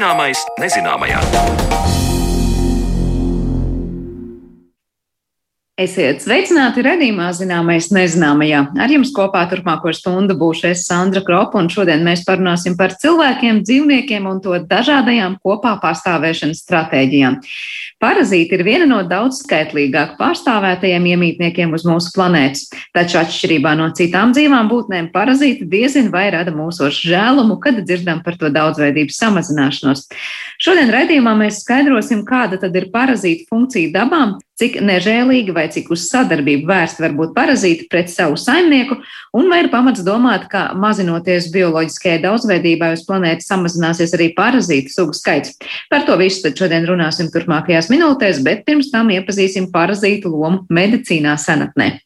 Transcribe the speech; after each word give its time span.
Zināmais 0.00 0.40
nezināmajā. 0.56 1.99
Esiet 5.80 6.20
sveicināti 6.20 6.82
redzījumā, 6.84 7.30
zināmais 7.32 7.86
nezināmajā. 7.94 8.58
Ar 8.84 8.92
jums 8.92 9.14
kopā 9.16 9.46
turpmāko 9.48 9.94
stundu 9.96 10.34
būšu 10.36 10.66
es 10.74 10.82
Sandra 10.84 11.22
Kropa, 11.24 11.56
un 11.56 11.70
šodien 11.72 12.02
mēs 12.04 12.26
parunāsim 12.26 12.74
par 12.76 12.92
cilvēkiem, 13.00 13.62
dzīvniekiem 13.64 14.26
un 14.28 14.42
to 14.44 14.58
dažādajām 14.68 15.38
kopā 15.40 15.78
pastāvēšanas 15.80 16.60
stratēģijām. 16.66 17.38
Parazīti 18.00 18.58
ir 18.58 18.64
viena 18.64 18.88
no 18.90 18.98
daudz 19.08 19.40
skaitlīgāk 19.46 20.18
pārstāvētajiem 20.20 21.06
iemītniekiem 21.14 21.72
uz 21.76 21.86
mūsu 21.88 22.12
planētas, 22.16 22.66
taču 22.96 23.22
atšķirībā 23.22 23.72
no 23.80 23.88
citām 23.96 24.36
dzīvām 24.36 24.68
būtnēm 24.68 25.08
parazīti 25.16 25.68
diezin 25.68 26.12
vai 26.12 26.26
rada 26.36 26.52
mūsos 26.52 27.00
žēlumu, 27.08 27.56
kad 27.60 27.80
dzirdam 27.80 28.20
par 28.26 28.36
to 28.40 28.52
daudzveidības 28.52 29.20
samazināšanos. 29.24 30.06
Šodien 30.60 30.92
redzījumā 30.92 31.36
mēs 31.40 31.64
skaidrosim, 31.64 32.26
kāda 32.28 32.60
tad 32.60 32.76
ir 32.76 32.90
parazīta 32.92 33.48
funkcija 33.48 33.92
dabām, 33.96 34.36
cik 34.60 34.76
nežēlīgi 34.84 35.54
vai 35.56 35.66
cik 35.72 35.88
uz 35.94 36.04
sadarbību 36.10 36.68
vērsti 36.68 37.04
var 37.04 37.14
būt 37.16 37.32
parazīti 37.36 37.86
pret 37.92 38.12
savu 38.12 38.36
saimnieku, 38.40 38.98
un 39.36 39.48
vai 39.52 39.62
ir 39.64 39.70
pamats 39.72 40.04
domāt, 40.04 40.46
ka 40.52 40.68
mazinoties 40.76 41.48
bioloģiskajai 41.54 42.20
daudzveidībai 42.26 42.92
uz 42.98 43.06
planētas 43.08 43.48
samazināsies 43.50 44.12
arī 44.18 44.30
parazītu 44.36 44.92
sugu 44.92 45.16
skaits. 45.16 45.56
Par 45.92 46.04
to 46.08 46.18
visu 46.20 46.44
tad 46.44 46.60
šodien 46.60 46.88
runāsim 46.88 47.32
turpmākajās 47.32 47.88
minūtēs, 47.92 48.44
bet 48.44 48.66
pirms 48.68 48.92
tam 48.92 49.12
iepazīsim 49.16 49.72
parazītu 49.72 50.32
lomu 50.34 50.66
medicīnā 50.68 51.38
senatnē. 51.40 51.96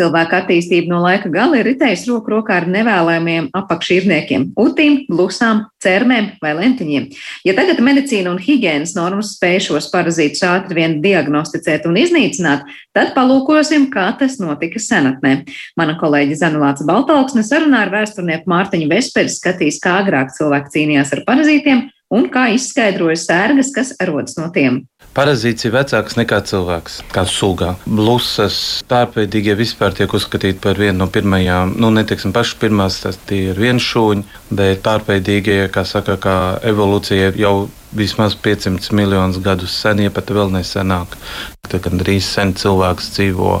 Cilvēka 0.00 0.38
attīstība 0.40 0.88
no 0.94 1.02
laika 1.04 1.28
gala 1.32 1.58
ir 1.60 1.66
ritējusi 1.68 2.08
roku 2.08 2.32
rokā 2.32 2.56
ar 2.62 2.66
nevēlējumiem 2.72 3.50
apakšīrniekiem- 3.58 4.46
utīm, 4.64 5.02
blusām, 5.10 5.66
cērmēm 5.84 6.30
vai 6.40 6.54
lentiņiem. 6.56 7.10
Ja 7.44 7.52
tagad 7.58 7.82
medicīna 7.84 8.32
un 8.32 8.40
higiēnas 8.40 8.94
normas 8.96 9.34
spēj 9.36 9.60
šos 9.68 9.90
parazītus 9.92 10.40
ātri 10.46 10.80
vien 10.80 10.96
diagnosticēt 11.04 11.84
un 11.86 12.00
iznīcināt, 12.00 12.64
tad 12.96 13.14
palūkosim, 13.14 13.90
kā 13.92 14.08
tas 14.18 14.38
notika 14.40 14.80
senatnē. 14.80 15.44
Mana 15.76 15.98
kolēģe 16.00 16.40
Zanulāca 16.40 16.86
Baltalksne 16.88 17.44
sarunā 17.44 17.84
ar 17.84 17.92
vēsturnieku 17.92 18.48
Mārtiņu 18.48 18.88
Vesperi 18.88 19.28
skatīs, 19.28 19.80
kā 19.84 20.00
agrāk 20.00 20.32
cilvēki 20.32 20.72
cīnījās 20.76 21.12
ar 21.12 21.24
parazītiem 21.28 21.88
un 22.10 22.26
kā 22.32 22.48
izskaidroja 22.54 23.18
sērgas, 23.18 23.70
kas 23.74 23.92
rodas 24.06 24.36
no 24.38 24.48
tiem. 24.54 24.82
Parazīts 25.14 25.66
ir 25.66 25.72
vecāks 25.74 26.14
nekā 26.18 26.38
cilvēks, 26.46 27.00
kā 27.10 27.24
sugā. 27.26 27.72
Blusas 27.86 28.58
pārpēdīgie 28.90 29.56
vispār 29.58 29.94
tiek 29.98 30.12
uzskatīti 30.14 30.60
par 30.62 30.78
vienu 30.78 31.00
no 31.00 31.08
pirmajām, 31.10 31.74
nu, 31.82 31.90
neteiksim, 31.94 32.34
pašas 32.34 32.58
pirmās, 32.62 33.00
tas 33.02 33.18
ir 33.34 33.58
viens 33.58 33.82
šūņi, 33.82 34.26
bet 34.54 34.84
pārpēdīgie, 34.86 35.64
kā 35.74 35.82
saka, 35.86 36.14
kā 36.22 36.36
evolūcija 36.70 37.32
jau 37.40 37.54
vismaz 37.96 38.36
500 38.38 38.94
miljonus 38.94 39.40
gadus 39.42 39.74
sen, 39.74 40.04
ja 40.04 40.14
pat 40.14 40.30
vēl 40.30 40.54
nesenāk. 40.54 41.18
Tad 41.66 41.82
gandrīz 41.86 42.30
sen 42.30 42.54
cilvēks 42.58 43.10
dzīvo 43.16 43.58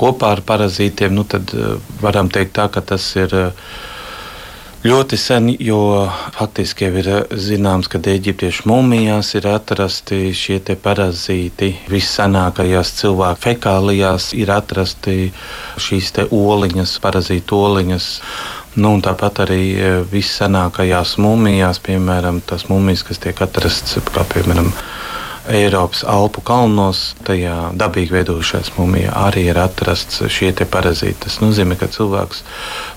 kopā 0.00 0.34
ar 0.36 0.44
parazītiem, 0.44 1.16
nu, 1.16 1.24
tad 1.24 1.52
eh, 1.56 1.76
varam 2.04 2.28
teikt 2.32 2.56
tā, 2.58 2.68
ka 2.72 2.84
tas 2.84 3.08
ir 3.16 3.32
ļoti 4.84 5.16
sen, 5.16 5.48
jo 5.64 5.78
faktiski 6.36 6.84
jau 6.84 6.96
ir 7.00 7.08
eh, 7.08 7.36
zināms, 7.40 7.88
ka 7.88 7.98
eģiptiešu 7.98 8.68
mūmijās 8.68 9.32
ir 9.38 9.48
atrasti 9.48 10.28
šie 10.36 10.58
parazīti. 10.82 11.70
Vissenākajās 11.88 12.92
cilvēku 13.00 13.42
fekālijās 13.46 14.32
ir 14.36 14.52
atrasti 14.52 15.32
šīs 15.80 16.12
oliņas, 16.28 16.98
parazītu 17.00 17.62
oliņas. 17.68 18.10
Nu, 18.76 18.96
tāpat 19.00 19.44
arī 19.46 19.62
eh, 19.72 19.96
vissenākajās 20.12 21.16
mūmijās, 21.22 21.80
piemēram, 21.80 22.42
tās 22.44 22.68
mūmijas, 22.68 23.06
kas 23.08 23.22
tiek 23.24 23.40
atrastas, 23.40 24.04
kā 24.12 24.26
piemēram, 24.34 24.72
Eiropas 25.48 26.04
Alpu 26.08 26.40
kalnos, 26.40 27.12
tajā 27.26 27.74
dabīgi 27.76 28.14
veidojušās 28.16 28.72
mumijā 28.78 29.12
arī 29.26 29.48
ir 29.52 29.58
atrasts 29.60 30.22
šie 30.32 30.52
parazīti. 30.64 31.26
Tas 31.26 31.40
nozīmē, 31.44 31.76
ka 31.76 31.90
cilvēks 31.92 32.44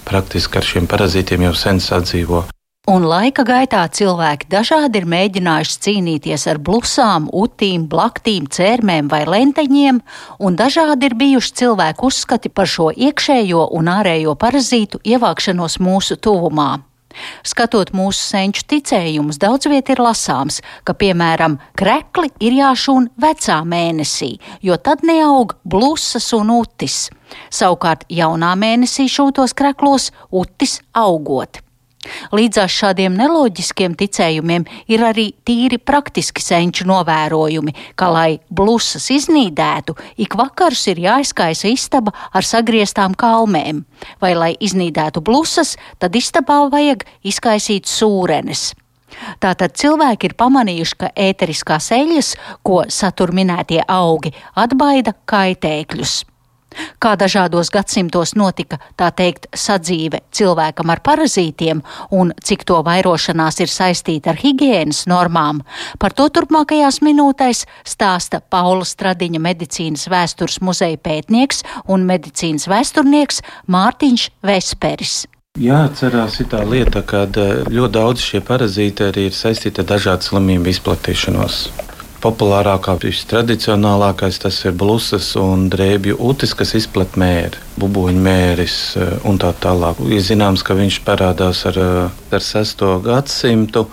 praktiski 0.07 0.61
ar 0.61 0.69
šiem 0.69 0.87
parazītiem 0.87 1.43
jau 1.49 1.55
sen 1.55 1.83
sadzīvo. 1.83 2.45
Un 2.87 3.03
laika 3.03 3.43
gaitā 3.43 3.81
cilvēki 3.91 4.47
dažādi 4.47 5.01
ir 5.01 5.07
mēģinājuši 5.11 5.79
cīnīties 5.83 6.45
ar 6.47 6.61
blusām, 6.63 7.25
utīm, 7.35 7.83
blaktīm, 7.91 8.45
cērmēm 8.47 9.09
vai 9.11 9.25
lenteņiem, 9.27 9.99
un 10.39 10.55
dažādi 10.55 11.09
ir 11.09 11.17
bijuši 11.19 11.51
cilvēku 11.59 12.07
uzskati 12.07 12.47
par 12.47 12.71
šo 12.71 12.93
iekšējo 12.95 13.67
un 13.75 13.91
ārējo 13.91 14.37
parazītu 14.39 15.03
ievākšanos 15.03 15.81
mūsu 15.83 16.15
tuvumā. 16.15 16.77
Skatot 17.47 17.93
mūsu 17.97 18.21
senču 18.21 18.65
ticējumus, 18.69 19.39
daudz 19.41 19.69
viet 19.71 19.91
ir 19.93 20.01
lasāms, 20.03 20.61
ka, 20.87 20.95
piemēram, 20.97 21.59
krekli 21.77 22.31
ir 22.43 22.57
jāšūn 22.61 23.11
vecā 23.21 23.59
mēnesī, 23.67 24.33
jo 24.61 24.77
tad 24.77 25.05
neaug 25.07 25.57
blusas 25.63 26.31
un 26.37 26.53
utis. 26.59 27.07
Savukārt 27.51 28.07
jaunā 28.09 28.53
mēnesī 28.59 29.07
šūtos 29.11 29.55
kreklos 29.57 30.11
utis 30.31 30.79
augot. 30.95 31.66
Līdzās 32.31 32.71
šādiem 32.71 33.15
neloģiskiem 33.17 33.95
ticējumiem 33.97 34.65
ir 34.91 35.03
arī 35.03 35.27
tīri 35.47 35.79
praktiski 35.81 36.43
senču 36.43 36.85
novērojumi, 36.87 37.73
ka, 37.99 38.09
lai 38.13 38.39
blusas 38.49 39.09
iznīdētu, 39.13 39.97
ik 40.23 40.37
vakars 40.39 40.85
ir 40.93 41.01
jāizkaisa 41.03 41.71
istaba 41.71 42.13
ar 42.31 42.47
sagrieztām 42.47 43.17
kalmēm, 43.17 43.83
vai, 44.21 44.33
lai 44.37 44.53
iznīdētu 44.59 45.23
blusas, 45.25 45.75
tad 45.99 46.15
istabā 46.15 46.63
vajag 46.71 47.07
izkaisīt 47.27 47.89
sūrenes. 47.89 48.71
Tātad 49.41 49.73
cilvēki 49.79 50.29
ir 50.29 50.37
pamanījuši, 50.37 50.97
ka 51.01 51.11
ēteriskās 51.17 51.89
eļļas, 51.95 52.33
ko 52.61 52.83
satur 52.93 53.33
minētie 53.33 53.81
augi, 53.87 54.35
atbaida 54.55 55.15
kaitēkļus. 55.25 56.19
Kā 57.03 57.15
dažādos 57.19 57.71
gadsimtos 57.73 58.33
notika 58.37 58.79
tā 58.99 59.09
teikt 59.15 59.49
sadzīve 59.55 60.21
cilvēkam 60.31 60.91
ar 60.93 61.01
parazītiem 61.05 61.83
un 62.17 62.33
cik 62.43 62.65
to 62.67 62.81
vairošanās 62.85 63.61
ir 63.63 63.71
saistīta 63.71 64.33
ar 64.33 64.41
higiēnas 64.41 65.05
normām, 65.11 65.63
par 65.99 66.15
to 66.17 66.27
turpmākajās 66.33 67.01
minūtēs 67.05 67.65
stāsta 67.87 68.41
Paula 68.41 68.85
Stradiņa 68.87 69.41
medicīnas 69.43 70.07
vēstures 70.11 70.61
muzeja 70.61 70.97
pētnieks 70.97 71.63
un 71.87 72.05
medicīnas 72.09 72.67
vēsturnieks 72.71 73.41
Mārtiņš 73.71 74.29
Vesperis. 74.45 75.25
Jāatcerās 75.57 76.37
tā 76.51 76.61
lieta, 76.69 77.01
ka 77.01 77.25
eh, 77.25 77.65
ļoti 77.65 77.93
daudz 77.95 78.21
šie 78.21 78.43
parazīti 78.45 79.07
arī 79.07 79.27
ir 79.31 79.33
saistīti 79.33 79.81
ar 79.81 79.89
dažādu 79.95 80.29
slimību 80.29 80.69
izplatīšanos 80.69 81.61
populārākā, 82.23 82.97
vistradicionālākais 83.01 84.39
tas 84.43 84.59
ir 84.65 84.75
blusas 84.77 85.29
un 85.39 85.67
drēbju 85.73 86.17
utis, 86.29 86.53
kas 86.57 86.73
izplat 86.79 87.17
mēri, 87.19 87.59
bubuļu 87.79 88.21
mēris 88.27 88.77
eh, 88.97 89.17
un 89.27 89.39
tā 89.41 89.53
tālāk. 89.63 90.01
Ir 90.09 90.23
zināms, 90.25 90.63
ka 90.65 90.77
viņš 90.77 91.01
parādās 91.07 91.65
ar, 91.69 91.81
eh, 91.81 92.31
ar 92.37 92.47
6. 92.51 92.87
gadsimtu. 93.05 93.87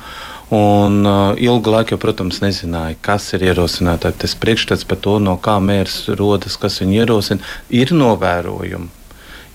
Un 0.54 1.06
uh, 1.08 1.32
ilgu 1.40 1.72
laiku, 1.72 1.96
protams, 1.98 2.42
nezināja, 2.44 2.98
kas 3.02 3.30
ir 3.34 3.46
ierosinātājs. 3.48 4.18
Tas 4.20 4.34
priekšstats 4.38 4.84
par 4.86 5.00
to, 5.02 5.16
no 5.18 5.38
kā 5.40 5.56
mērs 5.58 6.04
rodas, 6.20 6.58
kas 6.60 6.76
viņu 6.82 6.98
ierosina, 7.00 7.48
ir 7.72 7.94
novērojumi. 7.96 8.92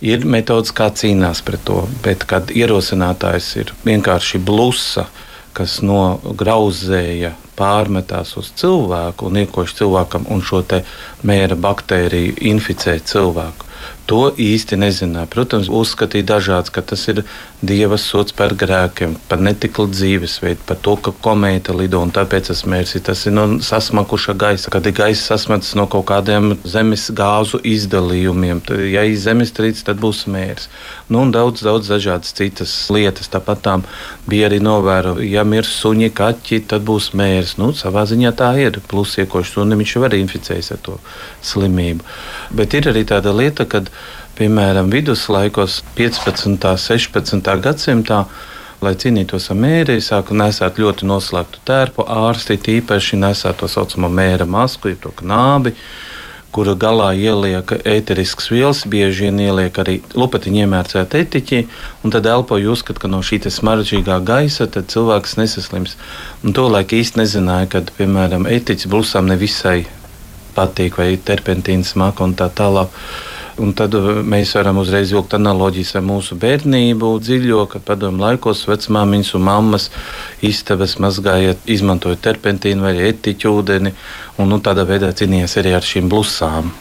Ir 0.09 0.25
metodas, 0.25 0.73
kā 0.75 0.89
cīnās 0.89 1.43
pret 1.45 1.61
to, 1.69 1.83
bet 2.03 2.25
kad 2.27 2.51
ierosinātājs 2.51 3.51
ir 3.61 3.71
vienkārši 3.85 4.41
blusa, 4.43 5.05
kas 5.59 5.79
nograuzēja 5.83 7.33
pārmetās 7.59 8.37
uz 8.39 8.53
cilvēku 8.59 9.27
un 9.27 9.41
iekož 9.41 9.73
cilvēkam 9.75 10.29
un 10.31 10.43
šo 10.45 10.61
mēra 11.27 11.57
baktēriju 11.59 12.37
inficē 12.53 12.95
cilvēku. 13.03 13.67
To 14.09 14.31
īsti 14.33 14.73
nezināja. 14.81 15.29
Protams, 15.29 15.67
uzskatīja 15.69 16.25
dažāds, 16.31 16.71
ka 16.73 16.81
tas 16.81 17.03
ir 17.11 17.19
dieva 17.61 17.97
sots 18.01 18.33
par 18.33 18.55
grēkiem, 18.57 19.13
par 19.29 19.41
netiklu 19.45 19.85
dzīvesveidu, 19.91 20.63
par 20.65 20.79
to, 20.81 20.95
ka 20.97 21.13
komēta 21.13 21.75
lido 21.77 22.01
un 22.01 22.09
tāpēc 22.15 22.49
tas 22.49 22.63
mērķis 22.65 23.05
tas 23.05 23.21
ir 23.29 23.35
no 23.35 23.43
sasmakuša 23.61 24.33
gaisa, 24.39 24.71
kad 24.73 24.87
ir 24.89 24.95
gaisa 24.97 25.35
sasmats 25.35 25.75
no 25.77 25.85
kaut 25.91 26.07
kādiem 26.09 26.55
zemes 26.65 27.05
gāzu 27.13 27.59
izdalījumiem. 27.61 28.63
Tad, 28.65 28.81
ja 28.89 29.03
ir 29.05 29.19
zemestrīce, 29.21 29.85
tad 29.85 30.01
būs 30.01 30.23
mērķis. 30.31 30.71
Nu, 31.13 31.21
un 31.27 31.35
daudz, 31.35 31.61
daudz 31.67 31.91
dažādas 31.93 32.33
citas 32.33 32.73
lietas. 32.89 33.29
Tāpat 33.29 33.61
tām 33.67 33.85
bija 34.29 34.49
arī 34.49 34.57
novērojama, 34.63 35.29
ja 35.29 35.45
mirs 35.45 35.75
suņi, 35.83 36.09
kaķi, 36.17 36.63
tad 36.73 36.87
būs 36.87 37.11
mērķis. 37.13 37.59
Nu, 37.61 37.75
savā 37.77 38.07
ziņā 38.09 38.33
tā 38.41 38.55
ir. 38.57 38.81
Plus, 38.89 39.19
iekošs 39.21 39.53
sunim 39.59 39.83
viņš 39.83 39.95
var 40.01 40.17
inficēties 40.17 40.73
ar 40.73 40.81
to 40.85 40.97
slimību. 41.45 42.05
Bet 42.57 42.73
ir 42.73 42.89
arī 42.89 43.05
tāda 43.05 43.35
lieta, 43.35 43.69
kad 43.69 43.91
piemēram 44.39 44.87
viduslaikos, 44.91 45.81
15. 45.97 46.47
un 46.47 46.57
16. 46.59 47.51
gadsimtā. 47.63 48.23
Lai 48.79 48.93
cīnītos 48.95 49.49
ar 49.51 49.57
mēri, 49.59 49.97
sāka 49.99 50.31
nesāt 50.39 50.77
ļoti 50.79 51.07
noslēgtu 51.09 51.59
tērpu. 51.67 52.05
Ārsti 52.07 52.55
tīpaši 52.63 53.19
nesā 53.19 53.51
to 53.59 53.67
saucamo 53.67 54.07
mēra 54.07 54.47
masku, 54.47 54.93
jeb 54.93 55.01
to 55.03 55.11
knābi, 55.19 55.73
kuru 56.55 56.77
galā 56.79 57.09
ieliek 57.19 57.73
ēteriskas 57.83 58.47
vielas, 58.53 58.85
bieži 58.87 59.27
vien 59.27 59.41
ieliek 59.43 59.75
arī 59.83 59.97
lupatiņu 60.15 60.63
iemērcēt 60.63 61.17
etiķi, 61.19 61.59
un 62.07 62.15
tad 62.15 62.29
elpoju 62.31 62.71
uzskat, 62.71 63.01
ka 63.03 63.11
no 63.11 63.19
šī 63.19 63.41
smaržīgā 63.51 64.21
gaisa 64.23 64.69
cilvēks 64.71 65.35
nesaslims. 65.41 65.97
Un 66.47 66.55
to 66.55 66.69
laik 66.71 66.95
īsti 66.95 67.19
nezināja, 67.19 67.67
kad, 67.75 67.91
piemēram, 67.99 68.47
etiķis 68.47 68.87
blusām 68.87 69.27
nevisai 69.27 69.81
patīk, 70.55 70.95
vai 71.03 71.17
terpentīns 71.19 71.91
smaka 71.97 72.23
un 72.23 72.39
tā 72.39 72.47
tālāk. 72.47 72.95
Un 73.59 73.73
tad 73.75 73.95
uh, 73.97 74.21
mēs 74.23 74.53
varam 74.55 74.79
uzreiz 74.81 75.13
vilkt 75.13 75.35
analogijas 75.35 75.95
ar 75.99 76.05
mūsu 76.07 76.37
bērnību, 76.39 77.13
dziļo, 77.23 77.65
kad 77.73 77.85
padomu 77.87 78.23
laikos 78.23 78.65
vecmāmiņas 78.69 79.33
un 79.35 79.47
mammas 79.47 79.89
istabas 80.45 80.97
mazgāja, 81.03 81.57
izmantoja 81.67 82.19
terpentīnu 82.29 82.87
vai 82.87 82.95
etiķu 83.09 83.55
ūdeni, 83.59 83.95
un 84.39 84.53
nu, 84.53 84.61
tādā 84.63 84.87
veidā 84.87 85.11
cīnījās 85.11 85.57
arī 85.59 85.75
ar 85.77 85.85
šīm 85.85 86.11
blusām 86.11 86.71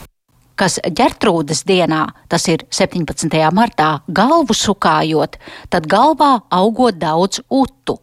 kas 0.59 0.81
ģertrūdas 0.83 1.63
dienā, 1.69 2.01
tas 2.27 2.49
ir 2.51 2.65
17. 2.75 3.31
martā, 3.55 4.01
galvu 4.11 4.57
sukājot, 4.59 5.39
tad 5.71 5.87
galvā 5.87 6.33
augot 6.51 6.99
daudz 6.99 7.45
utu. 7.47 7.99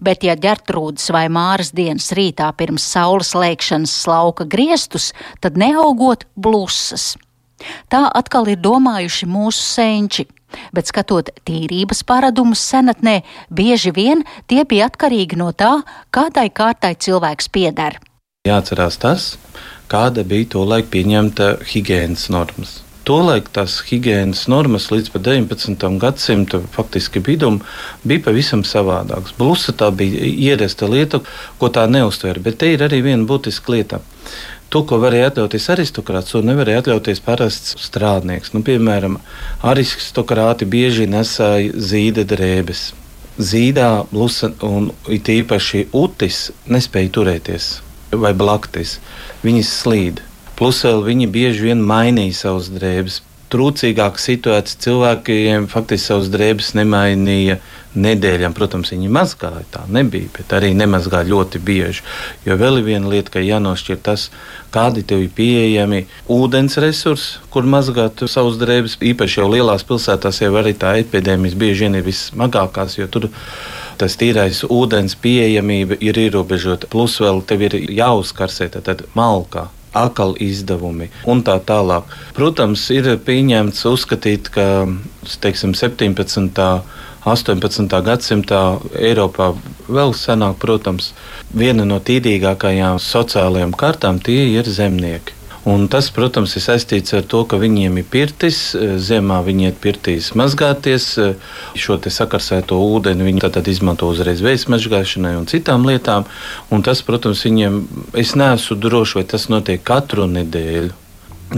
Bet, 0.00 0.24
ja 0.24 0.36
ģertrūdas 0.40 1.10
vai 1.12 1.26
māras 1.32 1.72
dienas 1.76 2.08
rītā 2.16 2.48
pirms 2.56 2.84
saules 2.84 3.34
lēkšanas 3.36 3.92
slauka 4.04 4.46
griestus, 4.48 5.12
tad 5.40 5.58
neaugot 5.60 6.24
blusas. 6.36 7.14
Tā 7.92 8.06
atkal 8.12 8.48
ir 8.52 8.60
domājuši 8.60 9.28
mūsu 9.30 9.62
senči, 9.64 10.26
bet 10.76 10.90
skatot 10.90 11.30
tīrības 11.48 12.02
paradumus 12.06 12.62
senatnē, 12.62 13.20
bieži 13.50 13.92
vien 13.96 14.24
tie 14.46 14.64
bija 14.64 14.90
atkarīgi 14.90 15.38
no 15.40 15.52
tā, 15.52 15.80
kādai 16.14 16.48
kārtai 16.50 16.94
cilvēks 16.94 17.50
pieder. 17.52 18.00
Jāatcerās 18.46 18.98
tas, 19.02 19.30
kāda 19.90 20.24
bija 20.26 20.52
to 20.54 20.64
laika 20.66 20.92
pieņemta 20.94 21.56
higiēnas 21.66 22.28
normas. 22.30 22.80
Tolaik 23.06 23.52
tās 23.54 23.76
higiēnas 23.86 24.48
normas 24.50 24.88
līdz 24.90 25.12
19. 25.14 25.84
gadsimta 26.02 26.58
faktiski 26.74 27.20
vidum 27.22 27.60
bija 28.02 28.24
pavisam 28.24 28.64
savādākas. 28.66 29.34
Blusa 29.38 29.74
tā 29.78 29.92
bija 29.94 30.26
ierasta 30.26 30.88
lieta, 30.90 31.20
ko 31.60 31.70
tā 31.70 31.84
neuztver, 31.86 32.40
bet 32.42 32.58
te 32.62 32.72
ir 32.74 32.82
arī 32.82 33.04
viena 33.06 33.28
būtiska 33.28 33.74
lieta. 33.76 34.02
To, 34.74 34.82
ko 34.82 34.98
varēja 34.98 35.30
atļauties 35.30 35.68
aristokrāts, 35.76 36.32
to 36.34 36.42
nevarēja 36.42 36.82
atļauties 36.82 37.22
parasts 37.22 37.76
strādnieks. 37.86 38.50
Nu, 38.54 38.64
piemēram, 38.66 39.20
aristokrāti 39.62 40.66
bieži 40.66 41.06
nesāja 41.10 41.70
zīda 41.90 42.26
drēbes. 42.26 42.88
Zīdā 43.36 43.90
blusa 44.10 44.50
un 44.66 44.90
it 45.12 45.28
īpaši 45.30 45.86
utis 45.94 46.48
nespēja 46.66 47.12
turēties 47.18 47.68
vai 48.16 48.32
blaktis. 48.34 48.96
Viņas 49.44 49.72
slīd. 49.82 50.22
Plus 50.58 50.82
vēl 50.86 51.02
viņi 51.04 51.30
bieži 51.30 51.68
vien 51.68 51.82
mainīja 51.84 52.40
savas 52.42 52.70
drēbes. 52.72 53.20
Trūcīgāk 53.46 54.16
situēti 54.18 54.74
cilvēkiem 54.82 55.68
faktiski 55.70 56.10
savas 56.10 56.30
drēbes 56.32 56.72
nemainīja 56.74 57.60
nedēļām, 57.96 58.54
protams, 58.56 58.90
viņi 58.92 59.10
mazgāja. 59.12 59.62
Tā 59.72 59.84
nebija, 59.92 60.28
bet 60.34 60.52
arī 60.56 60.72
nemazgāja 60.76 61.28
ļoti 61.30 61.60
bieži. 61.62 62.02
Jo 62.46 62.56
vēl 62.60 62.82
viena 62.84 63.08
lieta, 63.12 63.36
ka 63.36 63.44
jānošķir 63.44 64.00
tas, 64.08 64.28
kādi 64.74 65.04
tev 65.06 65.22
ir 65.24 65.30
pieejami 65.36 66.02
ūdens 66.32 66.76
resursi, 66.82 67.38
kur 67.54 67.68
mazgāt 67.70 68.26
savus 68.28 68.58
drēbes. 68.60 68.98
Īpaši 69.12 69.40
jau 69.40 69.48
lielās 69.52 69.86
pilsētās 69.86 70.42
jau 70.42 70.52
arī 70.58 70.74
tā 70.76 70.96
epidēmijas 71.04 71.56
bieži 71.58 71.86
vien 71.86 72.00
ir 72.00 72.06
vissmagākās, 72.06 72.98
jo 72.98 73.06
tur 73.06 73.30
tas 73.96 74.18
tīrais 74.20 74.64
ūdens 74.66 75.16
pieejamība 75.22 76.02
ir 76.04 76.18
ierobežota. 76.26 76.90
Plus 76.92 77.16
vēl 77.22 77.40
tev 77.48 77.64
ir 77.70 77.80
jāuzkarsē 77.80 78.68
tad 78.76 79.06
malkā 79.16 79.70
akal 79.96 80.36
izdevumi 80.42 81.10
un 81.26 81.42
tā 81.46 81.56
tālāk. 81.70 82.10
Protams, 82.36 82.88
ir 82.94 83.08
pieņemts 83.26 83.86
uzskatīt, 83.92 84.52
ka 84.54 84.86
teiksim, 85.42 85.74
17. 85.76 86.62
18. 87.26 87.90
gadsimtā 88.06 88.60
Eiropā 89.02 89.48
vēl 89.90 90.12
senāk, 90.14 90.60
protams, 90.62 91.10
viena 91.50 91.82
no 91.88 91.98
tīrīgākajām 91.98 93.00
sociālajām 93.02 93.74
kārtām 93.74 94.20
tie 94.22 94.44
ir 94.52 94.70
zemnieki. 94.70 95.35
Un 95.66 95.88
tas, 95.90 96.12
protams, 96.14 96.52
ir 96.54 96.62
saistīts 96.62 97.10
ar 97.18 97.24
to, 97.26 97.40
ka 97.50 97.58
viņiem 97.58 97.96
ir 97.98 98.04
pirtis, 98.06 98.58
zemā 99.02 99.40
viņi 99.42 99.64
iet 99.66 99.80
pirtīs 99.82 100.28
mazgāties, 100.38 101.08
šo 101.74 101.96
sakarsēto 101.98 102.78
ūdeni 102.78 103.26
viņi 103.26 103.50
tad 103.50 103.66
izmanto 103.66 104.06
uzreiz 104.06 104.44
vējas 104.46 104.68
mazgāšanai 104.70 105.34
un 105.40 105.50
citām 105.50 105.88
lietām. 105.88 106.28
Un 106.70 106.86
tas, 106.86 107.02
protams, 107.02 107.42
viņiem, 107.48 107.82
es 108.14 108.36
neesmu 108.38 108.78
drošs, 108.78 109.16
vai 109.18 109.26
tas 109.34 109.48
notiek 109.50 109.82
katru 109.82 110.30
nedēļu. 110.30 110.94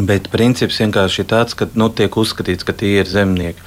Bet 0.09 0.33
princips 0.33 0.81
vienkārši 0.81 1.25
ir 1.27 1.29
tāds, 1.29 1.57
ka 1.57 1.69
nu, 1.77 1.93
tiek 1.93 2.17
uzskatīts, 2.17 2.65
ka 2.65 2.73
tie 2.73 3.03
ir 3.03 3.13
zemnieki. 3.13 3.61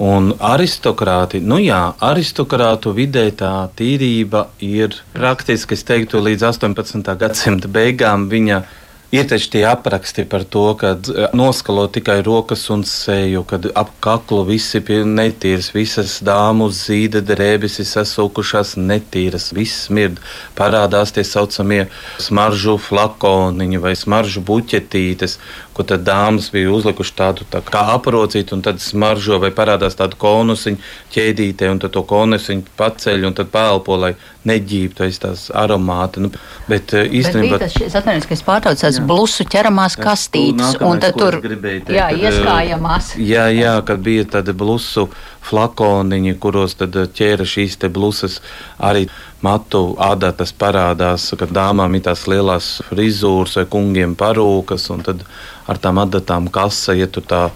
Un 0.00 0.32
aristokrāti, 0.40 1.44
nu 1.44 1.60
jā, 1.60 1.84
aristokrātu 2.00 2.96
vidē 2.96 3.28
tā 3.36 3.68
tīrība 3.76 4.46
ir 4.64 4.96
praktiski, 5.12 5.76
es 5.76 5.84
teiktu, 5.84 6.24
līdz 6.24 6.48
18. 6.48 7.12
gadsimta 7.20 7.68
beigām 7.68 8.30
viņa 8.32 8.64
Ir 8.64 8.81
taču 9.28 9.50
tie 9.52 9.60
apraksti 9.68 10.24
par 10.24 10.44
to, 10.48 10.62
ka 10.80 10.94
e, 10.96 11.26
noskalo 11.36 11.84
tikai 11.92 12.22
rokas 12.24 12.62
un 12.72 12.80
seju, 12.88 13.42
kad 13.44 13.66
ap 13.76 13.90
kaklu 14.00 14.40
visi 14.48 14.80
ir 14.80 15.04
netīras, 15.04 15.68
visas 15.74 16.14
dāmu 16.24 16.70
zīda 16.72 17.20
drēbes 17.20 17.76
ir 17.82 17.88
sasaukušās 17.90 18.78
netīras, 18.80 19.50
viss 19.52 19.84
smird. 19.90 20.16
Parādās 20.56 21.12
tie 21.12 21.26
saucamie 21.28 21.82
smaržu 22.16 22.78
flakoniņi 22.80 23.82
vai 23.84 23.92
smaržu 24.00 24.40
buķetītes, 24.48 25.36
ko 25.72 25.84
tad 25.88 26.04
dāmas 26.06 26.50
bija 26.52 26.72
uzlikuši 26.72 27.14
tādu 27.16 27.46
tā 27.50 27.62
kā 27.64 27.84
aprocītu, 27.94 28.56
un 28.56 28.64
tad 28.64 28.80
smaržo 28.82 29.38
vai 29.42 29.52
parādās 29.56 29.96
tādu 29.98 30.18
konusiņu 30.20 30.80
ķēdītē, 31.14 31.70
un 31.72 31.80
tad 31.82 31.94
to 31.96 32.04
konusiņu 32.08 32.76
paceļ 32.78 33.28
un 33.28 33.36
tad 33.38 33.50
pēlpo, 33.54 33.96
lai 34.04 34.12
neģībtu 34.48 35.06
aiz 35.06 35.20
tās 35.22 35.46
aromāti. 35.54 36.22
Nu, 36.24 36.32
bet 36.68 36.94
e, 36.98 37.04
īstenībā 37.20 37.60
tas 37.62 37.76
ir 37.78 37.88
atvainojums, 37.88 38.28
ka 38.28 38.36
es 38.36 38.44
pārtraucu 38.46 38.84
tās 38.84 39.00
blusu 39.06 39.46
ķeramās 39.48 39.98
kastītes, 40.00 40.78
un 40.82 41.02
tad 41.02 41.18
tur 41.18 41.38
teikt, 41.42 41.92
jā, 41.92 42.08
kad, 42.10 42.18
e, 42.18 42.26
ieskājamās. 42.26 43.12
Jā, 43.22 43.46
jā, 43.54 43.76
kad 43.86 44.02
bija 44.04 44.26
tādi 44.38 44.56
blusu 44.56 45.08
flakoniņi, 45.42 46.36
kuros 46.42 46.76
tad 46.80 46.96
ķēra 47.16 47.46
šīs 47.48 47.78
te 47.82 47.90
blusas 47.92 48.40
arī 48.78 49.08
matu 49.42 49.96
adatas 49.98 50.54
parādās, 50.54 51.30
kad 51.38 51.50
dāmām 51.54 51.98
ir 51.98 52.06
tās 52.06 52.26
lielās 52.30 52.76
frizūras 52.90 53.58
vai 53.60 53.66
kungiem 53.74 54.14
parūkas, 54.18 54.88
un 54.94 55.02
tad 55.06 55.26
ar 55.66 55.82
tām 55.82 56.02
adatām 56.02 56.48
kasa, 56.52 56.94
ja 56.98 57.10
tu 57.10 57.24
tā 57.24 57.48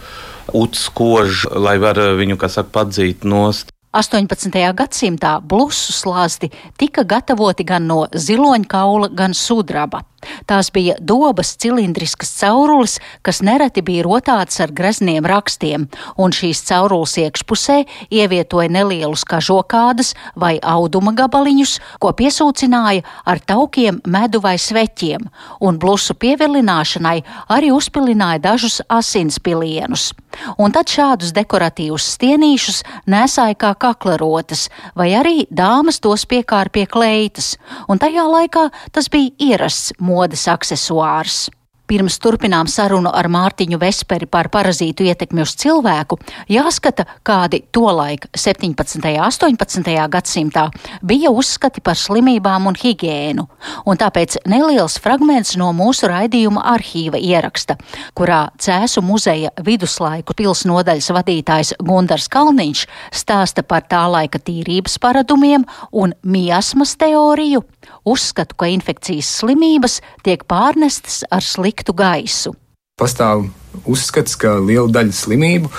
utskož, 0.55 1.47
lai 1.55 1.79
var 1.83 1.99
viņu, 2.19 2.39
kā 2.39 2.51
saka, 2.51 2.73
padzīt 2.81 3.27
nost. 3.27 3.73
18. 3.97 4.53
gadsimtā 4.77 5.39
blusu 5.41 5.95
slāzdi 5.97 6.51
tika 6.77 7.01
gatavoti 7.09 7.65
gan 7.65 7.87
no 7.89 8.03
ziloņkaula, 8.13 9.09
gan 9.17 9.33
sudraba. 9.33 10.03
Tās 10.45 10.69
bija 10.75 10.99
dobas 11.01 11.55
cilindriskas 11.57 12.35
caurules, 12.43 12.99
kas 13.25 13.41
nereti 13.47 13.81
bija 13.87 14.05
rotātas 14.05 14.61
ar 14.61 14.75
grezniem 14.77 15.25
rakstiem, 15.25 15.87
un 16.21 16.35
šīs 16.37 16.61
caurules 16.69 17.15
iekšpusē 17.23 17.79
ievietoja 18.11 18.69
nelielus 18.77 19.25
kažokādas 19.25 20.13
vai 20.37 20.59
auduma 20.61 21.15
gabaliņus, 21.17 21.79
ko 22.03 22.13
piesūcināja 22.21 23.07
ar 23.25 23.41
taukiem, 23.41 24.03
medu 24.05 24.45
vai 24.45 24.59
sveķiem, 24.61 25.25
un 25.65 25.81
blusu 25.81 26.19
pievilināšanai 26.21 27.23
arī 27.49 27.73
uzpilināja 27.73 28.45
dažus 28.51 28.83
asinspilienus. 28.93 30.11
Un 30.59 30.75
tad 30.75 30.91
šādus 30.93 31.35
dekoratīvus 31.37 32.07
stienīšus 32.17 32.83
nesāja 33.11 33.59
kā 33.59 33.75
kaklarotas, 33.87 34.69
vai 34.95 35.11
arī 35.19 35.47
dāmas 35.51 36.01
tos 36.01 36.27
piekāra 36.29 36.73
pie 36.73 36.87
kleitas, 36.87 37.55
un 37.89 38.01
tajā 38.03 38.27
laikā 38.31 38.69
tas 38.93 39.11
bija 39.13 39.33
ierasts 39.51 39.95
modes 40.01 40.47
aksesuārs. 40.51 41.47
Pirms 41.87 42.17
turpinām 42.19 42.67
sarunu 42.67 43.13
ar 43.15 43.29
Mārtiņu 43.31 43.79
Vesperi 43.79 44.27
par 44.27 44.49
parazītu 44.51 45.05
ietekmi 45.07 45.45
uz 45.45 45.53
cilvēku, 45.61 46.17
jāskata, 46.51 47.05
kādi 47.23 47.61
tolaik 47.71 48.27
17. 48.35 48.99
un 48.99 49.21
18. 49.23 49.93
gadsimtā 50.11 50.65
bija 51.07 51.31
uzskati 51.31 51.81
par 51.87 51.95
slimībām 51.95 52.67
un 52.67 52.75
higiēnu, 52.81 53.47
un 53.87 54.01
tāpēc 54.01 54.41
neliels 54.51 54.99
fragments 55.03 55.55
no 55.61 55.71
mūsu 55.77 56.11
raidījuma 56.11 56.65
arhīva 56.75 57.21
ieraksta, 57.23 57.79
kurā 58.19 58.49
Cēsu 58.59 59.05
muzeja 59.07 59.55
viduslaiku 59.63 60.35
pils 60.35 60.65
nodaļas 60.67 61.13
vadītājs 61.15 61.73
Gundars 61.79 62.27
Kalniņš 62.35 62.83
stāsta 63.15 63.63
par 63.63 63.87
tā 63.87 64.03
laika 64.11 64.43
tīrības 64.43 64.99
paradumiem 64.99 65.69
un 65.93 66.19
miasmas 66.27 66.97
teoriju, 66.99 67.63
uzskatu, 68.07 68.57
ka 68.59 68.69
infekcijas 68.71 69.29
slimības 69.41 70.01
tiek 70.27 70.45
pārnestas 70.49 71.23
ar 71.31 71.45
sliktu 71.45 71.95
gaisu. 71.97 72.55
Pastāv 73.01 73.49
uzskats, 73.85 74.39
ka 74.41 74.57
liela 74.63 74.89
daļa 74.93 75.13
slimību, 75.13 75.71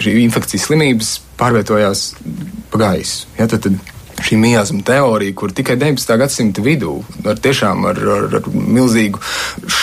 šī 0.00 0.14
infekcijas 0.24 0.68
slimības 0.68 1.14
pārvietojās 1.40 2.04
pa 2.70 2.84
gaisu. 2.84 3.26
Ja, 3.40 3.48
tad, 3.50 3.66
tad 3.66 3.99
šī 4.24 4.36
miasma 4.40 4.82
teorija, 4.86 5.34
kur 5.36 5.52
tikai 5.54 5.76
19. 5.80 6.16
gadsimta 6.20 6.62
vidū 6.64 6.98
ar 7.28 7.40
tiešām 7.42 7.86
ar, 7.90 8.00
ar, 8.16 8.26
ar 8.40 8.48
milzīgu 8.50 9.20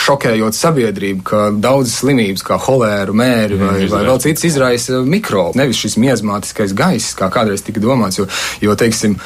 šokējot 0.08 0.58
sabiedrību, 0.58 1.24
ka 1.28 1.42
daudzas 1.54 2.00
slimības, 2.02 2.46
kā 2.48 2.60
holēra, 2.68 3.16
mēri 3.18 3.60
vai, 3.62 3.76
vai 3.92 4.04
vēl 4.08 4.22
citas, 4.24 4.46
izraisa 4.52 5.02
mikrobu. 5.06 5.58
Nevis 5.60 5.82
šis 5.84 5.98
miasmātiskais 6.02 6.76
gaiss, 6.78 7.16
kā 7.18 7.32
kādreiz 7.34 7.66
tika 7.66 7.84
domāts, 7.84 8.22
jo, 8.22 8.28
jo 8.64 8.78
teiksim, 8.80 9.18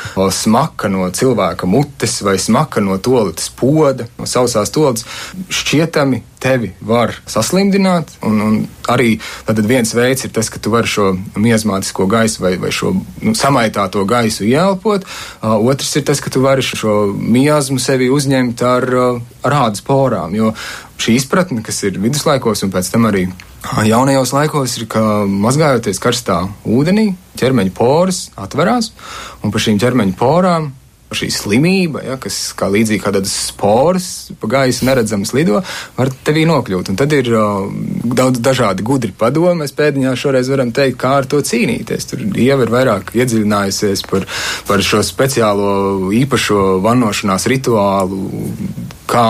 smaka 0.42 0.92
no 0.92 1.10
cilvēka 1.14 1.70
mutes 1.70 2.20
vai 2.26 2.38
smaka 2.42 2.84
no 2.84 2.98
toaletes 3.02 3.52
poda, 3.58 4.08
no 4.20 4.30
sausās 4.30 4.74
toaletes, 4.74 5.08
šķietami 5.62 6.24
tevi 6.42 6.72
var 6.82 7.14
saslimdināt. 7.30 8.12
Un, 8.28 8.42
un 8.42 8.58
arī 8.92 9.16
viens 9.68 9.94
veids 9.96 10.26
ir 10.26 10.34
tas, 10.36 10.50
ka 10.52 10.60
tu 10.62 10.74
vari 10.74 10.90
šo 10.90 11.12
miasmātisko 11.40 12.08
gaisu 12.12 12.46
vai, 12.46 12.56
vai 12.62 12.74
šo 12.76 12.96
nu, 12.98 13.36
samaitāto 13.38 14.04
gaisu 14.10 14.48
ieelpot. 14.50 15.06
Uh, 15.42 15.58
otrs 15.72 15.94
ir 16.00 16.08
tas, 16.10 16.22
ka 16.24 16.34
tu 16.34 16.44
vari 16.44 16.66
šo 16.66 17.12
miasmu 17.14 17.80
sevi 17.82 18.10
uzņemt 18.12 18.66
ar, 18.66 18.90
ar 19.46 19.58
ādas 19.68 19.86
porām. 19.86 20.36
Jo 20.38 20.56
šī 21.02 21.16
izpratne, 21.18 21.64
kas 21.66 21.82
ir 21.88 21.98
viduslaikos 22.02 22.66
un 22.66 22.74
pēc 22.74 22.92
tam 22.94 23.08
arī 23.10 23.26
jaunajos 23.86 24.34
laikos, 24.36 24.78
ir, 24.80 24.88
ka 24.90 25.02
mazgājoties 25.30 26.02
karstā 26.02 26.44
ūdenī, 26.66 27.12
ķermeņa 27.42 27.74
poras 27.78 28.28
atverās 28.40 28.92
un 29.42 29.54
pa 29.54 29.62
šīm 29.62 29.80
ķermeņa 29.82 30.18
porām 30.20 30.72
šī 31.16 31.30
slimība, 31.34 32.04
ja, 32.06 32.18
kas 32.22 32.38
kā 32.58 32.70
līdzīgi 32.72 33.02
kā 33.04 33.14
tādas 33.16 33.34
sporas 33.50 34.08
pa 34.42 34.50
gaisu 34.56 34.88
neredzams 34.88 35.34
lido, 35.36 35.62
var 35.98 36.12
tevī 36.26 36.46
nokļūt. 36.50 36.92
Un 36.92 37.00
tad 37.00 37.16
ir 37.16 37.32
uh, 37.36 37.66
daudz 38.06 38.42
dažādi 38.44 38.86
gudri 38.88 39.14
padomi. 39.16 39.62
Mēs 39.64 39.76
pēdiņā 39.78 40.14
šoreiz 40.20 40.52
varam 40.52 40.72
teikt, 40.76 41.00
kā 41.02 41.18
ar 41.22 41.30
to 41.30 41.42
cīnīties. 41.46 42.08
Tur 42.12 42.24
Dieva 42.32 42.66
ir 42.66 42.74
vairāk 42.74 43.16
iedziļinājusies 43.18 44.06
par, 44.12 44.28
par 44.70 44.86
šo 44.86 45.02
speciālo 45.06 46.12
īpašo 46.22 46.80
vannošanās 46.86 47.48
rituālu, 47.52 48.22
kā 49.12 49.26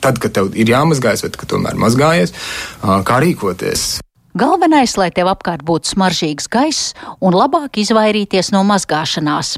tad, 0.00 0.20
kad 0.22 0.36
tev 0.36 0.54
ir 0.56 0.70
jāmazgājas, 0.72 1.26
vai 1.26 1.34
kad 1.34 1.50
tomēr 1.56 1.80
mazgājies, 1.80 2.36
uh, 2.84 3.00
kā 3.06 3.18
rīkoties. 3.24 3.90
Galvenais, 4.38 4.92
lai 4.94 5.08
tev 5.10 5.26
apkārt 5.26 5.64
būtu 5.66 5.90
smaržīgs 5.90 6.46
gaiss 6.46 6.92
un 7.18 7.34
labāk 7.34 7.80
izvairīties 7.82 8.52
no 8.54 8.62
mazgāšanās. 8.68 9.56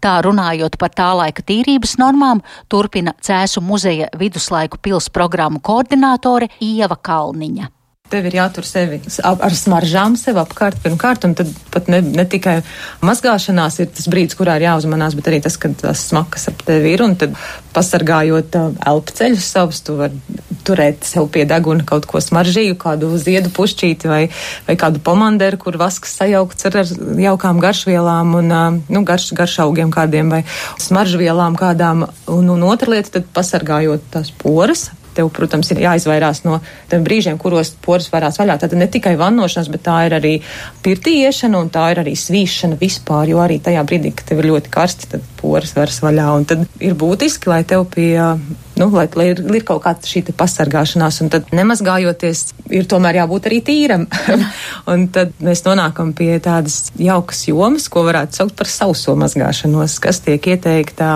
Tā 0.00 0.14
runājot 0.24 0.78
par 0.80 0.94
tā 0.96 1.10
laika 1.18 1.44
tīrības 1.44 1.98
normām, 2.00 2.40
turpina 2.72 3.12
Cēsu 3.20 3.60
muzeja 3.60 4.08
viduslaiku 4.16 4.80
pils 4.80 5.10
programmu 5.12 5.60
koordinātore 5.60 6.48
Ieva 6.64 6.96
Kalniņa. 6.96 7.68
Tev 8.12 8.26
ir 8.28 8.34
jātur 8.36 8.66
sevi 8.68 8.98
ar 9.24 9.54
smaržām 9.56 10.12
sev 10.20 10.36
apkārt 10.36 10.76
pirmkārt, 10.84 11.22
un 11.24 11.32
tad 11.38 11.48
pat 11.72 11.86
ne, 11.88 12.02
ne 12.04 12.26
tikai 12.28 12.58
mazgāšanās 13.00 13.78
ir 13.80 13.86
tas 13.96 14.10
brīdis, 14.12 14.36
kurā 14.36 14.58
ir 14.58 14.66
jāuzmanās, 14.66 15.14
bet 15.16 15.30
arī 15.30 15.38
tas, 15.46 15.56
kad 15.56 15.72
tas 15.80 16.02
smakas 16.10 16.50
ap 16.50 16.60
tevi 16.68 16.90
ir, 16.92 17.00
un 17.00 17.14
tad 17.16 17.32
pasargājot 17.72 18.58
uh, 18.60 18.74
elpceļus 18.92 19.46
savus, 19.56 19.80
tu 19.86 19.96
vari 19.96 20.20
turēt 20.68 21.08
sev 21.08 21.30
pie 21.32 21.46
deguna 21.48 21.86
kaut 21.88 22.04
ko 22.10 22.20
smaržīgu, 22.20 22.76
kādu 22.82 23.08
ziedu 23.22 23.48
pušķīti 23.56 24.10
vai, 24.10 24.20
vai 24.68 24.76
kādu 24.82 25.00
pomanderu, 25.04 25.62
kur 25.62 25.78
vasks 25.80 26.12
sajaukts 26.18 26.68
ar, 26.68 26.76
ar 26.82 26.92
jaukām 27.24 27.62
garšvielām 27.64 28.34
un, 28.42 28.52
uh, 28.52 28.82
nu, 28.84 29.02
garš, 29.08 29.30
garšaugiem 29.40 29.94
kādiem 29.96 30.28
vai 30.36 30.42
smaržvielām 30.76 31.56
kādām, 31.56 32.04
un, 32.36 32.52
un 32.52 32.68
otra 32.68 32.98
lieta, 32.98 33.16
tad 33.16 33.32
pasargājot 33.40 34.12
tās 34.12 34.28
poras 34.44 34.90
tev, 35.16 35.30
protams, 35.34 35.70
ir 35.72 35.82
jāizvairās 35.84 36.42
no 36.46 36.58
tiem 36.90 37.04
brīžiem, 37.06 37.38
kuros 37.40 37.74
poras 37.84 38.10
varās 38.12 38.38
vaļā. 38.40 38.58
Tad 38.62 38.74
ne 38.78 38.88
tikai 38.90 39.14
vannošanās, 39.20 39.70
bet 39.72 39.84
tā 39.86 40.00
ir 40.08 40.16
arī 40.18 40.34
pirtī 40.84 41.18
iešana 41.24 41.60
un 41.62 41.70
tā 41.74 41.86
ir 41.94 42.02
arī 42.04 42.14
svīšana 42.18 42.78
vispār, 42.80 43.30
jo 43.32 43.40
arī 43.44 43.60
tajā 43.64 43.84
brīdī, 43.86 44.14
kad 44.16 44.30
tev 44.30 44.42
ir 44.42 44.50
ļoti 44.52 44.72
karsti, 44.74 45.10
tad 45.14 45.26
poras 45.40 45.74
varas 45.76 46.00
vaļā. 46.04 46.28
Un 46.38 46.46
tad 46.50 46.64
ir 46.82 46.96
būtiski, 46.98 47.50
lai 47.52 47.62
tev 47.68 47.86
pie, 47.92 48.12
nu, 48.80 48.88
lai, 48.94 49.06
lai 49.18 49.28
ir, 49.32 49.42
ir 49.60 49.66
kaut 49.66 49.84
kāda 49.86 50.08
šī 50.08 50.24
pasargāšanās, 50.36 51.20
un 51.24 51.32
tad 51.34 51.52
nemazgājoties, 51.54 52.46
ir 52.74 52.88
tomēr 52.90 53.22
jābūt 53.22 53.50
arī 53.50 53.60
tīram. 53.66 54.08
un 54.92 55.06
tad 55.14 55.36
mēs 55.44 55.64
nonākam 55.66 56.14
pie 56.16 56.32
tādas 56.44 56.88
jaukas 57.00 57.46
jomas, 57.48 57.88
ko 57.92 58.06
varētu 58.08 58.40
saukt 58.40 58.58
par 58.58 58.70
sauso 58.70 59.16
mazgāšanos, 59.20 60.00
kas 60.02 60.24
tiek 60.24 60.52
ieteikta 60.54 61.12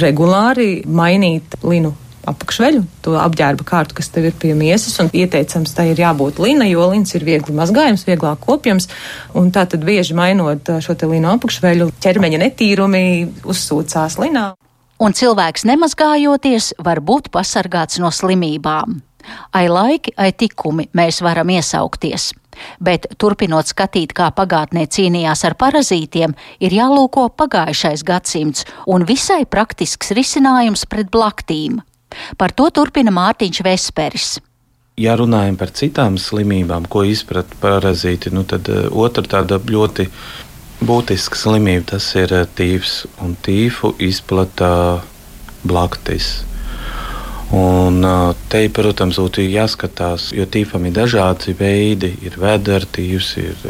regulāri 0.00 0.82
mainīt 0.88 1.58
linu 1.62 1.94
apakšveļu, 2.30 2.82
to 3.04 3.16
apģērba 3.20 3.66
kārtu, 3.66 3.96
kas 3.98 4.10
tev 4.12 4.28
ir 4.30 4.36
pie 4.40 4.52
miesas, 4.58 4.98
un 5.02 5.10
ieteicams 5.14 5.74
tai 5.76 5.90
ir 5.92 6.02
jābūt 6.02 6.40
lina, 6.42 6.66
jo 6.68 6.86
lins 6.90 7.14
ir 7.16 7.26
viegli 7.26 7.54
mazgājams, 7.56 8.06
vieglāk 8.08 8.42
kopjams, 8.44 8.90
un 9.38 9.50
tā 9.54 9.66
tad 9.70 9.86
bieži 9.86 10.16
mainot 10.18 10.70
šo 10.82 10.96
te 10.98 11.08
linu 11.10 11.32
apakšveļu, 11.36 11.90
ķermeņa 12.02 12.42
netīrumi 12.46 13.04
uzsūcās 13.46 14.18
linā. 14.22 14.52
Un 14.96 15.12
cilvēks 15.12 15.66
nemazgājoties 15.68 16.72
var 16.80 17.02
būt 17.04 17.28
pasargāts 17.34 18.00
no 18.00 18.08
slimībām. 18.08 19.02
Ai 19.52 19.66
laiki, 19.68 20.14
ai 20.16 20.32
tikumi 20.32 20.88
mēs 20.96 21.20
varam 21.24 21.50
iesaukties. 21.52 22.30
Bet, 22.80 23.04
turpinot 23.20 23.68
skatīt, 23.68 24.14
kā 24.16 24.30
pagātnē 24.32 24.86
cīnījās 24.88 25.44
ar 25.44 25.56
parazītiem, 25.60 26.32
ir 26.64 26.76
jālūko 26.78 27.28
pagājušais 27.36 28.04
gadsimts 28.06 28.64
un 28.88 29.04
visai 29.04 29.42
praktisks 29.44 30.14
risinājums 30.16 30.86
pret 30.88 31.12
blaktīm. 31.12 31.82
Par 32.38 32.54
to 32.56 32.68
turpina 32.74 33.12
Mārtiņš 33.14 33.62
Vesperis. 33.66 34.36
Ja 34.96 35.12
runājam 35.20 35.58
par 35.60 35.74
citām 35.76 36.16
slimībām, 36.16 36.86
ko 36.88 37.02
izprat 37.04 37.50
parazīti, 37.60 38.32
nu 38.32 38.46
tad 38.48 38.70
uh, 38.72 38.86
otra 38.96 39.26
tāda 39.28 39.58
ļoti 39.60 40.08
būtiska 40.86 41.36
slimība 41.36 41.90
tas 41.92 42.06
ir 42.16 42.32
uh, 42.32 42.46
tīfs. 42.56 43.02
Un 43.20 43.36
tīfu 43.44 43.92
izplata 44.00 45.02
blaktis. 45.68 46.30
Un 47.52 48.00
uh, 48.08 48.32
te, 48.48 48.64
protams, 48.72 49.20
būtu 49.20 49.44
jāskatās, 49.44 50.30
jo 50.32 50.48
tīfam 50.48 50.88
ir 50.88 50.96
dažādi 50.96 51.52
veidi. 51.60 52.14
Ir 52.24 52.40
vēdertīvs, 52.40 53.32
ir 53.44 53.68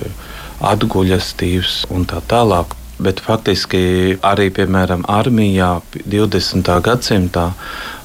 atguļas 0.62 1.34
tīvs 1.42 1.80
un 1.90 2.06
tā 2.06 2.22
tālāk. 2.30 2.78
Bet 3.02 3.20
faktiski 3.20 4.16
arī, 4.24 4.48
piemēram, 4.56 5.04
armijā 5.12 5.82
20. 6.08 6.70
gadsimtā 6.86 7.50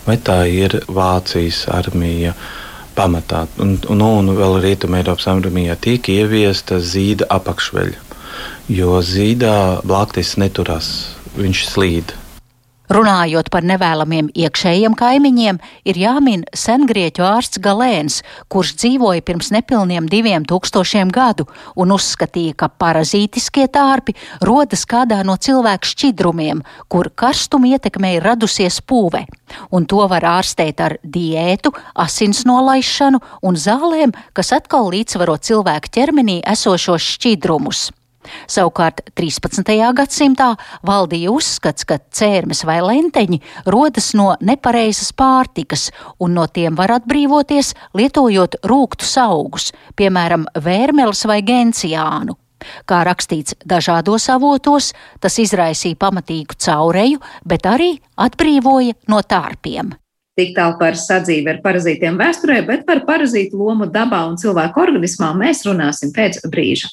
vai 0.08 0.18
tā 0.20 0.42
ir 0.52 0.82
Vācijas 0.88 1.66
armija. 1.72 2.36
Pamatā, 2.92 3.46
un, 3.64 3.78
un, 3.88 4.02
un 4.04 4.34
vēl 4.36 4.58
Rietumē 4.66 5.00
Eiropas 5.00 5.30
armijā 5.32 5.78
tika 5.80 6.12
ieviesta 6.12 6.82
zīda 6.84 7.24
apakšveļa, 7.32 8.02
jo 8.68 8.98
zīdā 9.00 9.54
blaktis 9.88 10.34
neturās, 10.36 10.90
viņš 11.38 11.62
slīd. 11.70 12.12
Runājot 12.92 13.48
par 13.48 13.64
nevēlamiem 13.64 14.28
iekšējiem 14.36 14.98
kaimiņiem, 15.00 15.60
ir 15.88 16.00
jāmin 16.02 16.42
sengrieķu 16.52 17.24
ārsts 17.24 17.62
Galēns, 17.64 18.18
kurš 18.52 18.74
dzīvoja 18.82 19.24
pirms 19.24 19.52
nepilniem 19.56 20.10
diviem 20.12 20.44
tūkstošiem 20.50 21.14
gadu 21.16 21.46
un 21.80 21.94
uzskatīja, 21.96 22.58
ka 22.60 22.68
parazītiskie 22.84 23.70
tārpi 23.72 24.18
rodas 24.44 24.84
kādā 24.84 25.22
no 25.24 25.38
cilvēku 25.40 25.88
šķidrumiem, 25.88 26.66
kur 26.92 27.14
karstuma 27.16 27.72
ietekmē 27.78 28.18
ir 28.18 28.28
radusies 28.28 28.82
pūve, 28.84 29.24
un 29.72 29.88
to 29.88 30.04
var 30.12 30.28
ārstēt 30.34 30.84
ar 30.84 30.98
diētu, 31.00 31.72
asins 31.96 32.44
nolaišanu 32.50 33.24
un 33.48 33.56
zālēm, 33.56 34.12
kas 34.36 34.52
atkal 34.60 34.92
līdzsvaro 34.92 35.40
cilvēku 35.40 35.96
ķermenī 35.96 36.42
esošos 36.58 37.08
šķidrumus. 37.16 37.88
Savukārt 38.50 39.02
13. 39.18 39.74
gadsimtā 39.98 40.52
valdīja 40.88 41.32
uzskats, 41.34 41.86
ka 41.88 42.00
cērmes 42.14 42.64
vai 42.68 42.80
lenteņi 42.86 43.42
rodas 43.74 44.12
no 44.18 44.36
nepareizas 44.42 45.12
pārtikas, 45.18 45.90
un 46.20 46.36
no 46.38 46.46
tiem 46.48 46.78
var 46.78 46.98
atbrīvoties, 47.00 47.74
lietojot 47.98 48.62
rūktus 48.68 49.18
augus, 49.22 49.72
piemēram, 49.98 50.48
vērmeles 50.56 51.26
vai 51.30 51.42
genciānu. 51.46 52.38
Kā 52.86 53.02
rakstīts 53.08 53.56
dažādos 53.66 54.28
avotos, 54.30 54.92
tas 55.20 55.40
izraisīja 55.42 55.98
pamatīgu 56.02 56.58
caureju, 56.62 57.22
bet 57.48 57.66
arī 57.66 57.96
atbrīvoja 58.22 59.00
no 59.10 59.22
tārpiem. 59.26 59.96
Tik 60.40 60.54
tālu 60.56 60.78
par 60.80 60.96
sadzīvi 60.96 61.50
ar 61.52 61.60
parazītiem 61.64 62.16
vēsturē, 62.22 62.62
bet 62.68 62.86
par 62.88 63.04
parazītu 63.08 63.58
lomu 63.60 63.90
dabā 63.92 64.24
un 64.30 64.38
cilvēku 64.40 64.80
organismā 64.80 65.34
mēs 65.38 65.66
runāsim 65.68 66.14
pēc 66.16 66.40
brīža. 66.54 66.88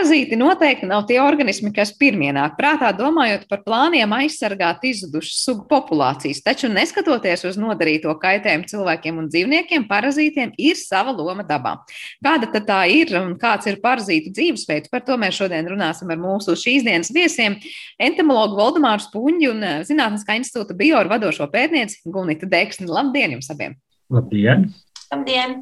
Parazīti 0.00 0.36
noteikti 0.36 0.86
nav 0.88 1.06
tie 1.08 1.16
organismi, 1.22 1.70
kas 1.72 1.90
pirmie 1.96 2.28
nāk 2.36 2.56
prātā, 2.58 2.88
domājot 2.96 3.46
par 3.48 3.62
plāniem 3.64 4.12
aizsargāt 4.16 4.86
izzudušas 4.88 5.42
sugu 5.44 5.66
populācijas. 5.70 6.42
Taču, 6.44 6.70
neskatoties 6.72 7.46
uz 7.48 7.58
nodarīto 7.60 8.14
kaitējumu 8.20 8.68
cilvēkiem 8.70 9.20
un 9.22 9.28
dzīvniekiem, 9.32 9.84
parazītiem 9.88 10.54
ir 10.60 10.78
sava 10.80 11.12
loma 11.16 11.44
dabā. 11.48 11.76
Kāda 12.24 12.48
tad 12.52 12.68
tā 12.68 12.80
ir 12.92 13.12
un 13.20 13.34
kāds 13.40 13.68
ir 13.68 13.80
parazītu 13.84 14.32
dzīvesveids? 14.36 14.92
Par 14.92 15.04
to 15.04 15.16
mēs 15.20 15.36
šodien 15.40 15.68
runāsim 15.72 16.12
ar 16.12 16.20
mūsu 16.20 16.56
šīs 16.58 16.84
dienas 16.84 17.12
viesiem- 17.12 17.60
entomologu 18.08 18.60
Valdemāru 18.60 19.04
Spunģi 19.04 19.52
un 19.52 19.62
eh, 19.62 19.84
Zinātniskā 19.84 20.40
institūta 20.40 20.76
bioru 20.76 21.12
vadošo 21.12 21.48
pētnieci 21.48 22.02
Gunita 22.04 22.50
Deksni. 22.50 22.88
Labdien 22.88 23.38
jums 23.38 23.52
abiem! 23.52 23.78
Labdien! 24.10 24.66
Labdien! 25.12 25.60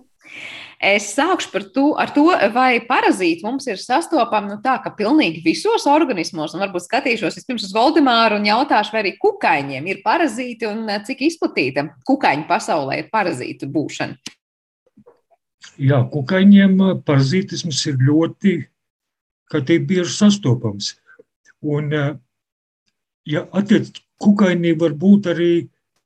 Es 0.78 1.09
sākšu 1.17 1.50
par 1.50 1.64
to, 1.75 1.85
ar 1.99 2.12
to, 2.14 2.28
vai 2.55 2.78
parazīti 2.87 3.43
mums 3.43 3.67
ir 3.67 3.81
sastopami 3.83 4.52
nu, 4.52 4.59
tā, 4.62 4.76
ka 4.85 4.93
pilnīgi 4.95 5.43
visos 5.43 5.88
organismos, 5.90 6.55
un 6.55 6.62
varbūt 6.62 6.87
skatīšos 6.87 7.40
vispirms 7.40 7.67
uz 7.67 7.75
Voldemāru 7.75 8.38
un 8.38 8.47
jautāšu, 8.47 8.95
vai 8.95 9.02
arī 9.02 9.12
kukaiņiem 9.19 9.88
ir 9.90 10.02
parazīti 10.05 10.69
un 10.71 10.85
eh, 10.87 11.00
cik 11.05 11.25
izplatīta 11.26 11.88
kukaiņu 12.07 12.47
pasaulē 12.49 13.00
ir 13.02 13.11
parazītu 13.12 13.69
būšana. 13.75 14.37
Jā, 15.83 15.99
kukaiņiem 16.14 16.78
eh, 16.87 16.95
parazītisms 17.11 17.83
ir 17.90 17.99
ļoti, 18.07 18.55
kā 19.50 19.64
teikt, 19.67 19.90
bieži 19.90 20.14
sastopams. 20.14 20.95
Un, 21.67 21.90
eh, 21.90 22.14
ja 23.26 23.49
attiec, 23.50 23.90
kukainī 24.23 24.78
var 24.78 24.95
būt 24.95 25.35
arī 25.35 25.52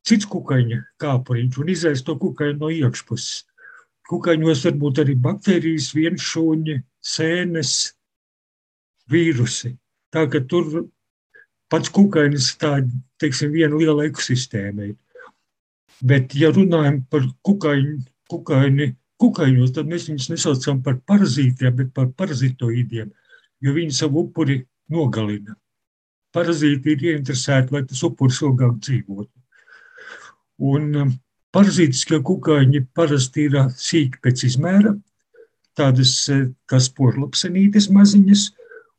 cits 0.06 0.28
kukaiņa 0.28 0.78
kāpuriņš 1.02 1.58
un 1.62 1.72
izēst 1.72 2.06
to 2.06 2.16
kukaiņu 2.20 2.58
no 2.60 2.70
iekšpuses. 2.74 3.44
Kukaiņos 4.10 4.64
var 4.66 4.78
būt 4.80 5.00
arī 5.04 5.14
baktērijas, 5.24 5.92
vienšūņi, 5.96 6.74
sēnes, 7.12 7.74
vīrusi. 9.12 9.76
Tā 10.12 10.26
ka 10.28 10.42
tur 10.48 10.88
pats 11.72 11.92
kukainis 11.94 12.50
tā, 12.60 12.80
teiksim, 13.22 13.54
viena 13.54 13.78
liela 13.78 14.08
ekosistēma 14.08 14.90
ir. 14.90 14.98
Bet, 16.02 16.34
ja 16.34 16.50
runājam 16.52 16.98
par 17.10 17.24
kukaiņu, 17.46 18.00
kukaini, 18.32 18.88
kukaiņos, 19.22 19.74
tad 19.76 19.90
mēs 19.90 20.08
viņus 20.10 20.30
nesaucam 20.32 20.82
par 20.82 20.98
parazītiem, 21.08 21.76
bet 21.78 21.92
par 21.94 22.10
parazitoīdiem, 22.18 23.12
jo 23.62 23.74
viņi 23.76 23.94
savu 23.94 24.26
upuri 24.26 24.58
nogalina. 24.90 25.54
Parazīti 26.34 26.96
ir 26.96 27.06
ieinteresēti, 27.10 27.74
lai 27.76 27.84
tas 27.86 28.02
upuris 28.08 28.40
ilgāk 28.42 28.80
dzīvotu. 28.82 29.41
Un 30.60 30.88
um, 31.00 31.12
parazītiskie 31.54 32.20
kukaiņi 32.24 32.84
parasti 32.96 33.46
ir 33.48 33.58
uh, 33.60 33.70
sīki 33.72 34.20
pēc 34.24 34.44
izmēra, 34.50 34.94
tādas 35.78 36.14
uh, 36.32 36.48
kā 36.68 36.80
sporlapsenītes 36.82 37.88
maziņas, 37.94 38.48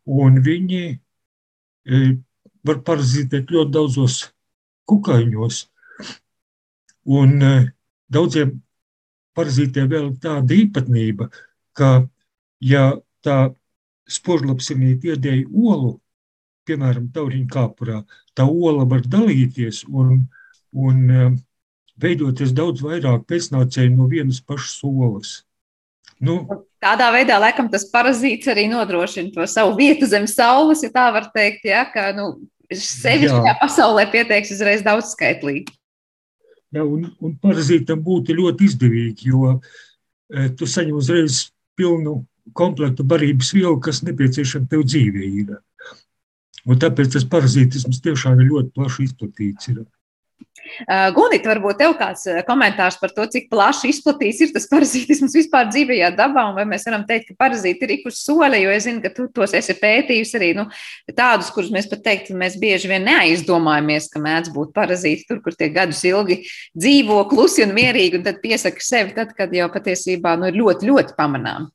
un 0.10 0.42
viņi 0.46 0.84
uh, 0.94 2.12
var 2.66 2.82
parazītēt 2.88 3.52
ļoti 3.54 3.76
daudzos 3.76 4.20
kukaiņos. 4.90 5.66
Un 7.14 7.34
daudziem 8.08 8.54
parazītiem 9.36 9.90
vēl 9.92 10.14
tāda 10.24 10.56
īpatnība, 10.56 11.28
ka, 11.76 12.06
ja 12.64 12.86
tā 13.26 13.38
sporlapsenīte 14.10 15.14
iedēja 15.14 15.50
olu, 15.52 15.98
piemēram, 16.68 17.10
tauriņa 17.16 17.50
kāpurā, 17.52 18.00
tā 18.38 18.46
ola 18.48 18.86
var 18.88 19.04
dalīties 19.04 19.84
un, 19.90 20.24
un 20.74 21.38
veidoties 22.00 22.54
daudz 22.56 22.84
vairāk 22.84 23.26
pēcnācēju 23.30 23.96
no 23.96 24.08
vienas 24.12 24.42
pašas 24.42 24.78
solas. 24.82 25.34
Nu, 26.24 26.42
Tādā 26.84 27.08
veidā, 27.16 27.38
laikam, 27.40 27.70
tas 27.72 27.86
parazīts 27.92 28.50
arī 28.52 28.66
nodrošina 28.68 29.32
to 29.32 29.46
savu 29.48 29.78
vietu 29.78 30.08
zem 30.10 30.26
saules, 30.28 30.82
ja 30.84 30.92
tā 30.92 31.06
var 31.16 31.30
teikt, 31.32 31.64
ja, 31.70 31.86
ka 31.88 32.10
nu, 32.16 32.26
sevi 32.76 33.30
šajā 33.32 33.56
pasaulē 33.62 34.06
pieteiks 34.12 34.52
uzreiz 34.56 34.84
daudz 34.84 35.14
skaitlīgi. 35.14 35.72
Ja, 36.74 36.84
un, 36.84 37.06
un 37.22 37.36
parazītam 37.40 38.02
būtu 38.04 38.36
ļoti 38.36 38.68
izdevīgi, 38.68 39.30
jo 39.30 39.54
e, 39.54 40.50
tu 40.58 40.68
saņem 40.68 40.98
uzreiz 40.98 41.46
pilnu 41.78 42.24
komplektu 42.58 43.06
barības 43.08 43.54
vielu, 43.56 43.78
kas 43.84 44.02
nepieciešama 44.04 44.68
tev 44.72 44.84
dzīvē. 44.88 45.28
Ir. 45.44 45.54
Un 46.68 46.80
tāpēc 46.82 47.14
tas 47.16 47.28
parazītisms 47.30 48.02
tiešām 48.04 48.42
ir 48.42 48.50
ļoti 48.50 48.74
plaši 48.76 49.08
izplatīts. 49.08 49.70
Ir. 49.72 49.84
Gunita, 51.14 51.50
varbūt 51.52 51.80
tev 51.82 51.94
kāds 52.00 52.24
komentārs 52.48 52.96
par 53.02 53.12
to, 53.16 53.26
cik 53.30 53.50
plaši 53.52 53.90
izplatīts 53.92 54.40
ir 54.46 54.54
tas 54.56 54.66
parazītisms 54.72 55.36
vispār 55.36 55.68
dzīvajā 55.70 56.14
dabā, 56.16 56.46
un 56.50 56.58
vai 56.58 56.66
mēs 56.70 56.88
varam 56.88 57.04
teikt, 57.10 57.32
ka 57.32 57.46
parazīti 57.46 57.84
ir 57.84 57.96
ik 57.98 58.08
uz 58.10 58.22
soļa, 58.24 58.62
jo 58.62 58.72
es 58.74 58.88
zinu, 58.88 59.04
ka 59.04 59.12
tu 59.14 59.28
tos 59.36 59.54
esi 59.60 59.76
pētījusi 59.80 60.40
arī 60.40 60.52
nu, 60.58 60.66
tādus, 61.12 61.52
kurus 61.54 61.74
mēs 61.76 61.90
pat 61.92 62.06
teikt, 62.08 62.32
mēs 62.38 62.56
bieži 62.62 62.92
vien 62.92 63.06
neaizdomājamies, 63.10 64.10
ka 64.14 64.24
mēdz 64.24 64.54
būt 64.56 64.74
parazīti 64.78 65.28
tur, 65.30 65.44
kur 65.44 65.58
tie 65.58 65.70
gadus 65.74 66.04
ilgi 66.08 66.42
dzīvo 66.80 67.22
klusi 67.32 67.68
un 67.68 67.76
mierīgi, 67.76 68.22
un 68.22 68.28
tad 68.28 68.40
piesaka 68.44 68.84
sevi, 68.84 69.16
tad, 69.18 69.36
kad 69.38 69.54
jau 69.54 69.70
patiesībā 69.74 70.38
nu, 70.40 70.50
ir 70.50 70.60
ļoti, 70.64 70.90
ļoti 70.90 71.18
pamanām. 71.20 71.70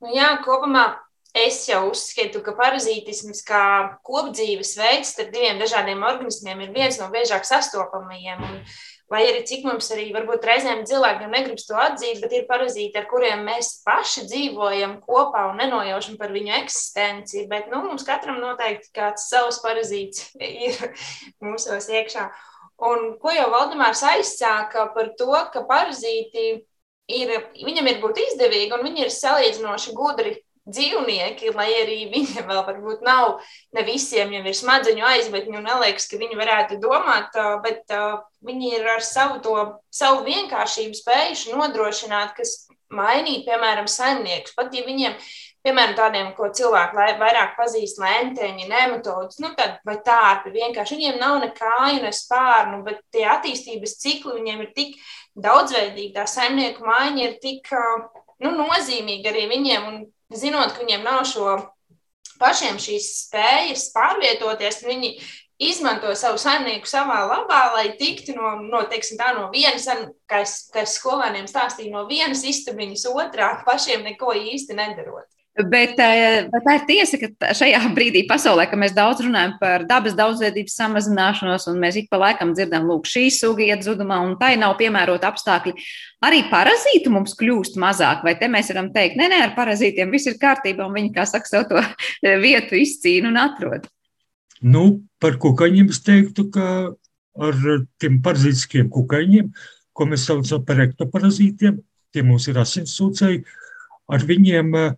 Nu, 0.00 0.14
jā, 0.14 0.32
kopumā 0.46 0.86
Es 1.30 1.62
jau 1.68 1.84
uzskatu, 1.92 2.40
ka 2.42 2.56
parazītisms 2.58 3.44
kā 3.46 3.64
kopdzīves 4.06 4.72
veids 4.80 5.12
starp 5.14 5.30
diviem 5.30 5.60
dažādiem 5.62 6.00
organismiem 6.02 6.64
ir 6.64 6.72
viens 6.74 6.98
no 6.98 7.06
biežāk 7.12 7.46
sastopamajiem. 7.46 8.40
Un, 8.48 8.56
lai 9.14 9.20
arī 9.28 9.44
cik 9.46 9.62
mums 9.68 9.92
arī 9.94 10.08
varbūt 10.14 10.48
reizēm 10.48 10.82
cilvēkiem 10.90 11.30
negribas 11.30 11.68
to 11.68 11.78
atzīt, 11.78 12.18
bet 12.24 12.34
ir 12.34 12.48
parazīti, 12.50 12.98
ar 12.98 13.06
kuriem 13.10 13.44
mēs 13.46 13.76
paši 13.86 14.26
dzīvojam 14.26 14.98
kopā 15.06 15.46
un 15.52 15.62
nenojaušam 15.62 16.18
par 16.18 16.34
viņu 16.34 16.56
eksistenci. 16.64 17.46
Bet 17.50 17.70
nu, 17.70 17.84
mums 17.86 18.06
katram 18.06 18.42
noteikti 18.42 18.90
kāds 18.98 19.30
savs 19.30 19.62
parazīts 19.62 20.32
ir 20.66 20.82
mūsos 21.46 21.90
iekšā. 21.94 22.26
Un 22.90 23.12
ko 23.22 23.30
jau 23.30 23.46
Valdemārs 23.54 24.02
aizsāka 24.16 24.88
par 24.96 25.14
to, 25.14 25.30
ka 25.54 25.62
parazīti 25.68 26.50
ir, 27.06 27.34
viņam 27.62 27.90
ir 27.90 27.98
būt 28.02 28.22
izdevīgi 28.26 28.74
un 28.74 28.86
viņi 28.86 29.04
ir 29.06 29.12
salīdzinoši 29.14 29.94
gudri 29.94 30.38
dzīvnieki, 30.68 31.52
lai 31.56 31.68
arī 31.80 31.98
viņiem 32.12 32.48
vēl 32.50 32.62
varbūt 32.66 33.04
nav, 33.06 33.38
ne 33.76 33.84
visiem 33.86 34.32
jau 34.34 34.42
ir 34.44 34.56
smadzeņu 34.56 35.06
aizbēgņi 35.12 35.60
un 35.60 35.68
neliekas, 35.70 36.08
ka 36.10 36.20
viņi 36.20 36.40
varētu 36.40 36.80
domāt, 36.82 37.36
bet 37.64 37.94
viņi 38.46 38.74
ir 38.78 38.90
ar 38.96 39.04
savu 39.04 39.40
to, 39.44 39.56
savu 39.94 40.24
vienkāršību 40.28 40.98
spējuši 40.98 41.56
nodrošināt, 41.56 42.34
kas 42.36 42.58
mainīt, 42.90 43.46
piemēram, 43.46 43.86
saimniekus, 43.90 44.54
pat 44.56 44.74
ja 44.74 44.82
viņiem, 44.82 45.14
piemēram, 45.64 45.94
tādiem, 45.98 46.30
ko 46.34 46.48
cilvēki 46.56 47.18
vairāk 47.20 47.54
pazīst, 47.58 48.00
lēnteņi, 48.02 48.68
nematodus, 48.70 49.38
nu 49.42 49.52
tad 49.56 49.78
vai 49.86 49.96
tārpi, 50.04 50.52
vienkārši? 50.56 50.98
Viņiem 50.98 51.20
nav 51.22 51.38
ne 51.44 51.50
kāju, 51.54 52.00
ne 52.02 52.12
spārnu, 52.14 52.82
bet 52.86 53.02
tie 53.14 53.26
attīstības 53.30 53.94
cikli 54.02 54.40
viņiem 54.40 54.64
ir 54.66 54.72
tik 54.76 54.96
daudzveidīgi, 55.38 56.14
tā 56.16 56.26
saimnieku 56.30 56.86
maiņa 56.86 57.28
ir 57.28 57.36
tik, 57.42 57.70
nu, 58.42 58.56
nozīmīga 58.58 59.30
arī 59.30 59.46
viņiem, 59.54 59.86
un 59.92 60.02
zinot, 60.34 60.74
ka 60.74 60.84
viņiem 60.84 61.06
nav 61.06 61.24
šo 61.28 61.58
pašiem 62.40 62.78
šīs 62.80 63.08
spējas 63.26 63.90
pārvietoties, 63.94 64.82
viņi 64.86 65.14
izmanto 65.60 66.12
savu 66.16 66.40
saimnieku 66.40 66.88
savā 66.88 67.18
labā, 67.28 67.60
lai 67.74 67.90
tiktu 68.00 68.32
no, 68.36 68.54
no, 68.64 68.80
teiksim, 68.88 69.18
tā, 69.20 69.34
no 69.36 69.50
vienas, 69.52 69.86
kā 70.30 70.40
es 70.44 70.94
skolēniem 70.96 71.50
stāstīju, 71.50 71.92
no 71.92 72.06
vienas 72.08 72.46
istabiņas 72.48 73.04
otrā, 73.12 73.52
pašiem 73.66 74.06
neko 74.08 74.32
īsti 74.40 74.78
nedarot. 74.78 75.28
Bet, 75.58 75.98
eh, 75.98 76.46
bet 76.46 76.62
tā 76.62 76.74
ir 76.78 76.84
tiesa, 76.86 77.18
ka 77.18 77.50
šajā 77.58 77.80
brīdī 77.96 78.22
pasaulē, 78.28 78.68
kad 78.70 78.78
mēs 78.78 78.94
daudz 78.94 79.24
runājam 79.24 79.56
par 79.58 79.82
dabas 79.88 80.14
daudzveidības 80.14 80.76
samazināšanos, 80.78 81.66
un 81.72 81.80
mēs 81.82 81.98
ik 81.98 82.06
pa 82.08 82.20
laikam 82.22 82.54
dzirdam, 82.54 82.86
lūk, 82.86 83.08
šī 83.10 83.26
suga 83.34 83.66
iet 83.66 83.82
zudumā, 83.82 84.20
un 84.22 84.36
tai 84.38 84.54
nav 84.60 84.76
piemērota 84.78 85.26
apstākļi, 85.26 85.74
arī 86.22 86.44
parazītu 86.52 87.10
mums 87.10 87.34
kļūst 87.34 87.80
mazāk. 87.82 88.22
Vai 88.22 88.36
te 88.38 88.46
mēs 88.46 88.70
varam 88.70 88.92
teikt, 88.94 89.18
nē, 89.18 89.26
nē, 89.32 89.42
ar 89.48 89.56
parazītiem 89.58 90.14
viss 90.14 90.30
ir 90.30 90.38
kārtībā, 90.38 90.86
un 90.86 90.94
viņi, 90.94 91.12
kā 91.18 91.26
saka, 91.26 91.50
sev 91.50 91.66
to 91.68 91.82
vietu 92.46 92.78
izcīna 92.78 93.34
un 93.34 93.42
atrod? 93.42 93.90
Nu, 94.62 95.02
par 95.18 95.34
kukaiņiem 95.42 95.90
es 95.90 96.00
teiktu, 96.06 96.46
ka 96.54 96.94
ar 97.42 97.60
tiem 97.98 98.22
parazītiskiem 98.22 98.88
kukaiņiem, 98.94 99.50
ko 99.92 100.06
mēs 100.06 100.30
saucam 100.30 100.62
par 100.64 100.86
ektoparazītiem, 100.86 101.82
tie 102.14 102.22
mums 102.22 102.46
ir 102.46 102.62
asinsūcēji, 102.62 103.44
ar 104.10 104.24
viņiem 104.26 104.76
uh, 104.78 104.90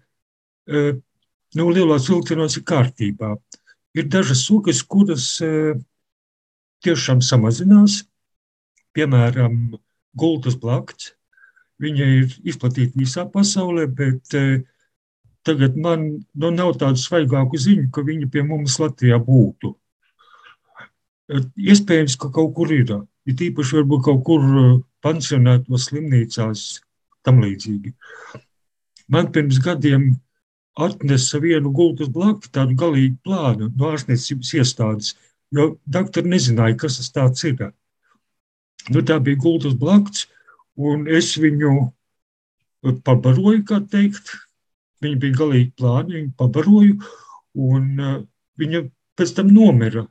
nu, 0.69 1.69
lielos 1.71 2.09
vilcienos 2.11 2.57
ir 2.59 2.67
kārtībā. 2.69 3.35
Ir 3.99 4.09
dažas 4.09 4.45
sugas, 4.47 4.81
kuras 4.83 5.37
tiešām 6.83 7.21
samazinās, 7.25 8.03
piemēram, 8.97 9.77
gultas 10.19 10.57
blakts. 10.59 11.13
Viņa 11.83 12.09
ir 12.21 12.35
izplatīta 12.47 12.99
visā 12.99 13.25
pasaulē, 13.29 13.89
bet 13.91 14.35
tagad 15.43 15.77
man 15.77 16.05
nu, 16.35 16.51
nav 16.55 16.77
tādu 16.81 17.01
svaigāku 17.03 17.59
ziņu, 17.59 17.89
ka 17.95 18.05
viņa 18.07 18.29
pie 18.31 18.45
mums 18.47 18.79
Latvijā 18.79 19.19
būtu. 19.23 19.75
Iespējams, 21.33 22.17
ka 22.21 22.31
kaut 22.35 22.55
kur 22.57 22.73
ir. 22.75 22.93
Ir 23.27 23.37
tīpaši 23.39 23.79
varbūt 23.79 24.05
kaut 24.07 24.23
kur 24.27 24.47
pansionētos 25.03 25.89
slimnīcās 25.89 26.65
tam 27.27 27.41
līdzīgi. 27.43 27.93
Man 29.13 29.31
pirms 29.35 29.61
gadiem 29.63 30.13
atnesa 30.79 31.41
vienu 31.43 31.73
gultas 31.75 32.09
blaku, 32.13 32.49
tādu 32.53 32.77
galīgu 32.79 33.19
plānu 33.27 33.71
no 33.77 33.91
ārstniecības 33.93 34.53
iestādes, 34.61 35.15
jo 35.53 35.75
doktori 35.85 36.33
nezināja, 36.33 36.79
kas 36.81 36.99
tas 37.01 37.11
tāds 37.13 37.45
ir. 37.49 37.73
Nu, 38.91 39.03
tā 39.07 39.19
bija 39.23 39.39
gultas 39.39 39.75
blakus, 39.79 40.27
un 40.75 41.05
es 41.07 41.35
viņu 41.39 41.93
pabaroju, 43.05 43.63
kā 43.69 43.83
teikt. 43.93 44.33
Viņa 45.03 45.19
bija 45.19 45.39
galīgi 45.39 45.71
plāna, 45.79 46.15
viņu 46.15 46.33
pabaroju, 46.39 46.97
un 47.59 47.87
uh, 48.01 48.19
viņa 48.59 48.85
pēc 49.19 49.37
tam 49.37 49.53
nomira. 49.55 50.07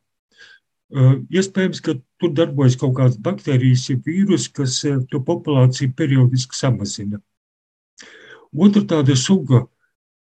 Uh, 0.92 1.22
iespējams, 1.32 1.80
ka 1.84 1.96
tur 2.20 2.34
darbojas 2.36 2.76
kaut 2.80 2.98
kādas 2.98 3.20
baktērijas, 3.24 3.88
ja 3.90 4.00
vīrusi, 4.04 4.52
kas 4.56 4.82
uh, 4.88 5.00
to 5.12 5.22
populāciju 5.24 5.94
periodiski 5.96 6.60
samazina. 6.60 7.22
Otra 8.52 8.84
tāda 8.84 9.16
suga, 9.16 9.64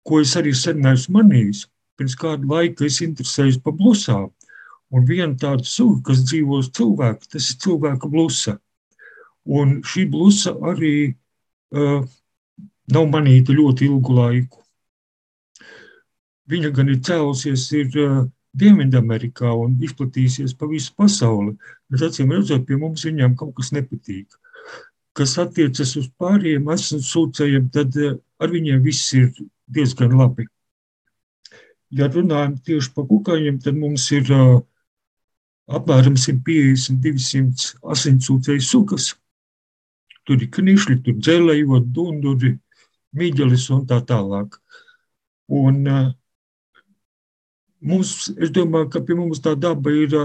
ko 0.08 0.22
es 0.24 0.36
arī 0.40 0.54
sen 0.56 0.80
neesmu 0.84 1.20
manījis, 1.20 1.66
pirms 2.00 2.16
kāda 2.20 2.48
laika 2.48 2.86
es 2.88 3.02
interesējos 3.04 3.60
par 3.64 3.76
blusām. 3.80 4.30
Un 4.96 5.04
viena 5.08 5.36
tāda 5.36 5.66
suga, 5.68 6.00
kas 6.10 6.22
dzīvo 6.30 6.62
uz 6.62 6.70
cilvēka, 6.78 7.28
tas 7.34 7.50
ir 7.52 7.58
cilvēka 7.64 8.08
blusa. 8.08 8.54
Un 9.60 9.82
šī 9.84 10.06
blusa 10.12 10.54
arī 10.72 10.94
uh, 11.12 12.06
nav 12.96 13.10
manīta 13.12 13.56
ļoti 13.56 13.90
ilgu 13.90 14.16
laiku. 14.16 14.64
Viņa 16.48 16.72
gan 16.78 16.94
ir 16.94 17.02
cēlusies 17.04 17.68
ir, 17.76 17.92
uh, 18.00 18.26
Dienvidamerikā 18.58 19.52
un 19.54 19.76
izplatīsies 19.86 20.56
pa 20.58 20.66
visu 20.72 20.94
pasauli, 20.98 21.52
bet 21.92 22.02
acīm 22.08 22.32
redzot, 22.34 22.64
pie 22.66 22.80
mums 22.80 23.04
viņām 23.06 23.36
kaut 23.38 23.52
kas 23.60 23.70
nepatīk. 23.76 24.32
Kas 25.14 25.36
attiecas 25.42 25.92
uz 26.00 26.08
pārējiem 26.18 26.72
asinsūcējiem, 26.74 27.68
tad 27.76 28.00
uh, 28.02 28.16
ar 28.40 28.56
viņiem 28.56 28.82
viss 28.88 29.12
ir 29.20 29.30
diezgan 29.68 30.16
labi. 30.18 30.48
Ja 31.90 32.10
runājam 32.12 32.58
tieši 32.68 32.92
par 32.96 33.08
kukaiņiem, 33.08 33.62
tad 33.64 33.78
mums 33.80 34.10
ir 34.16 34.28
apmēram 35.68 36.18
150-200 36.20 37.78
asinsūcēju 37.94 38.64
sugas. 38.64 39.14
Tur 40.28 40.44
ir 40.44 40.52
knišļi, 40.52 40.98
tur 41.06 41.16
dzēlējot, 41.22 41.92
dunduri, 41.96 42.58
mīģelis 43.16 43.70
un 43.76 43.86
tā 43.88 44.02
tālāk. 44.04 44.58
Un 45.48 45.80
mums, 47.80 48.14
es 48.36 48.52
domāju, 48.52 48.92
ka 48.92 49.04
pie 49.08 49.16
mums 49.16 49.40
tā 49.44 49.56
daba 49.56 49.94
ir 49.96 50.16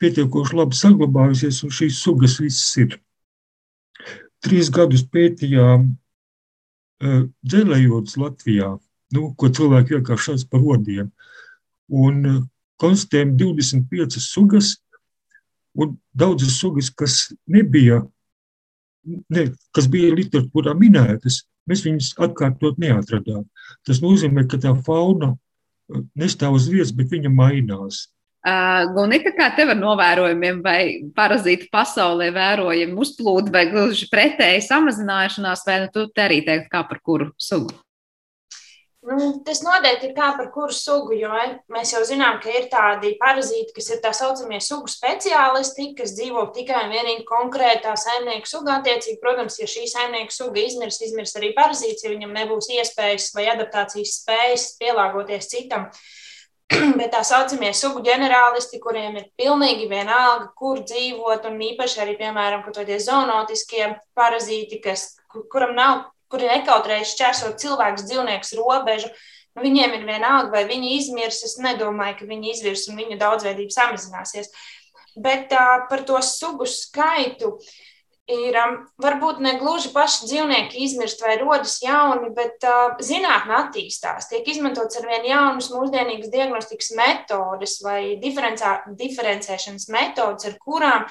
pietiekoši 0.00 0.56
labi 0.56 0.78
saglabājusies, 0.78 1.64
un 1.66 1.74
šīs 1.74 1.98
sugas 1.98 2.38
visas 2.40 2.70
ir. 2.84 3.00
Trīs 4.40 4.70
gadus 4.72 5.02
pētījām 5.04 5.90
dzēlējotas 7.00 8.16
Latvijā, 8.20 8.70
nu, 9.16 9.26
ko 9.36 9.50
cilvēki 9.50 9.96
vienkārši 9.98 10.30
sauc 10.30 10.46
par 10.52 10.64
odiem. 10.76 11.10
Un 11.90 12.46
konstatējām 12.80 13.34
25 13.40 14.20
sugas, 14.22 14.76
un 15.74 15.96
daudzas 16.16 16.58
sugas, 16.60 16.90
kas 16.90 17.30
nebija, 17.50 18.02
ne, 19.04 19.46
kas 19.74 19.88
bija 19.90 20.14
literatūrā 20.14 20.74
minētas, 20.78 21.44
mēs 21.70 21.84
viņus 21.86 22.14
atkārtot 22.20 22.80
neatradām. 22.82 23.46
Tas 23.86 24.02
nozīmē, 24.04 24.46
ka 24.50 24.60
tā 24.60 24.74
fauna 24.86 25.34
nestāv 26.18 26.56
uz 26.58 26.68
vietas, 26.70 26.92
bet 26.96 27.10
viņa 27.12 27.32
mainās. 27.32 28.08
Uh, 28.40 28.86
Gunita, 28.96 29.34
kā 29.36 29.50
tev 29.52 29.74
ar 29.74 29.76
novērojumiem, 29.76 30.62
vai 30.64 30.80
parazītu 31.12 31.68
pasaulē 31.68 32.30
vērojami 32.32 32.96
uzplūdi, 33.04 33.52
vai 33.52 33.66
gluži 33.68 34.08
pretēji 34.08 34.64
samazināšanās, 34.64 35.66
vai 35.68 35.76
nu 35.82 35.92
tu 35.92 36.06
te 36.08 36.24
arī 36.24 36.40
teikt, 36.46 36.70
kā 36.72 36.80
par 36.88 37.02
kuru 37.04 37.28
sugu? 37.36 37.74
Nu, 39.00 39.26
tas 39.44 39.62
noteikti 39.64 40.10
ir 40.10 40.14
kā 40.16 40.26
par 40.36 40.50
kuru 40.52 40.74
sugu, 40.76 41.14
jo 41.16 41.32
mēs 41.72 41.92
jau 41.94 42.00
zinām, 42.04 42.36
ka 42.40 42.52
ir 42.52 42.66
tādi 42.72 43.14
parazīti, 43.20 43.72
kas 43.76 43.88
ir 43.94 44.00
tā 44.04 44.12
saucamie 44.16 44.58
sugu 44.60 44.92
speciālisti, 44.92 45.90
kas 45.96 46.12
dzīvo 46.18 46.42
tikai 46.56 46.82
un 46.84 46.92
vienīgi 46.92 47.24
konkrētā 47.28 47.94
saimnieka 47.96 48.48
sugā. 48.48 48.76
Attiecīgi, 48.82 49.16
protams, 49.22 49.56
ja 49.60 49.68
šī 49.68 49.86
saimnieka 49.88 50.36
suga 50.36 50.60
izmirs, 50.60 51.00
izmirs 51.04 51.32
arī 51.40 51.54
parazīts, 51.56 52.04
ja 52.04 52.12
viņam 52.12 52.36
nebūs 52.42 52.68
iespējas 52.76 53.30
vai 53.36 53.48
adaptācijas 53.54 54.18
spējas 54.20 54.66
pielāgoties 54.80 55.48
citam. 55.48 55.88
Bet 56.98 57.10
tā 57.14 57.24
saucamie 57.26 57.72
sugu 57.74 58.04
ģenerālisti, 58.06 58.78
kuriem 58.82 59.18
ir 59.18 59.26
pilnīgi 59.38 59.88
vienalga, 59.90 60.52
kur 60.56 60.84
dzīvot, 60.86 61.48
un 61.50 61.58
īpaši 61.72 62.00
arī, 62.04 62.14
piemēram, 62.20 62.62
tie 62.76 62.98
zoonotiskie 63.02 63.88
parazīti, 64.14 64.78
kas, 64.84 65.16
kuram 65.50 65.74
nav 65.74 66.08
kuri 66.30 66.48
nekautrējas 66.50 67.14
šķērsot 67.16 67.60
cilvēks, 67.60 68.06
dzīvnieks 68.08 68.54
robežu. 68.58 69.10
Nu, 69.56 69.64
viņiem 69.64 69.96
ir 69.98 70.06
vienalga, 70.06 70.52
vai 70.54 70.64
viņi 70.68 70.94
izmirs. 71.00 71.42
Es 71.46 71.56
nedomāju, 71.62 72.20
ka 72.20 72.28
viņi 72.30 72.52
izvirs 72.54 72.86
un 72.90 73.00
viņu 73.00 73.18
daudzveidība 73.20 73.74
samazināsies. 73.74 74.52
Bet 75.18 75.50
uh, 75.56 75.88
par 75.90 76.04
to 76.06 76.20
sugu 76.22 76.68
skaitu 76.70 77.56
ir 78.30 78.56
um, 78.60 78.76
varbūt 79.02 79.40
ne 79.44 79.56
gluži 79.60 79.90
paši 79.94 80.28
dzīvnieki 80.30 80.84
izmirst 80.86 81.24
vai 81.24 81.36
rodas 81.40 81.78
jauni, 81.82 82.30
bet 82.36 82.64
uh, 82.68 82.94
zinātnē 83.02 83.58
attīstās. 83.64 84.30
Tiek 84.30 84.48
izmantots 84.48 85.00
ar 85.00 85.08
vien 85.10 85.26
jaunas, 85.30 85.72
mūsdienīgas 85.74 86.32
diagnostikas 86.32 86.94
metodes 86.98 87.80
vai 87.84 88.16
diferencēšanas 88.22 89.90
metodes, 89.92 90.48
ar 90.50 90.58
kurām 90.62 91.06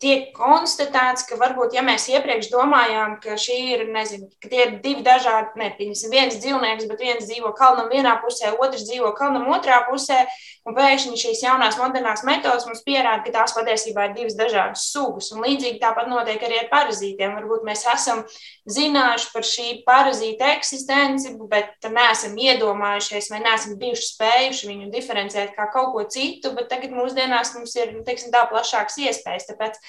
tiek 0.00 0.30
konstatēts, 0.36 1.26
ka 1.28 1.36
varbūt, 1.40 1.74
ja 1.76 1.82
mēs 1.84 2.08
iepriekš 2.10 2.48
domājām, 2.52 3.18
ka 3.20 3.36
šī 3.40 3.56
ir, 3.74 3.82
nezinu, 3.92 4.30
ka 4.40 4.48
tie 4.48 4.62
ir 4.64 4.72
divi 4.84 5.04
dažādi, 5.04 5.52
ne, 5.60 5.68
pieņemsim, 5.76 6.14
viens 6.14 6.38
dzīvnieks, 6.40 6.88
bet 6.88 7.04
viens 7.04 7.26
dzīvo 7.28 7.52
kalnam 7.58 7.90
vienā 7.92 8.16
pusē, 8.22 8.54
otrs 8.56 8.86
dzīvo 8.88 9.12
kalnam 9.18 9.50
otrā 9.52 9.82
pusē, 9.90 10.22
un 10.68 10.76
pēkšņi 10.76 11.18
šīs 11.22 11.42
jaunās 11.44 11.78
modernās 11.80 12.22
metodas 12.28 12.66
mums 12.68 12.82
pierāda, 12.86 13.22
ka 13.24 13.32
tās 13.34 13.54
patiesībā 13.56 14.08
ir 14.08 14.16
divas 14.18 14.36
dažādas 14.38 14.84
sugas, 14.92 15.30
un 15.34 15.44
līdzīgi 15.44 15.80
tāpat 15.82 16.10
notiek 16.10 16.42
arī 16.46 16.60
ar 16.60 16.70
parazītiem. 16.72 17.36
Varbūt 17.38 17.64
mēs 17.68 17.86
esam 17.94 18.22
zinājuši 18.70 19.30
par 19.34 19.48
šī 19.50 19.68
parazīta 19.88 20.52
eksistenci, 20.56 21.34
bet 21.50 21.90
neesam 21.90 22.36
iedomājušies 22.38 23.30
vai 23.32 23.42
neesam 23.46 23.78
bijuši 23.80 24.08
spējuši 24.14 24.72
viņu 24.72 24.90
diferencēt 24.94 25.54
kā 25.56 25.70
kaut 25.72 25.94
ko 25.96 26.06
citu, 26.12 26.54
bet 26.56 26.68
tagad 26.72 26.92
mūsdienās 26.96 27.54
mums 27.56 27.76
ir, 27.80 27.94
nu, 27.96 28.04
teiksim, 28.06 28.32
tā 28.34 28.44
plašāks 28.52 29.00
iespējas. 29.06 29.48
Tāpēc 29.52 29.80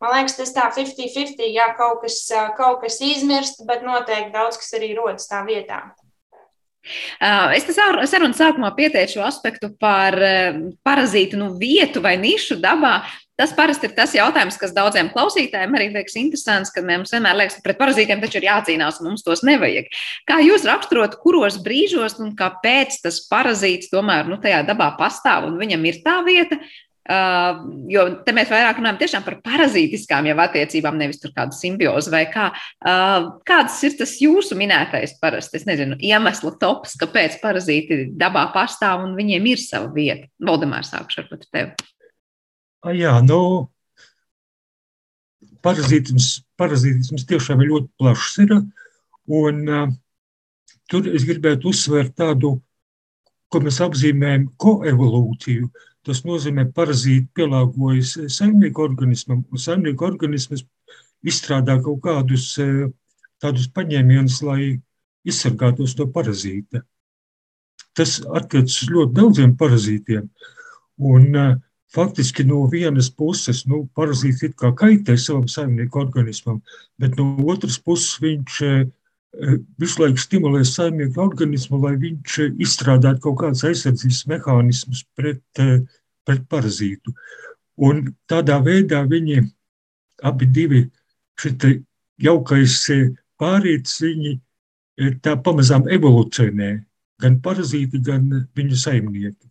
Man 0.00 0.14
liekas, 0.14 0.32
tas 0.38 0.52
tā 0.56 0.62
50-50, 0.72 1.42
jā, 1.52 1.66
kaut 1.76 2.00
kas, 2.00 2.22
kaut 2.56 2.80
kas 2.80 2.96
izmirst, 3.04 3.60
bet 3.68 3.84
noteikti 3.84 4.32
daudz 4.32 4.56
kas 4.56 4.72
arī 4.78 4.94
rodas 4.96 5.28
tā 5.28 5.42
vietā. 5.44 5.82
Es 7.20 7.66
sarunas 7.76 8.38
sākumā 8.40 8.70
pieteicu 8.76 9.18
šo 9.18 9.24
aspektu 9.26 9.68
par 9.80 10.16
parazītu 10.86 11.40
nu, 11.40 11.52
vietu 11.60 12.02
vai 12.04 12.16
nišu 12.20 12.56
dabā. 12.62 13.00
Tas 13.40 13.54
parasti 13.56 13.88
ir 13.88 13.94
tas 13.96 14.12
jautājums, 14.12 14.58
kas 14.60 14.74
daudziem 14.76 15.08
klausītājiem 15.14 15.76
arī 15.76 15.86
liekas 15.94 16.18
interesants, 16.20 16.72
kad 16.74 16.84
mums 16.84 17.12
vienmēr 17.14 17.38
liekas, 17.38 17.56
ka 17.56 17.64
pret 17.64 17.78
parazītiem 17.78 18.20
taču 18.20 18.36
ir 18.36 18.48
jācīnās, 18.50 18.98
un 19.00 19.08
mums 19.08 19.24
tos 19.24 19.40
nevajag. 19.48 19.88
Kā 20.28 20.42
jūs 20.44 20.66
raksturot, 20.68 21.16
kuros 21.22 21.56
brīžos 21.64 22.18
un 22.20 22.34
kāpēc 22.36 23.00
tas 23.06 23.22
parazīts 23.30 23.88
tomēr 23.92 24.28
nu, 24.28 24.36
tajā 24.44 24.60
dabā 24.68 24.90
pastāv 25.00 25.48
un 25.48 25.56
viņam 25.60 25.88
ir 25.88 26.02
tā 26.04 26.18
vieta, 26.26 26.60
Uh, 27.10 27.64
jo 27.90 28.04
te 28.22 28.30
mēs 28.30 28.52
vairāk 28.52 28.78
runājam 28.78 29.24
par 29.26 29.34
parazītiskām 29.42 30.28
jau 30.28 30.36
attiecībām, 30.44 30.98
nevis 31.00 31.18
tur 31.18 31.32
kādu 31.34 31.56
simbiozi 31.58 32.12
vai 32.12 32.20
kā. 32.30 32.52
Uh, 32.78 33.32
kāds 33.48 33.80
ir 33.88 33.96
tas 33.98 34.12
jūsu 34.22 34.54
minētais 34.54 35.16
parasti, 35.18 35.58
es 35.58 35.66
nezinu, 35.66 35.98
iemeslu 35.98 36.52
tops, 36.60 36.94
kāpēc 37.00 37.40
parazīti 37.42 38.04
dabā 38.20 38.46
pastāv 38.54 39.02
un 39.08 39.18
viņiem 39.18 39.50
ir 39.50 39.58
sava 39.58 39.90
vieta? 39.96 40.30
Valdemārs, 40.38 40.92
sākšu 40.94 41.24
ar 41.24 41.42
tevi. 41.48 41.90
A, 42.86 42.94
jā, 42.94 43.16
nu, 43.26 43.40
parazītisms, 45.66 46.30
parazītisms 46.62 47.26
tiešām 47.26 47.66
ir 47.66 47.74
ļoti 47.74 47.94
plašs. 47.98 48.40
Ir, 48.46 48.58
un 49.42 49.62
uh, 49.66 49.86
tur 50.86 51.10
es 51.10 51.26
gribētu 51.26 51.74
uzsvērt 51.74 52.20
tādu, 52.22 52.60
ko 53.50 53.66
mēs 53.66 53.82
apzīmējam, 53.82 54.52
koevolūciju. 54.62 55.66
Uh, 55.66 55.86
Tas 56.10 56.24
nozīmē, 56.26 56.66
ka 56.66 56.80
parazīti 56.80 57.28
pielāgojas 57.38 58.16
saimnieku 58.34 58.82
organismam, 58.82 59.44
un 59.46 59.62
saimnieku 59.62 60.08
organisms 60.08 60.64
izstrādā 61.22 61.76
kaut 61.84 62.00
kādus 62.02 62.50
e, 62.58 62.88
tādus 63.38 63.68
paņēmienus, 63.76 64.40
lai 64.42 64.62
izsargātos 65.28 65.94
no 66.00 66.08
parazīta. 66.10 66.82
Tas 67.94 68.18
attiecas 68.26 68.80
uz 68.82 68.90
ļoti 68.90 69.16
daudziem 69.20 69.54
parazītiem. 69.60 70.26
Un, 71.10 71.28
uh, 71.36 71.54
faktiski 71.94 72.44
no 72.46 72.62
vienas 72.70 73.10
puses 73.10 73.64
nu, 73.66 73.84
parazīts 73.96 74.44
it 74.46 74.56
kā 74.58 74.70
kaitē 74.76 75.16
savam 75.18 75.48
saimnieku 75.50 76.00
organismam, 76.02 76.60
bet 77.00 77.16
no 77.18 77.32
otras 77.50 77.78
puses 77.82 78.18
viņš 78.22 78.58
uh, 78.66 78.84
visu 79.80 80.02
laiku 80.02 80.22
stimulē 80.22 80.62
saimnieku 80.66 81.22
organismu, 81.22 81.80
lai 81.82 81.96
viņš 82.02 82.38
izstrādātu 82.62 83.24
kaut 83.26 83.40
kādus 83.42 83.66
aizsardzības 83.66 84.22
mehānismus 84.30 85.02
pret 85.18 85.62
uh, 85.62 85.80
pret 86.30 86.46
parazītu. 86.50 87.14
Un 87.82 88.06
tādā 88.30 88.60
veidā 88.62 89.02
viņi 89.10 89.42
abi 90.30 90.46
divi 90.46 90.84
šī 91.40 91.80
jaukais 92.20 92.76
e, 92.92 92.98
pārīts, 93.40 94.00
viņi 94.04 94.34
e, 94.36 95.12
tā 95.24 95.36
pamazām 95.40 95.88
evolucionē, 95.88 96.74
gan 97.20 97.38
parazīti, 97.44 98.02
gan 98.04 98.28
viņu 98.56 98.76
saimnieki. 98.76 99.48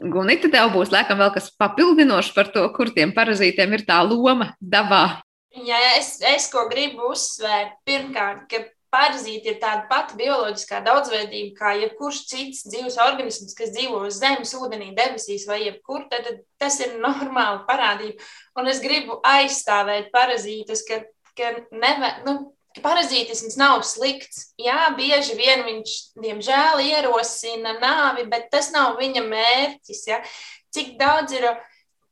Gunita, 0.00 0.48
tev 0.48 0.70
būs 0.72 0.92
laikam 0.92 1.20
vēl 1.20 1.34
kas 1.34 1.50
papildinošs 1.60 2.32
par 2.36 2.48
to, 2.54 2.64
kur 2.76 2.88
tiem 2.96 3.12
parazītiem 3.16 3.76
ir 3.76 3.84
tā 3.84 4.00
loma 4.06 4.54
dabā. 4.60 5.20
Jā, 5.54 5.78
es, 6.00 6.16
es 6.24 6.48
ko 6.50 6.64
gribu 6.70 7.12
uzsvērt, 7.12 7.76
pirmkārt, 7.86 8.48
ka 8.50 8.64
Parazīti 8.94 9.50
ir 9.50 9.56
tāda 9.58 9.88
pati 9.90 10.14
bioloģiskā 10.20 10.78
daudzveidība, 10.86 11.54
kā 11.58 11.72
jebkurš 11.80 12.20
cits 12.30 12.62
dzīves 12.68 12.98
organisms, 13.02 13.56
kas 13.58 13.72
dzīvo 13.74 14.04
uz 14.06 14.20
zemes, 14.22 14.54
ūdenī, 14.54 14.92
debesīs 14.94 15.48
vai 15.50 15.64
jebkur. 15.64 16.04
Tad, 16.12 16.28
tad 16.28 16.42
tas 16.62 16.78
ir 16.84 16.94
normāla 17.02 17.64
parādība. 17.66 18.22
Un 18.60 18.70
es 18.70 18.78
gribu 18.84 19.18
aizstāvēt 19.26 20.12
parazītus, 20.14 20.84
ka, 20.86 21.00
ka 21.34 21.50
neve, 21.74 22.12
nu, 22.28 22.36
parazītisms 22.82 23.58
nav 23.58 23.82
slikts. 23.86 24.50
Jā, 24.60 24.88
bieži 24.94 25.36
vien 25.38 25.64
viņš, 25.66 25.96
diemžēl, 26.22 26.82
ierosina 26.86 27.76
nāvi, 27.80 28.28
bet 28.30 28.50
tas 28.54 28.70
nav 28.74 28.98
viņa 29.02 29.26
mērķis. 29.26 30.06
Ja? 30.10 30.22
Cik 30.74 30.94
daudz 31.00 31.34
ir 31.34 31.50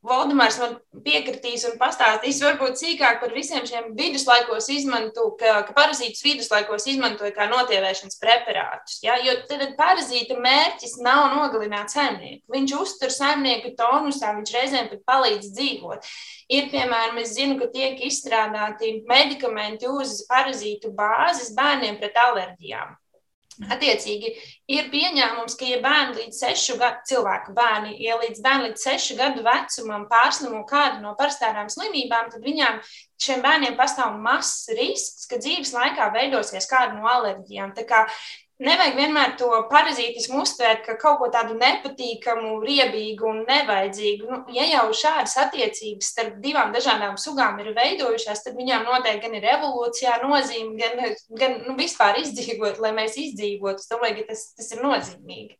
Valdemārs 0.03 0.57
man 0.59 0.73
piekritīs 1.05 1.61
un 1.69 1.77
pastāstīs 1.79 2.41
varbūt 2.43 2.75
sīkāk 2.75 3.21
par 3.21 3.31
visiem 3.31 3.63
šiem 3.67 3.93
viduslaikos 3.95 4.67
izmanto, 4.73 5.29
ka, 5.39 5.61
ka 5.63 5.75
parazītus 5.77 6.25
viduslaikos 6.25 6.89
izmantoja 6.91 7.31
kā 7.35 7.47
notievēšanas 7.47 8.19
preparātus. 8.19 8.97
Ja? 9.05 9.15
Jo 9.23 9.37
tad 9.47 9.63
parazīta 9.79 10.35
mērķis 10.43 10.97
nav 11.05 11.29
nogalināt 11.37 11.95
saimnieku. 11.95 12.43
Viņš 12.51 12.75
uztur 12.81 13.13
saimnieku 13.15 13.71
tonusā, 13.79 14.33
viņš 14.35 14.55
reizēm 14.57 14.89
pat 14.91 15.05
palīdz 15.07 15.53
dzīvot. 15.55 16.11
Ir, 16.51 16.67
piemēram, 16.73 17.21
es 17.23 17.37
zinu, 17.37 17.55
ka 17.61 17.69
tiek 17.71 18.03
izstrādāti 18.03 18.97
medikamenti 19.07 19.87
uz 19.87 20.19
parazītu 20.27 20.91
bāzes 20.97 21.55
bērniem 21.55 21.95
pret 22.01 22.19
alerģijām. 22.27 22.97
Attiecīgi, 23.61 24.31
ir 24.73 24.87
pieņēmums, 24.89 25.53
ka, 25.59 25.67
ja 25.69 25.77
bērni 25.83 26.23
līdz 26.23 26.39
sešu 26.41 26.77
gadu, 26.81 27.03
cilvēku 27.09 27.53
bērni, 27.53 27.93
ja 28.01 28.17
līdz 28.17 28.41
bērni 28.41 28.71
līdz 28.71 28.85
sešu 28.87 29.17
gadu 29.19 29.43
vecumam 29.45 30.07
pārslimo 30.09 30.63
kādu 30.69 31.03
no 31.03 31.13
parastām 31.19 31.69
slimībām, 31.69 32.31
tad 32.33 32.41
viņām 32.41 32.79
šiem 33.21 33.43
bērniem 33.45 33.77
pastāv 33.77 34.17
mazs 34.23 34.71
risks, 34.73 35.27
ka 35.29 35.37
dzīves 35.37 35.73
laikā 35.75 36.09
veidosies 36.15 36.67
kāda 36.71 36.97
no 36.97 37.05
alerģijām. 37.11 37.75
Tā 37.77 37.85
kā 37.87 38.01
nevajag 38.63 38.97
vienmēr 38.97 39.33
to 39.39 39.49
parazītismu 39.71 40.41
uztvērt 40.43 40.83
kā 40.87 40.95
kaut 40.99 41.19
ko 41.21 41.29
tādu 41.33 41.57
nepatīkamu, 41.59 42.55
riebīgu 42.65 43.27
un 43.29 43.41
nevajadzīgu. 43.47 44.29
Nu, 44.29 44.39
ja 44.55 44.67
jau 44.69 44.85
šādas 44.97 45.35
attiecības 45.45 46.11
starp 46.15 46.37
divām 46.43 46.73
dažādām 46.75 47.17
sugām 47.21 47.59
ir 47.63 47.73
veidojušās, 47.77 48.45
tad 48.45 48.59
viņām 48.59 48.87
noteikti 48.87 49.25
gan 49.25 49.39
ir 49.39 49.49
evolūcijā 49.57 50.19
nozīme, 50.23 50.77
gan, 50.79 51.17
gan 51.39 51.59
nu, 51.67 51.75
vispār 51.79 52.21
izdzīvot, 52.23 52.79
lai 52.83 52.93
mēs 52.95 53.19
izdzīvotu. 53.27 53.83
Es 53.83 53.91
domāju, 53.91 54.21
ka 54.21 54.31
tas, 54.33 54.47
tas 54.57 54.71
ir 54.75 54.83
nozīmīgi. 54.85 55.57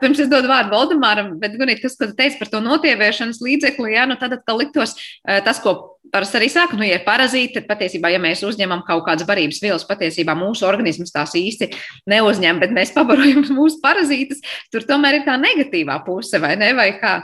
Pirms 0.00 0.20
es 0.22 0.28
dodu 0.30 0.46
vārdu 0.50 0.70
Valdemāram, 0.70 1.32
bet 1.42 1.56
Gunīt, 1.58 1.82
kas, 1.82 1.96
ko 1.98 2.06
tu 2.08 2.14
teici 2.18 2.38
par 2.38 2.50
to 2.52 2.60
notieviešanas 2.62 3.42
līdzekli, 3.42 3.96
jā, 3.96 4.06
nu 4.06 4.14
tad 4.20 4.36
atkal 4.36 4.60
liktos 4.60 4.94
tas, 5.26 5.58
ko 5.64 5.91
parasti 6.10 6.38
arī 6.38 6.48
saka, 6.52 6.76
nu, 6.78 6.86
ja 6.86 6.98
ir 6.98 7.04
parazīti, 7.06 7.54
tad 7.58 7.68
patiesībā, 7.70 8.10
ja 8.12 8.20
mēs 8.22 8.42
uzņemam 8.46 8.82
kaut 8.86 9.04
kādas 9.06 9.26
barības 9.28 9.60
vielas, 9.62 9.86
patiesībā 9.88 10.34
mūsu 10.38 10.66
organisms 10.68 11.14
tās 11.14 11.36
īsti 11.38 11.70
neuzņem, 12.10 12.58
bet 12.62 12.74
mēs 12.74 12.94
pabarojam 12.96 13.44
mūsu 13.58 13.78
parazītus, 13.84 14.42
tur 14.72 14.86
tomēr 14.88 15.20
ir 15.20 15.28
tā 15.28 15.38
negatīvā 15.40 16.00
puse, 16.06 16.40
vai 16.42 16.56
ne, 16.60 16.72
vai 16.78 16.90
kā? 16.98 17.20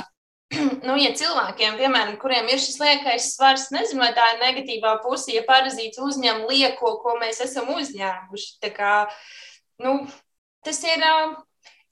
Nu, 0.87 0.95
ja 0.97 1.11
cilvēkiem, 1.12 1.75
piemēram, 1.77 2.14
kuriem 2.21 2.47
ir 2.49 2.61
šis 2.62 2.79
liekais 2.81 3.33
svars, 3.35 3.67
nezinu, 3.75 4.01
vai 4.01 4.14
tā 4.17 4.25
ir 4.33 4.38
negatīvā 4.41 4.95
puse, 5.03 5.35
ja 5.35 5.43
parazīts 5.49 6.01
uzņem 6.01 6.47
lieko, 6.49 6.95
ko 7.03 7.19
mēs 7.21 7.43
esam 7.45 7.69
uzņēmuši. 7.75 8.55
Tā 8.64 8.71
kā, 8.73 8.93
nu, 9.85 9.99
tas 10.64 10.81
ir 10.88 11.05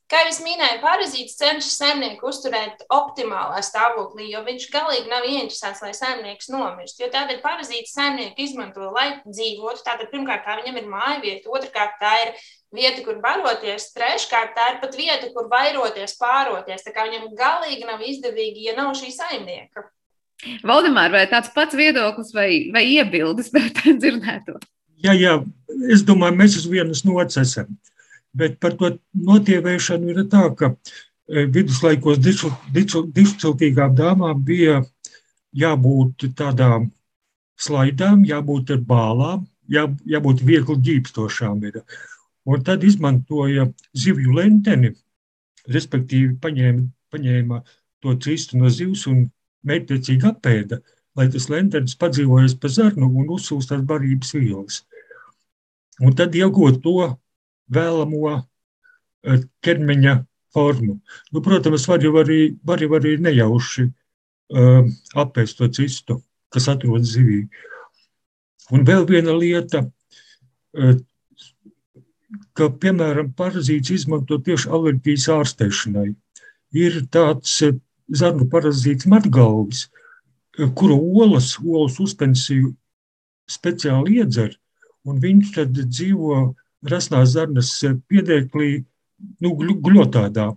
Kā 0.07 0.21
jau 0.23 0.35
minēju, 0.45 0.79
parazīts 0.85 1.35
cenšas 1.35 1.81
saimnieku 1.81 2.29
uzturēt 2.31 2.85
optimālā 2.95 3.59
stāvoklī, 3.67 4.29
jo 4.31 4.43
viņš 4.47 4.67
galīgi 4.71 5.11
nav 5.11 5.25
ieinteresēts, 5.27 5.81
lai 5.83 5.91
saimnieks 5.99 6.47
nomirst. 6.53 7.01
Jo 7.03 7.09
tādēļ 7.11 7.41
parazīts 7.43 7.97
saimnieku 7.97 8.45
izmanto, 8.45 8.87
lai 8.95 9.09
dzīvotu. 9.25 9.83
Tātad, 9.83 10.07
pirmkārt, 10.13 10.45
tā 10.47 10.61
viņam 10.61 10.79
ir 10.79 10.87
māja 10.93 11.19
vieta, 11.25 11.51
otrkārt, 11.51 11.99
tā 11.99 12.13
ir 12.23 12.31
vieta, 12.77 13.03
kur 13.03 13.19
baroties, 13.25 13.89
treškārt, 13.97 14.55
tā 14.55 14.69
ir 14.75 14.79
pat 14.85 14.95
vieta, 14.95 15.33
kur 15.35 15.51
vairoties, 15.51 16.15
pāroties. 16.21 16.87
Tā 16.87 16.95
kā 16.95 17.09
viņam 17.09 17.33
galīgi 17.35 17.91
nav 17.91 18.07
izdevīgi, 18.07 18.69
ja 18.69 18.77
nav 18.79 18.95
šī 19.01 19.11
saimnieka. 19.17 19.89
Valdemār, 20.63 21.11
vai 21.11 21.25
tāds 21.27 21.51
pats 21.51 21.75
viedoklis 21.75 22.31
vai, 22.37 22.49
vai 22.71 22.85
iebildes 22.95 23.51
par 23.51 23.67
dzirdēto? 24.05 24.61
Jā, 25.03 25.19
jā, 25.19 25.35
es 25.91 26.07
domāju, 26.07 26.39
mēs 26.39 26.61
uz 26.63 26.71
vienas 26.71 27.03
nots 27.09 27.43
esam. 27.43 27.75
Bet 28.37 28.59
par 28.61 28.77
to 28.77 28.93
notievēšanu 29.29 30.13
ir 30.13 30.25
tā, 30.33 30.45
ka 30.59 30.73
e, 30.73 31.47
viduslaikos 31.47 32.21
dišciltīgām 32.21 33.97
dāmām 33.97 34.43
bija 34.45 34.83
jābūt 35.57 36.29
tādām 36.37 36.91
slaidām, 37.57 38.25
jābūt 38.29 38.75
ar 38.75 38.83
bālām, 38.85 39.47
jā, 39.73 39.87
jābūt 40.05 40.45
viegli 40.45 40.77
ģīpstošām. 40.89 41.65
Ir. 41.71 41.81
Un 42.47 42.63
tad 42.67 42.85
izmantoja 42.85 43.71
zivju 43.97 44.37
lenteni, 44.37 44.93
respektīvi 45.73 46.37
paņēma, 46.43 46.85
paņēma 47.13 47.63
to 48.05 48.15
cistu 48.23 48.61
no 48.61 48.71
zivs 48.71 49.07
un 49.11 49.25
mērķiecīgi 49.67 50.29
apēda, 50.31 50.81
lai 51.17 51.27
tas 51.33 51.49
lentenis 51.51 51.97
padzīvojas 51.99 52.55
pa 52.61 52.71
zarnu 52.71 53.09
un 53.09 53.33
uzsūst 53.39 53.73
tās 53.73 53.83
barības 53.89 54.35
vielas. 54.37 54.83
Un 56.05 56.13
tad 56.15 56.37
iegūt 56.37 56.83
to 56.85 57.09
vēlamo 57.73 58.33
e, 58.37 59.39
ķermeņa 59.65 60.17
formu. 60.57 60.99
Nu, 61.33 61.43
protams, 61.45 61.87
var 61.91 62.05
jau 62.05 62.15
arī, 62.23 62.41
var 62.65 62.81
jau 62.81 62.95
arī 62.97 63.17
nejauši 63.21 63.85
uh, 63.87 64.87
apēst 65.21 65.59
to 65.59 65.69
cistu, 65.69 66.21
kas 66.55 66.71
atrodas 66.73 67.13
zivī. 67.13 67.43
Un 68.73 68.87
vēl 68.89 69.05
viena 69.11 69.35
lieta, 69.37 69.83
uh, 69.85 70.95
ka, 72.57 72.71
piemēram, 72.83 73.35
parazīts 73.37 73.93
izmanto 73.99 74.39
tieši 74.47 74.73
alerģijas 74.73 75.29
ārstēšanai. 75.37 76.09
Ir 76.77 77.03
tāds 77.13 77.59
zarnu 78.09 78.49
parazīts 78.53 79.09
matgalvis, 79.11 79.87
kuru 80.79 80.97
olas, 81.21 81.55
olas 81.61 81.99
uzpensiju 82.01 82.73
speciāli 83.51 84.21
iedzer, 84.23 84.57
un 85.07 85.21
viņš 85.23 85.53
tad 85.55 85.77
dzīvo 85.77 86.39
rasnās 86.85 87.33
zarnas 87.35 87.71
eh, 87.85 87.97
piedēklī, 88.11 88.71
nu, 89.45 89.53
gļotādā. 89.57 90.51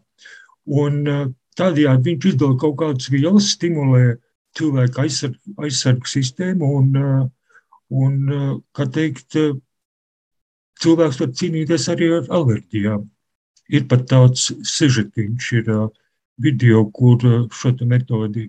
Un 0.80 1.00
eh, 1.08 1.24
tādējādi 1.60 2.12
viņš 2.12 2.28
izdala 2.34 2.58
kaut 2.60 2.78
kādas 2.82 3.10
vielas, 3.14 3.54
stimulē 3.56 4.18
cilvēku 4.58 5.04
aizsarg, 5.06 5.40
aizsargu 5.64 6.10
sistēmu 6.10 6.74
un, 6.80 6.92
eh, 7.00 7.24
un, 7.90 8.20
kā 8.76 8.86
teikt, 8.94 9.38
cilvēks 10.84 11.18
var 11.24 11.32
cīnīties 11.40 11.88
arī 11.92 12.12
ar 12.20 12.30
alerģijām. 12.38 13.08
Ir 13.70 13.88
pat 13.90 14.06
tāds 14.10 14.50
sižetiņš, 14.66 15.50
ir 15.60 15.72
video, 16.42 16.86
kur 16.94 17.50
šo 17.54 17.74
metodi 17.86 18.48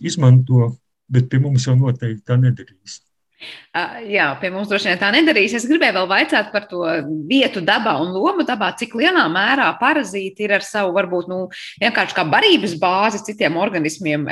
izmanto, 0.00 0.74
bet 1.08 1.28
pie 1.30 1.40
mums 1.40 1.68
jau 1.68 1.76
noteikti 1.76 2.24
tā 2.24 2.36
nedarīs. 2.40 2.98
Uh, 3.40 4.00
jā, 4.16 4.26
pie 4.40 4.50
mums 4.52 4.70
droši 4.70 4.90
vien 4.90 5.00
tā 5.00 5.10
nedarīs. 5.14 5.54
Es 5.56 5.66
gribēju 5.68 5.96
vēl 5.98 6.08
vaicāt 6.10 6.50
par 6.54 6.66
to 6.70 6.84
vietu 7.28 7.62
dabā 7.64 7.96
un 8.02 8.12
lomu 8.14 8.46
dabā, 8.48 8.72
cik 8.80 8.96
lielā 9.00 9.26
mērā 9.32 9.68
parazīti 9.80 10.46
ir 10.46 10.56
ar 10.58 10.66
savu, 10.66 10.94
varbūt, 10.96 11.30
nu, 11.32 11.42
vienkārši 11.82 12.16
kā 12.16 12.26
barības 12.30 12.76
bāzi 12.80 13.22
citiem 13.28 13.58
organismiem 13.60 14.26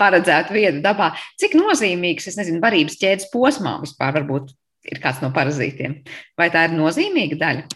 paredzētu 0.00 0.56
vietu 0.56 0.84
dabā. 0.84 1.12
Cik 1.40 1.56
nozīmīgs, 1.58 2.28
es 2.30 2.38
nezinu, 2.40 2.62
barības 2.64 3.00
ķēdes 3.00 3.30
posmā 3.34 3.78
vispār 3.82 4.14
varbūt 4.20 4.54
ir 4.92 5.00
kāds 5.02 5.22
no 5.24 5.32
parazītiem? 5.34 6.02
Vai 6.38 6.50
tā 6.54 6.68
ir 6.68 6.78
nozīmīga 6.78 7.40
daļa? 7.40 7.66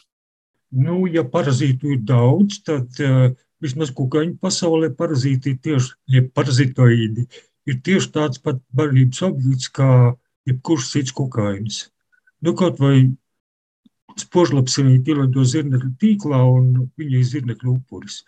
Nu, 0.78 1.06
ja 1.08 1.24
parazītu 1.24 1.94
ir 1.94 2.00
daudz, 2.04 2.58
tad 2.66 2.98
uh, 3.00 3.30
vismaz 3.64 3.92
kukaiņu 3.96 4.36
pasaulē 4.42 4.90
parazīti 4.96 5.54
ir 5.54 5.60
tieši, 5.64 5.94
ja 6.12 6.24
parazitoīdi 6.34 7.24
ir 7.68 7.78
tieši 7.84 8.10
tāds 8.14 8.40
pat 8.42 8.60
barības 8.76 9.22
objekts 9.28 9.70
kā 9.72 9.90
jebkurš 10.46 10.92
cits 10.92 11.14
kukainis. 11.16 11.86
Nu, 12.44 12.54
kaut 12.58 12.78
vai 12.82 13.08
spožlapsenīti 14.18 15.14
ielido 15.14 15.44
zirnekļu 15.46 15.90
tīklā 16.00 16.40
un 16.52 16.70
viņa 16.98 17.18
ir 17.18 17.26
zirnekļu 17.32 17.74
upuris. 17.74 18.22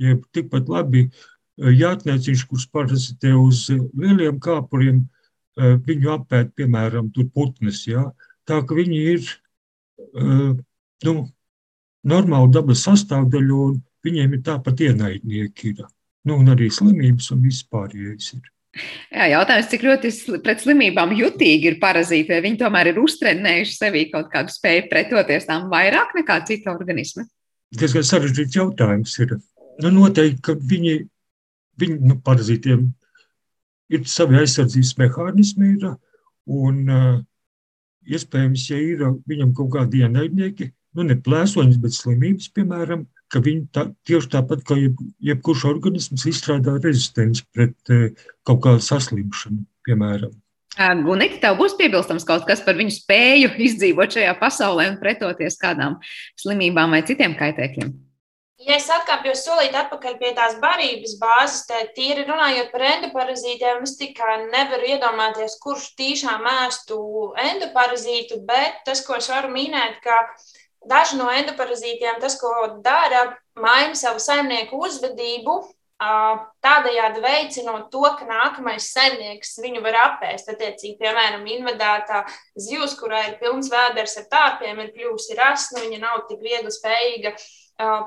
Ja 0.00 0.16
tikpat 0.34 0.68
labi 0.72 1.06
eh, 1.06 1.70
jātnieciņš, 1.70 2.44
kurš 2.50 2.68
parazitē 2.74 3.34
uz 3.38 3.66
lieliem 3.70 4.40
kāpuriem, 4.42 5.04
eh, 5.58 5.76
viņu 5.88 6.12
apēt, 6.18 6.54
piemēram, 6.58 7.10
tur 7.14 7.28
putnes, 7.34 7.84
ja? 7.88 8.08
tā 8.48 8.60
ka 8.66 8.76
viņi 8.76 9.00
ir 9.14 9.28
eh, 9.98 10.54
nu, 11.08 11.14
normāla 12.04 12.52
dabas 12.52 12.84
sastāvdaļa 12.88 13.60
un 13.68 13.78
viņiem 14.04 14.36
ir 14.36 14.42
tāpat 14.44 14.84
ienaidnieki. 14.88 15.74
Ir. 15.74 15.86
Nu, 16.24 16.38
un 16.40 16.52
arī 16.52 16.70
slimības 16.72 17.30
un 17.34 17.44
vispārējais 17.44 18.34
ir. 18.38 18.53
Jā, 19.14 19.28
jautājums, 19.30 19.68
cik 19.70 19.84
ļoti 19.86 20.10
pret 20.42 20.62
slimībām 20.64 21.12
jutīgi 21.14 21.70
ir 21.70 21.78
parazīti, 21.82 22.32
vai 22.32 22.40
viņi 22.42 22.58
tomēr 22.64 22.90
ir 22.90 23.00
uztrenējuši 23.02 23.76
sevī 23.76 24.04
kaut 24.10 24.32
kādu 24.32 24.54
spēju 24.54 24.88
pretoties 24.90 25.46
tām 25.46 25.68
vairāk 25.70 26.14
nekā 26.18 26.40
cita 26.48 26.72
organisma? 26.74 27.26
Tas 27.78 27.94
ir 27.94 28.06
sarežģīts 28.06 28.58
jautājums. 28.58 29.14
Ir. 29.22 29.36
Nu, 29.82 29.92
noteikti, 29.94 30.42
ka 30.42 30.56
viņi, 30.58 30.96
viņi 31.82 32.00
nu, 32.10 32.18
parazītiem 32.26 32.88
ir 33.94 34.04
savi 34.10 34.40
aizsardzības 34.42 34.94
mehānismi, 34.98 35.70
ir, 35.76 35.94
un 36.50 36.82
uh, 36.90 37.16
iespējams, 38.10 38.68
ja 38.70 38.78
ir 38.82 39.04
viņam 39.28 39.54
kaut 39.56 39.72
kādi 39.76 40.02
ienaidnieki, 40.04 40.70
nu, 40.98 41.06
ne 41.06 41.18
plēsoņas, 41.18 41.78
bet 41.82 41.96
slimības, 41.96 42.50
piemēram, 42.54 43.06
ka 43.34 43.42
viņi 43.42 43.66
tā, 43.74 43.88
tieši 44.08 44.30
tāpat 44.36 44.62
kā 44.68 44.78
jeb, 44.78 45.02
jebkurš 45.24 45.66
organisms 45.72 46.24
izstrādā 46.30 46.78
rezistenci 46.78 47.44
pret 47.54 47.92
e, 47.92 48.14
kaut 48.46 48.62
kādu 48.64 48.86
saslimšanu, 48.86 49.66
piemēram. 49.86 50.32
Gunita, 50.74 51.38
tev 51.42 51.60
būs 51.60 51.76
piebilstams 51.78 52.24
kaut 52.26 52.48
kas 52.48 52.62
par 52.66 52.74
viņu 52.78 52.96
spēju 52.96 53.52
izdzīvot 53.62 54.16
šajā 54.16 54.32
pasaulē 54.40 54.88
un 54.90 54.96
pretoties 54.98 55.58
kādām 55.60 56.00
slimībām 56.40 56.96
vai 56.96 57.04
citiem 57.06 57.36
kaitēkļiem? 57.38 57.92
Ja 58.64 58.78
es 58.78 58.86
atkāpjos 58.88 59.42
solīt 59.44 59.74
atpakaļ 59.76 60.14
pie 60.18 60.30
tās 60.34 60.54
barības 60.62 61.16
bāzes, 61.20 61.64
tad 61.68 61.90
tīri 61.96 62.22
runājot 62.24 62.70
par 62.72 62.84
endoparazītiem, 62.86 63.82
es 63.84 63.96
tikai 64.00 64.36
nevaru 64.46 64.88
iedomāties, 64.94 65.58
kurš 65.62 65.90
tīšām 65.98 66.46
ēstu 66.48 66.98
endoparazītu, 67.44 68.40
bet 68.48 68.80
tas, 68.86 69.02
ko 69.04 69.18
es 69.18 69.28
varu 69.30 69.50
minēt, 69.52 69.98
ka 70.06 70.16
daži 70.90 71.18
no 71.20 71.30
endoparazītiem, 71.32 72.20
tas, 72.22 72.36
ko 72.40 72.52
dara, 72.84 73.32
maina 73.60 73.96
savu 73.98 74.22
saimnieku 74.22 74.78
uzvedību, 74.86 75.58
tādējādi 76.64 77.22
veicinot 77.22 77.90
to, 77.92 78.02
ka 78.18 78.26
nākamais 78.28 78.90
saimnieks 78.92 79.54
viņu 79.62 79.82
var 79.84 79.98
apēst. 80.02 80.50
Attiecīgi, 80.52 80.96
piemēram, 81.00 81.44
invadētā 81.46 82.24
zivs, 82.58 82.96
kurā 82.98 83.22
ir 83.28 83.36
pilns 83.40 83.70
vēders 83.72 84.18
ar 84.20 84.26
tārpiem, 84.32 84.80
ir 84.82 84.94
kļuvusi 84.96 85.38
rasna, 85.38 85.84
viņa 85.84 86.00
nav 86.02 86.24
tik 86.28 86.42
viegli 86.42 86.72
spējīga 86.74 87.36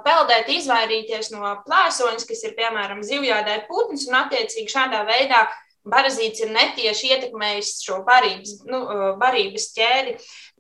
peldēt, 0.04 0.52
izvairīties 0.52 1.32
no 1.34 1.56
plēsoņas, 1.66 2.28
kas 2.28 2.44
ir 2.48 2.56
piemēram 2.60 3.02
zivjādē 3.04 3.64
putns, 3.68 4.08
un 4.08 4.20
attiecīgi 4.22 4.72
šādā 4.72 5.04
veidā 5.08 5.48
parazīts 5.88 6.44
ir 6.44 6.52
netieši 6.52 7.14
ietekmējis 7.16 7.74
šo 7.84 8.02
barības, 8.08 8.54
nu, 8.68 8.82
barības 9.20 9.70
ķēdi 9.76 10.16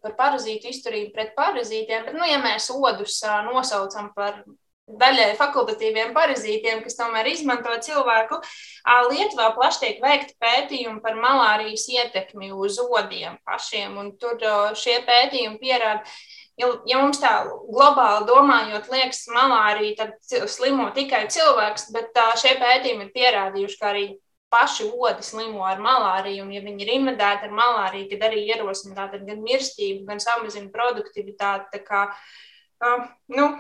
par 0.08 0.16
parazītu 0.22 0.72
izturību 0.72 1.12
pret 1.16 1.36
parazītiem. 1.38 2.08
Bet, 2.08 2.16
nu, 2.18 2.26
ja 2.28 2.40
mēs 2.44 2.72
odus 2.74 3.20
nosaucam 3.52 4.10
par 4.16 4.42
daļai 4.88 5.34
fakultatīviem 5.36 6.14
parazītiem, 6.16 6.80
kas 6.86 6.96
tomēr 6.96 7.28
izmanto 7.34 7.74
cilvēku. 7.84 8.40
Lietuvā 9.12 9.50
plaši 9.58 9.82
tiek 9.84 10.02
veikti 10.04 10.38
pētījumi 10.40 11.02
par 11.04 11.18
malārijas 11.20 11.88
ietekmi 11.92 12.54
uz 12.56 12.80
odiem 12.80 13.36
pašiem, 13.48 13.98
un 14.00 14.14
tur 14.20 14.40
šie 14.80 15.02
pētījumi 15.08 15.60
pierāda, 15.60 16.08
ja 16.58 17.02
mums 17.02 17.20
tā 17.22 17.34
globāli 17.50 18.30
domājot, 18.30 18.88
liekas, 18.94 19.26
malārija, 19.34 20.06
tad 20.06 20.48
slimo 20.50 20.88
tikai 20.96 21.26
cilvēks, 21.36 21.92
bet 21.96 22.16
šie 22.40 22.56
pētījumi 22.62 23.10
ir 23.10 23.14
pierādījuši, 23.18 23.80
ka 23.82 23.92
arī 23.92 24.08
paši 24.54 24.88
odi 24.88 25.26
slimo 25.26 25.66
ar 25.68 25.82
malāriju, 25.84 26.46
un 26.46 26.54
ja 26.56 26.62
viņi 26.64 26.86
ir 26.86 26.94
invadēti 26.96 27.50
ar 27.50 27.58
malāriju, 27.58 28.10
tad 28.14 28.30
arī 28.30 28.46
ierosina 28.48 29.10
gan 29.12 29.44
mirstību, 29.44 30.06
gan 30.08 30.24
samazina 30.24 30.72
produktivitāti. 30.74 31.72
Tā 31.76 31.84
kā, 31.86 32.06
uh, 32.88 33.08
nu, 33.36 33.52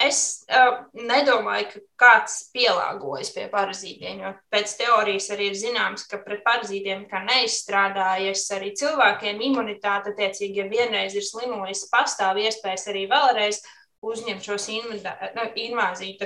Es 0.00 0.46
uh, 0.48 0.86
nedomāju, 0.96 1.66
ka 1.68 1.80
kāds 2.00 2.36
pielāgojas 2.54 3.34
pie 3.34 3.42
parazītiem, 3.52 4.22
jo 4.24 4.30
pēc 4.48 4.72
teorijas 4.78 5.26
arī 5.34 5.50
ir 5.50 5.58
zināms, 5.60 6.06
ka 6.08 6.22
pret 6.24 6.40
parazītiem 6.46 7.02
neizstrādājas 7.26 8.46
arī 8.56 8.70
cilvēkiem 8.80 9.42
imunitāte. 9.50 10.14
Attiecīgi, 10.14 10.62
ja 10.62 10.70
vienreiz 10.72 11.18
ir 11.18 11.26
slimojis, 11.26 11.84
pastāv 11.92 12.40
iespējas 12.40 12.88
arī 12.88 13.04
vēlreiz 13.12 13.60
uzņemt 14.00 14.48
šos 14.48 14.70
nu, 14.72 15.44
invāziju. 15.66 16.16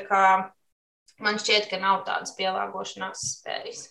Man 1.23 1.39
šķiet, 1.39 1.69
ka 1.71 1.79
nav 1.83 2.03
tādas 2.09 2.35
pielāgošanās 2.39 3.27
spējas. 3.37 3.89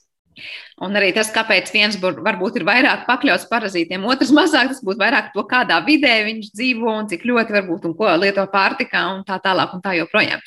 Un 0.83 0.97
arī 0.97 1.11
tas, 1.13 1.29
kāpēc 1.33 1.69
viens 1.69 1.95
varbūt 2.01 2.55
ir 2.57 2.65
vairāk 2.65 3.03
pakļauts 3.05 3.45
parazītiem, 3.51 4.05
otrs 4.09 4.31
mazāk, 4.33 4.71
tas 4.71 4.81
būtu 4.85 4.99
vairāk 5.03 5.29
to, 5.35 5.43
kādā 5.49 5.77
vidē 5.85 6.15
viņš 6.25 6.49
dzīvo 6.57 6.89
un 6.89 7.09
cik 7.11 7.27
ļoti 7.29 7.53
varbūt 7.53 7.85
un 7.89 7.93
ko 7.99 8.09
lieto 8.17 8.45
pārtikā 8.49 9.03
un 9.13 9.21
tā 9.27 9.37
tālāk 9.43 9.75
un 9.77 9.83
tā 9.85 9.93
joprojām. 9.99 10.41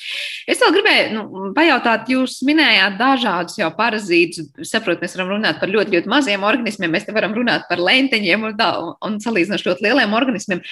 Es 0.49 0.59
vēl 0.63 0.75
gribēju 0.75 1.07
nu, 1.15 1.47
pajautāt, 1.55 2.11
jūs 2.11 2.41
minējāt 2.47 2.99
dažādus 2.99 3.57
jau 3.61 3.71
parazītus. 3.79 4.51
Saprotu, 4.67 5.05
mēs 5.05 5.15
varam 5.15 5.33
runāt 5.37 5.63
par 5.63 5.71
ļoti, 5.71 5.95
ļoti 5.95 6.11
maziem 6.11 6.45
organismiem, 6.47 6.91
mēs 6.91 7.07
te 7.07 7.15
varam 7.15 7.35
runāt 7.37 7.69
par 7.71 7.81
lenteņiem 7.81 8.47
un, 8.51 8.57
tā, 8.59 8.71
un 9.07 9.19
salīdzinoši 9.23 9.71
ļoti 9.71 9.87
lieliem 9.87 10.19
organismiem. 10.19 10.65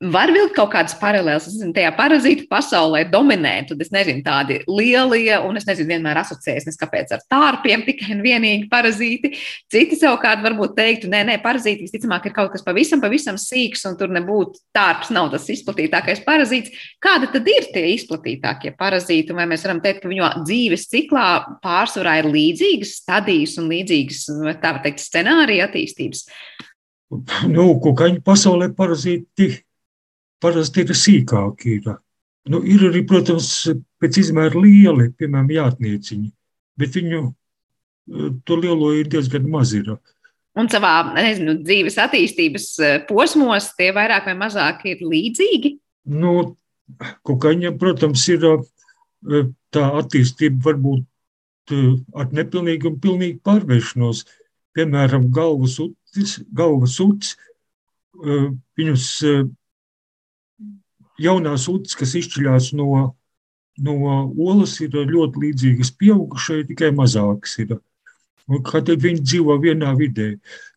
Var 0.00 0.30
vilkt 0.32 0.54
kaut 0.56 0.70
kādas 0.72 0.94
paralēlas. 0.96 1.44
Es 1.44 1.58
nezinu, 1.58 1.74
tajā 1.76 1.90
parazītu 1.92 2.46
pasaulē 2.48 3.02
dominē, 3.12 3.50
tad 3.68 3.82
es 3.84 3.90
nezinu, 3.92 4.22
tādi 4.24 4.62
lielie, 4.64 5.34
un 5.44 5.60
es 5.60 5.66
nezinu, 5.68 5.90
vienmēr 5.92 6.22
asociējas, 6.22 6.78
kāpēc 6.80 7.12
ar 7.12 7.20
tārpiem 7.28 7.84
tikai 7.84 8.14
un 8.14 8.22
vienīgi 8.24 8.70
parazīti. 8.72 9.34
Citi 9.68 10.00
savukārt 10.00 10.40
varbūt 10.46 10.72
teiktu, 10.78 11.12
nē, 11.12 11.20
nē, 11.28 11.36
parazīti 11.44 11.84
visticamāk 11.84 12.30
ir 12.30 12.36
kaut 12.38 12.48
kas 12.54 12.64
pavisam, 12.64 13.04
pavisam 13.04 13.36
sīks, 13.36 13.84
un 13.92 14.00
tur 14.00 14.08
nebūtu 14.16 14.64
tārps, 14.72 15.12
nav 15.12 15.28
tas 15.36 15.44
izplatītākais 15.52 16.24
parazīts. 16.24 16.72
Kāda 17.04 17.28
tad 17.36 17.52
ir 17.52 17.68
tie 17.68 17.92
izplatītākie 17.92 18.72
parazīti, 18.80 19.36
vai 19.36 19.50
mēs 19.52 19.68
varam 19.68 19.84
teikt, 19.84 20.00
ka 20.00 20.16
viņu 20.16 20.34
dzīves 20.48 20.88
ciklā 20.96 21.30
pārsvarā 21.60 22.22
ir 22.24 22.32
līdzīgas 22.32 22.96
stadijas 23.02 23.60
un 23.60 23.68
līdzīgas, 23.76 24.26
tā 24.64 24.76
var 24.78 24.84
teikt, 24.88 25.04
scenārija 25.04 25.68
attīstības? 25.68 26.30
Nu, 27.52 27.74
kukaiņu 27.84 28.22
pasaulē 28.24 28.72
parazīti 28.72 29.58
parasti 30.42 30.84
ir 30.84 30.94
sīkāki. 30.96 31.78
Ir. 31.78 31.98
Nu, 32.50 32.62
ir 32.64 32.86
arī, 32.88 33.02
protams, 33.06 33.50
pēc 34.00 34.22
izmēra 34.22 34.60
lieli, 34.62 35.10
piemēram, 35.18 35.50
jātnieciņi, 35.54 36.30
bet 36.80 36.96
viņu 36.96 37.20
eh, 37.26 38.30
to 38.48 38.58
lielo 38.60 38.94
ir 38.96 39.10
diezgan 39.12 39.48
maz. 39.52 39.74
Ir. 39.76 39.92
Un 40.58 40.70
savā 40.72 40.94
nezinu, 41.14 41.58
dzīves 41.60 42.00
attīstības 42.00 42.70
eh, 42.82 42.96
posmos 43.08 43.70
tie 43.78 43.90
vairāk 43.96 44.30
vai 44.30 44.38
mazāk 44.40 44.86
ir 44.90 45.04
līdzīgi? 45.04 45.76
Nu, 46.16 46.56
Kukaņa, 47.28 47.76
protams, 47.78 48.24
ir 48.32 48.48
eh, 48.48 49.46
tā 49.70 49.86
attīstība 50.00 50.72
varbūt 50.72 51.06
ar 52.18 52.32
nepilnīgu 52.34 52.88
un 52.88 52.96
pilnīgu 52.98 53.38
pārvēršanos. 53.46 54.24
Piemēram, 54.74 55.28
galvas 55.34 55.76
utis, 55.82 56.40
galvas 56.50 56.96
utis 57.02 57.36
viņus 58.18 59.04
jaunās 61.20 61.66
ūdens, 61.70 61.96
kas 61.98 62.16
izšķiļās 62.20 62.70
no, 62.78 62.88
no 63.86 63.96
olas, 64.48 64.78
ir 64.84 64.96
ļoti 64.96 65.44
līdzīgas 65.44 65.92
pieaugušai, 66.00 66.64
tikai 66.70 66.92
mazākas 66.96 67.58
ir. 67.64 67.76
Un 68.50 68.64
kad 68.66 68.88
viņi 68.90 69.22
dzīvo 69.22 69.56
vienā 69.62 69.92
vidē, 69.98 70.32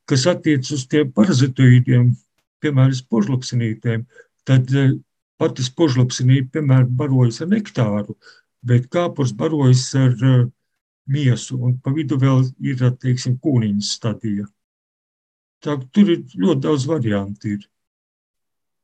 kas 0.09 0.27
attiec 0.29 0.67
uz 0.75 0.85
tiem 0.91 1.09
parazitoīdiem, 1.15 2.11
piemēram, 2.63 2.95
spožlapsinītēm, 2.97 4.03
tad 4.47 4.73
eh, 4.77 4.93
pati 5.41 5.65
spožlapsinīte, 5.65 6.51
piemēram, 6.57 6.91
barojas 6.99 7.41
ar 7.43 7.49
nektāru, 7.55 8.17
bet 8.63 8.91
kāpurs 8.93 9.33
barojas 9.35 9.87
ar 9.99 10.13
uh, 10.13 10.43
miesu, 11.05 11.57
un 11.59 11.77
pa 11.83 11.91
vidu 11.95 12.17
vēl 12.19 12.45
ir, 12.63 12.83
teiksim, 13.01 13.37
kūniņas 13.43 13.91
stadija. 13.97 14.47
Tā, 15.63 15.77
tur 15.95 16.11
ir 16.11 16.23
ļoti 16.35 16.63
daudz 16.63 16.87
variantu. 16.87 17.55
Ir. 17.55 17.67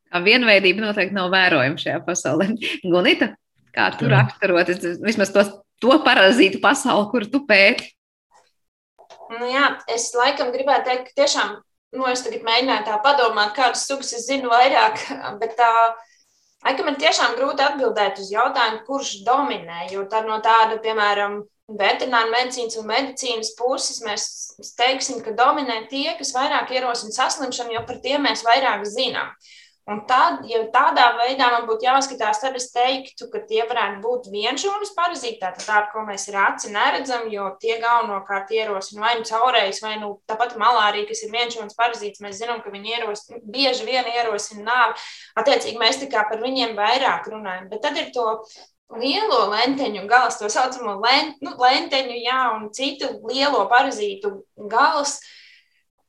Vienveidība 0.10 0.82
noteikti 0.88 1.15
nav 1.15 1.30
vērojama 1.34 1.80
šajā 1.80 2.02
pasaulē. 2.06 2.50
Gunita, 2.93 3.34
kā 3.76 3.89
tu 3.98 4.10
raksturot 4.10 4.74
vismaz 5.06 5.34
tos, 5.36 5.54
to 5.82 5.95
parazītu 6.06 6.62
pasauli, 6.63 7.10
kur 7.12 7.28
tu 7.30 7.43
pēti? 7.50 7.91
Nu, 9.30 9.45
jā, 9.45 9.76
es 9.93 10.10
laikam 10.17 10.50
gribētu 10.54 10.89
teikt, 10.89 11.12
ka 11.12 11.22
tiešām, 11.22 11.54
nu, 11.98 12.08
es 12.10 12.24
tagad 12.26 12.41
mēģināju 12.48 12.88
tā 12.88 12.98
padomāt, 13.06 13.54
kādas 13.58 13.86
sugas 13.86 14.10
es 14.17 14.26
zinu 14.26 14.50
vairāk, 14.50 14.98
bet 15.41 15.54
tā, 15.60 15.69
laikam 16.65 16.89
man 16.89 16.98
tiešām 16.98 17.38
grūti 17.38 17.65
atbildēt 17.67 18.17
uz 18.24 18.34
jautājumu, 18.34 18.82
kurš 18.89 19.19
dominē, 19.28 19.86
jo 19.93 20.08
tā 20.10 20.24
no 20.26 20.41
tāda, 20.45 20.82
piemēram, 20.82 21.43
veterināra 21.69 22.32
medicīnas 22.34 22.80
un 22.82 22.88
medicīnas 22.89 23.54
puses 23.60 24.02
mēs 24.02 24.26
teiksim, 24.80 25.22
ka 25.22 25.36
dominē 25.38 25.84
tie, 25.91 26.15
kas 26.17 26.34
vairāk 26.34 26.74
ierosina 26.74 27.13
saslimšanu, 27.13 27.76
jo 27.78 27.84
par 27.86 28.00
tiem 28.02 28.26
mēs 28.26 28.41
vairāk 28.48 28.88
zinām. 28.89 29.30
Un 29.89 30.04
tad, 30.06 30.43
ja 30.45 30.60
tādā 30.69 31.08
veidā 31.17 31.47
man 31.49 31.63
būtu 31.65 31.88
jāskatās, 31.88 32.41
tad 32.43 32.58
es 32.60 32.67
teiktu, 32.69 33.25
ka 33.32 33.39
tie 33.49 33.63
varētu 33.65 34.04
būt 34.04 34.28
vienšūnas 34.30 34.91
parazīti, 34.93 35.39
tātad 35.41 35.65
tādi, 35.65 35.89
ko 35.93 36.04
mēs 36.06 36.28
ar 36.30 36.38
aci 36.43 36.69
neredzam, 36.75 37.25
jo 37.34 37.47
tie 37.63 37.80
galvenokārt 37.82 38.54
ierosina 38.54 39.08
vai 39.08 39.15
nu 39.17 39.25
caurējas, 39.25 39.82
vai 39.82 39.95
nu 40.02 40.12
tāpat 40.30 40.54
malārija, 40.62 41.08
kas 41.10 41.23
ir 41.25 41.33
vienšūnas 41.33 41.79
parazīts. 41.79 42.21
Mēs 42.21 42.37
zinām, 42.44 42.62
ka 42.62 42.73
viņi 42.75 42.96
ierosina, 43.00 43.42
bieži 43.56 43.90
vien 43.90 44.12
ierosina 44.13 44.67
nāvi. 44.67 45.08
Attiecīgi 45.42 45.81
mēs 45.81 46.04
kā 46.12 46.27
par 46.29 46.44
viņiem 46.46 46.77
vairāk 46.77 47.31
runājam. 47.33 47.65
Bet 47.73 47.81
tad 47.87 47.98
ir 47.98 48.13
to 48.13 48.29
lielo 48.94 49.42
lenteņu 49.56 50.06
galas, 50.10 50.37
to 50.37 50.54
saucamo 50.54 51.00
lent, 51.02 51.42
nu, 51.42 51.58
lenteņu, 51.58 52.21
jā, 52.29 52.40
un 52.60 52.69
citu 52.77 53.15
lielo 53.25 53.65
parazītu 53.73 54.35
galas. 54.69 55.17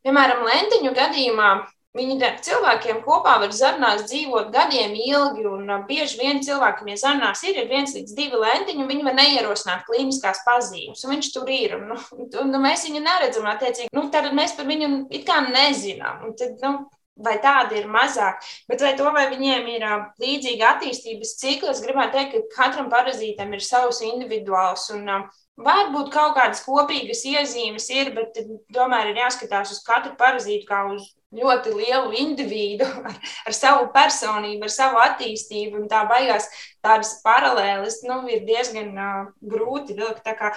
Piemēram, 0.05 0.45
lenteņu 0.49 0.97
gadījumā 0.97 1.53
Viņi 1.99 2.21
ar 2.23 2.37
cilvēkiem 2.47 3.01
kopā 3.03 3.33
var 3.43 3.51
zarnās 3.51 4.05
dzīvot 4.07 4.53
gadiem 4.55 4.93
ilgi, 4.95 5.43
un 5.51 5.73
bieži 5.89 6.21
vien 6.21 6.39
cilvēkiem, 6.47 6.93
ja 6.93 7.01
zarnās 7.01 7.43
ir, 7.43 7.59
ir 7.59 7.67
viens 7.67 7.97
līdz 7.97 8.15
divi 8.15 8.39
lentiņi, 8.39 8.87
viņi 8.87 9.07
var 9.09 9.17
neierosināt 9.19 9.83
klīniskās 9.89 10.45
pazīmes, 10.47 11.03
un 11.03 11.17
viņš 11.17 11.33
tur 11.35 11.51
ir. 11.51 11.75
Un, 11.81 11.99
un, 12.15 12.31
un 12.45 12.63
mēs 12.63 12.87
viņu 12.87 13.03
neredzam, 13.03 13.51
attiecīgi, 13.51 13.91
nu, 13.97 14.07
tad 14.15 14.31
mēs 14.39 14.55
par 14.55 14.71
viņu 14.71 14.93
it 15.11 15.27
kā 15.27 15.41
nezinām. 15.49 16.23
Un 16.29 16.39
tad, 16.39 16.63
nu, 16.63 16.87
vai 17.27 17.35
tādi 17.43 17.83
ir 17.83 17.91
mazāk, 17.91 18.39
bet 18.71 18.87
vai 18.87 18.95
to, 18.97 19.11
vai 19.17 19.27
viņiem 19.35 19.67
ir 19.75 19.87
līdzīga 20.23 20.77
attīstības 20.77 21.37
cikls, 21.43 21.83
gribētu 21.83 22.21
teikt, 22.21 22.39
ka 22.39 22.69
katram 22.69 22.87
parazītam 22.93 23.51
ir 23.59 23.67
savs 23.67 24.05
individuāls 24.07 24.93
un 24.95 25.27
Varbūt 25.61 26.09
kaut 26.15 26.39
kādas 26.39 26.63
kopīgas 26.65 27.21
iezīmes 27.29 27.91
ir, 27.93 28.15
bet 28.17 28.39
tomēr 28.73 29.11
ir 29.11 29.19
jāskatās 29.21 29.75
uz 29.75 29.83
katru 29.85 30.15
parazītu 30.17 30.65
kā 30.65 30.87
uz 30.89 31.11
ļoti 31.35 31.75
lielu 31.75 32.11
individu 32.19 32.87
ar, 33.09 33.17
ar 33.47 33.57
savu 33.57 33.89
personību, 33.95 34.67
ar 34.67 34.75
savu 34.75 35.01
attīstību. 35.05 35.87
Tā 35.91 36.05
baigās 36.11 36.49
tādas 36.81 37.19
paralēles 37.25 38.01
nu, 38.09 38.23
ir 38.33 38.43
diezgan 38.49 38.91
uh, 38.97 39.29
grūti 39.53 39.95
vilkt. 39.99 40.23
Tā 40.25 40.35
kā, 40.39 40.51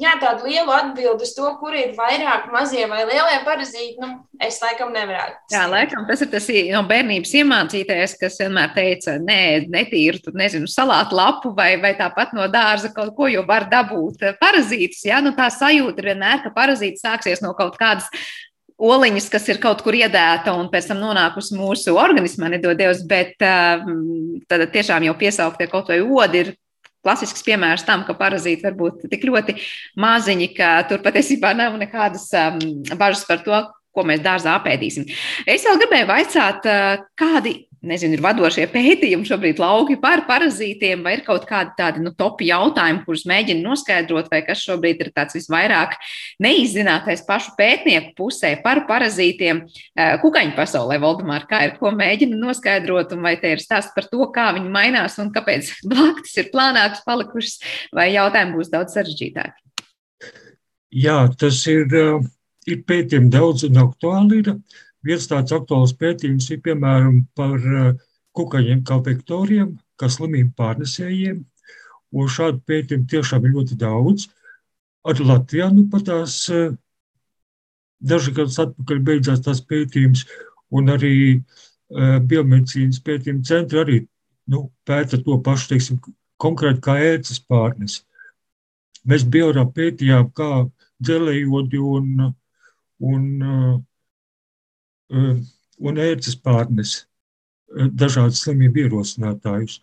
jā, 0.00 0.16
tādu 0.20 0.50
lielu 0.50 0.72
atbildi 0.74 1.26
uz 1.26 1.32
to, 1.36 1.46
kur 1.60 1.76
ir 1.78 1.94
vairāk 1.96 2.50
mazie 2.52 2.84
vai 2.90 3.04
lielie 3.06 3.38
parazīti, 3.46 3.96
nu, 4.02 4.10
es 4.42 4.58
laikam 4.62 4.92
nevarētu. 4.94 5.38
Jā, 5.54 5.64
laikam 5.70 6.06
tas 6.08 6.24
ir 6.24 6.32
tas 6.32 6.50
no 6.74 6.84
bērnības 6.90 7.34
iemācītais, 7.40 8.16
kas 8.20 8.40
vienmēr 8.42 8.74
teica, 8.76 9.16
nē, 9.22 9.40
netīru, 9.72 10.22
tur 10.24 10.36
nezinu, 10.38 10.70
salātu 10.70 11.18
lapu 11.18 11.54
vai, 11.56 11.76
vai 11.82 11.94
tāpat 11.98 12.34
no 12.36 12.48
dārza 12.52 12.92
kaut 12.94 13.14
ko, 13.16 13.30
jo 13.30 13.46
var 13.48 13.70
dabūt 13.70 14.26
parazītus. 14.42 15.06
Jā, 15.08 15.22
nu, 15.24 15.36
tā 15.38 15.48
sajūta 15.52 16.02
ir 16.02 16.12
vienmēr, 16.12 16.42
ka 16.44 16.56
parazīts 16.56 17.06
sāksies 17.06 17.44
no 17.44 17.54
kaut 17.58 17.78
kādas 17.80 18.10
oliņas, 18.82 19.28
kas 19.30 19.46
ir 19.52 19.60
kaut 19.62 19.82
kur 19.84 19.96
iedēta 19.96 20.54
un 20.58 20.70
pēc 20.72 20.90
tam 20.90 21.02
nonākusi 21.02 21.56
mūsu 21.58 21.94
organismā, 21.98 22.50
nedod 22.52 22.78
Dievs, 22.78 23.04
bet 23.08 23.42
um, 23.46 24.40
tad 24.50 24.66
tiešām 24.74 25.06
jau 25.06 25.14
piesauktie 25.18 25.68
kaut 25.70 25.92
vai 25.92 26.00
odi 26.02 26.42
ir 26.42 26.52
klasisks 27.02 27.44
piemērs 27.46 27.86
tam, 27.86 28.04
ka 28.06 28.14
parazīti 28.18 28.66
var 28.66 28.76
būt 28.78 29.06
tik 29.10 29.26
ļoti 29.26 29.56
maziņi, 30.02 30.50
ka 30.56 30.74
tur 30.90 31.02
patiesībā 31.04 31.54
nav 31.58 31.78
nekādas 31.80 32.28
um, 32.38 32.60
bažas 32.98 33.24
par 33.28 33.42
to, 33.46 33.62
ko 33.94 34.06
mēs 34.08 34.24
dārzā 34.24 34.56
apēdīsim. 34.60 35.08
Es 35.46 35.66
vēl 35.68 35.82
gribēju 35.84 36.10
vaicāt, 36.10 36.66
uh, 36.68 37.04
kādi 37.18 37.60
nezinu, 37.86 38.16
ir 38.16 38.22
vadošie 38.22 38.66
pētījumi 38.70 39.26
šobrīd 39.26 39.60
lauki 39.62 39.96
par 40.00 40.24
parazītiem, 40.28 41.02
vai 41.04 41.16
ir 41.16 41.24
kaut 41.26 41.44
kādi 41.48 41.74
tādi 41.78 42.02
nu, 42.04 42.12
topi 42.14 42.48
jautājumi, 42.50 43.02
kurus 43.06 43.24
mēģina 43.28 43.64
noskaidrot, 43.64 44.30
vai 44.32 44.42
kas 44.46 44.62
šobrīd 44.62 45.02
ir 45.02 45.10
tāds 45.14 45.36
visvairāk 45.36 45.96
neizzinātais 46.42 47.24
pašu 47.26 47.56
pētnieku 47.58 48.14
pusē 48.18 48.54
par 48.62 48.84
parazītiem 48.90 49.64
kukaņu 50.22 50.54
pasaulē, 50.58 51.00
Valdemār, 51.02 51.46
kā 51.50 51.64
ir, 51.66 51.74
ko 51.80 51.92
mēģina 51.96 52.38
noskaidrot, 52.38 53.16
un 53.16 53.26
vai 53.26 53.34
te 53.42 53.54
ir 53.56 53.62
stāsts 53.62 53.94
par 53.96 54.06
to, 54.12 54.22
kā 54.34 54.50
viņi 54.56 54.70
mainās 54.72 55.18
un 55.22 55.32
kāpēc 55.34 55.74
blaktis 55.90 56.38
ir 56.38 56.52
plānāks 56.54 57.02
palikušas, 57.06 57.58
vai 57.96 58.12
jautājumi 58.14 58.58
būs 58.60 58.70
daudz 58.72 58.94
sarežģītāki. 58.98 59.58
Jā, 61.02 61.24
tas 61.40 61.58
ir, 61.72 61.88
eh, 61.88 62.30
ir 62.70 62.82
pētījumi 62.88 63.30
daudz 63.32 63.66
un 63.68 63.80
aktuāli 63.82 64.42
ir. 64.42 64.52
Viens 65.06 65.26
tāds 65.30 65.54
aktuāls 65.54 65.94
pētījums 65.98 66.50
ir 66.54 66.60
piemēram 66.64 67.24
par 67.38 67.56
eh, 67.58 67.88
kukaņiem 68.38 68.84
kā 68.86 69.00
vektoriem, 69.02 69.74
kā 69.98 70.10
slimību 70.10 70.54
pārnesējiem. 70.58 71.42
Un 72.12 72.28
šādu 72.28 72.60
pētījumu 72.68 73.08
tiešām 73.10 73.48
ir 73.48 73.56
ļoti 73.56 73.78
daudz. 73.80 74.28
Ar 75.08 75.18
Latvijā 75.18 75.70
nu 75.74 75.88
pat 75.90 76.06
tās 76.10 76.38
eh, 76.52 76.70
daži 78.02 78.34
gadus 78.36 78.60
atpakaļ 78.62 79.02
beidzās 79.08 79.42
tās 79.42 79.62
pētījums, 79.66 80.26
un 80.70 80.92
arī 80.94 81.14
eh, 81.34 82.18
biomedicīnas 82.20 83.02
pētījuma 83.02 83.46
centri 83.48 83.82
arī 83.82 83.98
nu, 84.52 84.68
pēta 84.86 85.18
to 85.22 85.38
pašu, 85.42 85.72
teiksim, 85.72 85.98
konkrēti 86.42 86.82
kā 86.84 86.96
ērces 86.98 87.42
pārnes. 87.46 88.00
Mēs 89.08 89.26
biorā 89.26 89.64
pētījām, 89.74 90.30
kā 90.36 90.64
dzelējodi 91.02 91.80
un, 91.82 92.32
un 93.02 93.82
Eh, 95.12 95.40
un 95.88 95.98
ērces 96.00 96.38
pārnes 96.40 96.92
eh, 97.02 97.88
dažādas 98.02 98.44
slimību 98.44 98.86
ierosinātājus. 98.86 99.80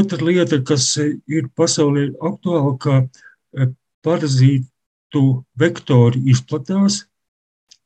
Otra 0.00 0.18
lieta, 0.26 0.58
kas 0.66 0.88
ir 1.00 1.46
pasaulē 1.56 2.10
aktuāla, 2.26 2.72
ka 2.82 3.68
parazītu 4.04 5.22
vektori 5.62 6.20
izplatās. 6.32 7.04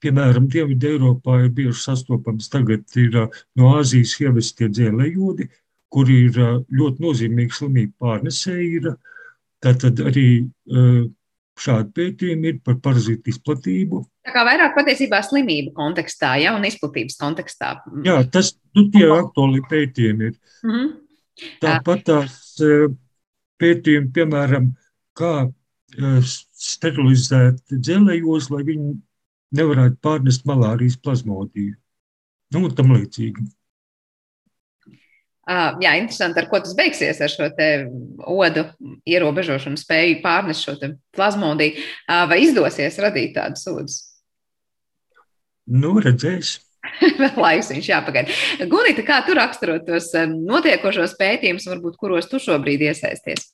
Piemēram, 0.03 0.49
Dienvidu 0.51 0.91
Eiropā 0.91 1.37
ir 1.45 1.53
bieži 1.55 1.79
sastopams 1.85 2.51
tagad 2.53 2.99
ir 3.01 3.15
no 3.57 3.71
Āzijas 3.79 4.17
ievestie 4.21 4.69
dzēlējodi, 4.73 5.47
kuri 5.95 6.19
ir 6.27 6.41
ļoti 6.81 7.05
nozīmīgi 7.05 7.57
slimību 7.61 7.95
pārnesēji. 8.03 8.97
Tātad 9.65 10.03
arī 10.11 10.27
šādi 11.61 11.93
pētījumi 11.95 12.51
ir 12.51 12.59
par 12.67 12.79
parazītu 12.83 13.31
izplatību. 13.31 14.03
Tā 14.27 14.35
kā 14.35 14.43
vairāk 14.47 14.75
patiesībā 14.77 15.21
slimību 15.23 15.75
kontekstā, 15.77 16.35
ja, 16.43 16.55
un 16.57 16.67
izplatības 16.67 17.19
kontekstā. 17.21 17.75
Jā, 18.07 18.19
tas 18.35 18.55
nu, 18.77 18.89
tie 18.95 19.07
aktuāli 19.15 19.63
pētījumi 19.71 20.31
ir. 20.31 20.37
Mm 20.65 20.75
-hmm. 20.75 20.93
Tāpat 21.63 22.05
tās 22.07 22.35
e, 22.63 22.89
pētījumi, 23.63 24.13
piemēram, 24.15 24.71
kā 25.19 25.35
e, 25.47 26.15
sterilizēt 26.65 27.63
dzelējos, 27.71 28.51
lai 28.51 28.63
viņi 28.71 28.95
nevarētu 29.55 29.99
pārnest 30.03 30.47
malārijas 30.47 30.99
plazmodiju. 30.99 31.75
Nu, 32.55 32.71
tam 32.71 32.95
līdzīgi. 32.95 33.47
Jā, 35.45 35.93
interesanti, 36.01 36.41
ar 36.41 36.49
ko 36.49 36.61
tas 36.65 36.73
beigsies 36.77 37.19
ar 37.21 37.29
šo 37.29 37.51
odu 38.33 38.65
ierobežošanu, 39.05 39.77
spēju 39.77 40.23
pārnest 40.23 40.65
šo 40.65 40.77
plazmodiju. 41.15 41.83
Vai 42.31 42.39
izdosies 42.47 42.97
radīt 43.05 43.35
tādus 43.37 43.67
sūdzes? 43.67 43.99
Nu, 45.69 45.99
redzēs. 46.01 46.59
Vēl 47.21 47.37
laiks 47.41 47.71
viņš 47.73 47.91
jāpagaida. 47.91 48.39
Gunita, 48.71 49.05
kā 49.05 49.21
tu 49.27 49.37
raksturot 49.37 49.85
tos 49.89 50.11
notiekošos 50.33 51.17
pētījumus, 51.21 51.69
varbūt 51.73 52.01
kuros 52.01 52.29
tu 52.31 52.41
šobrīd 52.41 52.85
iesaisties? 52.89 53.51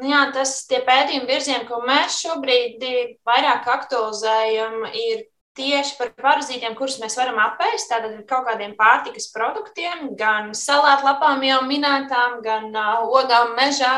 Nu 0.00 0.08
jā, 0.08 0.22
tas 0.34 0.54
tie 0.68 0.80
pētījumi 0.84 1.28
virzieni, 1.28 1.68
ko 1.68 1.82
mēs 1.84 2.22
šobrīd 2.24 2.82
vairāk 3.28 3.68
aktualizējam, 3.70 4.80
ir 4.96 5.26
tieši 5.58 5.96
par 5.98 6.10
parazītiem, 6.16 6.74
kurus 6.76 6.98
mēs 7.02 7.16
varam 7.18 7.38
apēst. 7.42 7.90
Tātad 7.90 8.16
ar 8.16 8.24
kaut 8.28 8.46
kādiem 8.48 8.74
pārtikas 8.78 9.28
produktiem, 9.34 10.12
gan 10.18 10.52
salātlapām 10.56 11.44
jau 11.46 11.60
minētām, 11.68 12.40
gan 12.44 12.68
uh, 12.72 13.04
ogām 13.20 13.54
mežā, 13.58 13.92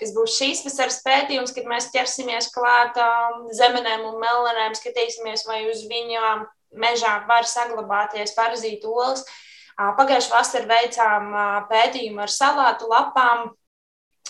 kas 0.00 0.14
būs 0.16 0.36
šīs 0.36 0.64
vasaras 0.66 1.00
pētījums, 1.06 1.54
kad 1.56 1.68
mēs 1.70 1.90
ķersimies 1.94 2.50
klāt 2.54 2.98
um, 3.02 3.46
zemenēm 3.56 4.04
un 4.10 4.18
melnēm, 4.22 4.76
skatīsimies, 4.78 5.46
vai 5.48 5.64
uz 5.70 5.84
viņām 5.88 6.44
mežā 6.78 7.18
var 7.28 7.48
saglabāties 7.48 8.36
parazītu 8.36 8.92
olas. 8.92 9.24
Uh, 9.78 9.94
Pagājušā 9.96 10.34
vasarā 10.34 10.68
veicām 10.68 11.32
uh, 11.32 11.46
pētījumu 11.70 12.26
ar 12.26 12.34
salātu 12.34 12.90
lapām, 12.92 13.48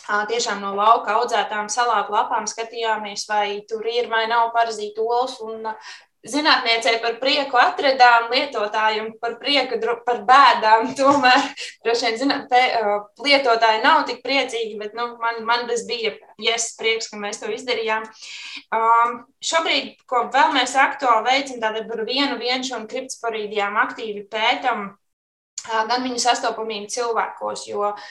tiešām 0.09 0.63
no 0.63 0.71
lauka 0.73 1.19
audzētām 1.19 1.67
salātu 1.69 2.15
lapām 2.15 2.47
skatījāmies, 2.49 3.27
vai 3.29 3.61
tur 3.69 3.85
ir 3.85 4.09
vai 4.09 4.23
nav 4.31 4.55
parazītu 4.55 5.05
olas. 5.05 5.35
Un 5.45 5.67
zinātniecei 6.27 6.99
par 7.03 7.17
prieku 7.21 7.59
atradām, 7.61 8.29
lietotājiem 8.33 9.11
par 9.23 9.37
prieku, 9.41 9.79
par 10.07 10.23
bēdām. 10.29 10.93
Tomēr 10.99 11.43
droši 11.87 12.07
vien 12.09 12.19
zināt, 12.23 12.47
te, 12.51 12.63
lietotāji 13.25 13.83
nav 13.85 14.05
tik 14.09 14.23
priecīgi, 14.25 14.79
bet 14.81 14.97
nu, 14.99 15.11
man, 15.23 15.43
man 15.47 15.67
tas 15.71 15.85
bija 15.89 16.15
yes, 16.43 16.73
prieks, 16.79 17.11
ka 17.13 17.21
mēs 17.21 17.43
to 17.43 17.51
izdarījām. 17.55 18.07
Um, 18.75 19.21
šobrīd, 19.45 19.99
ko 20.11 20.27
vēl 20.35 20.55
mēs 20.57 20.77
aktuāli 20.79 21.29
veicam, 21.31 21.61
tātad 21.63 21.91
par 21.91 22.07
vienu 22.09 22.39
vienšu 22.41 22.79
un 22.79 22.89
kriptosporīdijām 22.91 23.79
aktīvi 23.87 24.27
pētam 24.31 24.91
gan 25.69 26.05
viņu 26.05 26.21
sastopamību 26.23 26.87
cilvēkos, 26.95 27.67
jo 27.69 27.91
uh, 27.91 28.11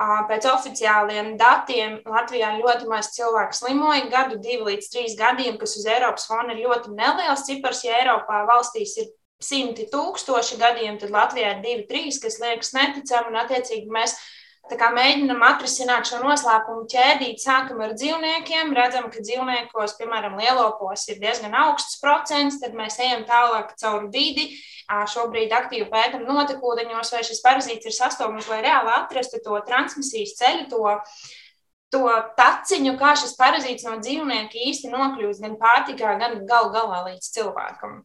Pēc 0.00 0.46
oficiāliem 0.48 1.34
datiem 1.36 1.98
Latvijā 2.08 2.54
ļoti 2.56 2.86
maz 2.88 3.10
cilvēku 3.12 3.58
slimoja 3.58 4.06
gadu, 4.08 4.38
divi 4.40 4.70
līdz 4.70 4.86
trīs 4.88 5.16
gadiem, 5.18 5.58
kas 5.60 5.76
uz 5.76 5.84
Eiropas 5.84 6.24
fona 6.30 6.54
ir 6.54 6.62
ļoti 6.64 6.94
neliels 6.96 7.44
cipars. 7.44 7.82
Ja 7.84 7.98
Eiropā 7.98 8.38
valstīs 8.48 8.94
ir 9.02 9.10
simti 9.44 9.84
tūkstoši 9.92 10.56
gadiem, 10.60 10.96
tad 11.00 11.12
Latvijā 11.12 11.52
ir 11.56 11.60
divi, 11.64 11.84
trīs, 11.90 12.20
kas 12.22 12.38
liekas 12.40 12.72
neticami, 12.76 13.28
un 13.28 13.40
attiecīgi 13.42 13.92
mēs 13.92 14.16
mēģinām 14.68 15.42
atrisināt 15.42 16.06
šo 16.06 16.20
noslēpumu 16.22 16.86
ķēdīti. 16.90 17.42
Sākam 17.42 17.80
ar 17.82 17.94
dzīvniekiem, 17.98 18.74
redzam, 18.76 19.10
ka 19.10 19.22
dzīvniekos, 19.24 19.96
piemēram, 19.98 20.36
lielopos 20.38 21.08
ir 21.08 21.18
diezgan 21.22 21.54
augsts 21.54 21.98
procents, 22.00 22.60
tad 22.60 22.74
mēs 22.74 23.00
ejam 23.00 23.24
tālāk 23.26 23.74
caur 23.80 24.06
vidi 24.12 24.50
Šobrīd 24.90 25.52
aktīvi 25.54 25.86
pētām 25.90 26.24
notekūdeņos, 26.26 27.12
vai 27.14 27.22
šis 27.22 27.42
parazīts 27.44 27.86
ir 27.86 27.94
sastopams, 27.94 28.48
lai 28.50 28.58
reāli 28.64 28.90
atrastu 28.90 29.38
to 29.44 29.60
transmisijas 29.66 30.34
ceļu, 30.40 30.66
to, 30.72 30.96
to 31.94 32.02
taciņu, 32.38 32.96
kā 32.98 33.14
šis 33.14 33.36
parazīts 33.38 33.86
no 33.86 34.00
dzīvnieka 34.02 34.58
īsti 34.66 34.90
nokļūst 34.90 35.46
gan 35.46 35.54
pārtikā, 35.62 36.16
gan 36.18 36.40
gal 36.50 36.72
galā 36.74 37.04
līdz 37.06 37.30
cilvēkam. 37.36 38.00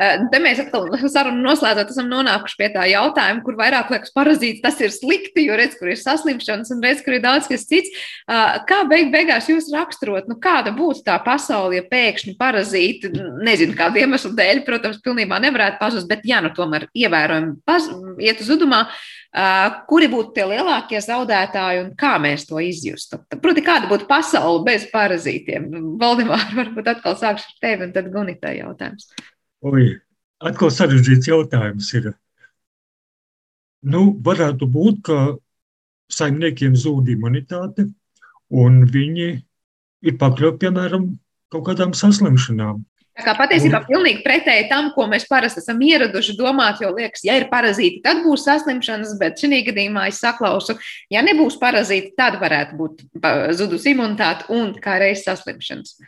Te 0.00 0.38
mēs 0.40 0.62
atkal 0.62 0.86
sarunu 1.12 1.42
noslēdzot, 1.44 1.90
esam 1.92 2.08
nonākuši 2.08 2.56
pie 2.56 2.68
tā 2.72 2.86
jautājuma, 2.88 3.42
kur 3.44 3.58
vairāk 3.58 3.90
liekas 3.92 4.14
parazīts, 4.16 4.62
tas 4.64 4.78
ir 4.80 4.92
slikti, 4.94 5.44
jo 5.44 5.58
redz, 5.60 5.76
kur 5.76 5.90
ir 5.92 5.98
saslimšanas 6.00 6.72
un 6.72 6.80
redz, 6.84 7.02
kur 7.04 7.18
ir 7.18 7.24
daudz 7.24 7.50
kas 7.50 7.66
cits. 7.68 7.92
Kā 8.26 8.80
beig 8.88 9.10
beigās 9.12 9.50
jūs 9.50 9.68
raksturot, 9.74 10.30
nu 10.30 10.38
kāda 10.40 10.72
būtu 10.76 11.04
tā 11.04 11.18
pasaule, 11.24 11.76
ja 11.76 11.86
pēkšņi 11.90 12.36
parazīti, 12.40 13.12
nezinu, 13.44 13.76
kādu 13.76 14.00
iemeslu 14.00 14.32
dēļ, 14.38 14.62
protams, 14.64 15.02
pilnībā 15.04 15.40
nevarētu 15.44 15.80
pazust, 15.82 16.08
bet 16.08 16.24
ja 16.28 16.40
nu 16.44 16.52
tomēr 16.56 16.88
ievērojami 16.96 17.58
paz, 17.68 17.90
iet 18.24 18.40
uz 18.40 18.48
zudumā, 18.48 18.86
kuri 19.90 20.08
būtu 20.10 20.32
tie 20.38 20.46
lielākie 20.48 21.02
zaudētāji 21.04 21.84
un 21.84 21.90
kā 21.98 22.14
mēs 22.22 22.48
to 22.48 22.62
izjustu? 22.64 23.20
Proti, 23.42 23.64
kāda 23.66 23.90
būtu 23.90 24.08
pasaule 24.08 24.64
bez 24.66 24.88
parazītiem? 24.94 25.68
Valdemār, 26.00 26.48
varbūt 26.56 26.88
atkal 26.96 27.20
sākšu 27.20 27.52
ar 27.52 27.60
tevi 27.66 27.86
un 27.86 27.94
tad 27.94 28.08
Gunitā 28.14 28.56
jautājums. 28.56 29.12
Oi, 29.60 29.86
atkal 30.40 30.70
sarežģīts 30.72 31.28
jautājums 31.28 31.88
ir. 31.98 32.12
Nu, 33.84 34.06
varētu 34.24 34.68
būt, 34.68 35.00
ka 35.04 35.16
saimniekiem 36.12 36.76
zūd 36.76 37.10
imunitāte 37.12 37.90
un 38.50 38.84
viņi 38.88 39.28
ir 40.00 40.16
pakļauti, 40.20 40.62
piemēram, 40.64 41.10
kaut 41.52 41.66
kādām 41.68 41.92
saslimšanām. 41.96 42.80
Tā 43.20 43.24
kā 43.26 43.34
patiesībā 43.36 43.82
pilnīgi 43.84 44.22
pretēji 44.24 44.68
tam, 44.70 44.88
ko 44.94 45.04
mēs 45.10 45.26
parasti 45.28 45.60
esam 45.60 45.82
ieraduši 45.84 46.38
domāt, 46.38 46.80
jo 46.80 46.92
liekas, 46.94 47.20
ja 47.26 47.34
ir 47.36 47.50
parazīti, 47.50 48.00
tad 48.06 48.22
būs 48.24 48.46
saslimšanas, 48.46 49.12
bet 49.20 49.42
šī 49.42 49.60
gadījumā 49.66 50.06
es 50.08 50.22
saklausu, 50.24 50.78
ja 51.12 51.20
nebūs 51.26 51.58
parazīti, 51.60 52.14
tad 52.16 52.38
varētu 52.40 52.78
būt 52.80 53.04
zudus 53.58 53.84
imunitāte 53.90 54.48
un 54.56 54.72
kā 54.80 54.96
reizes 55.02 55.26
saslimšanas. 55.28 55.98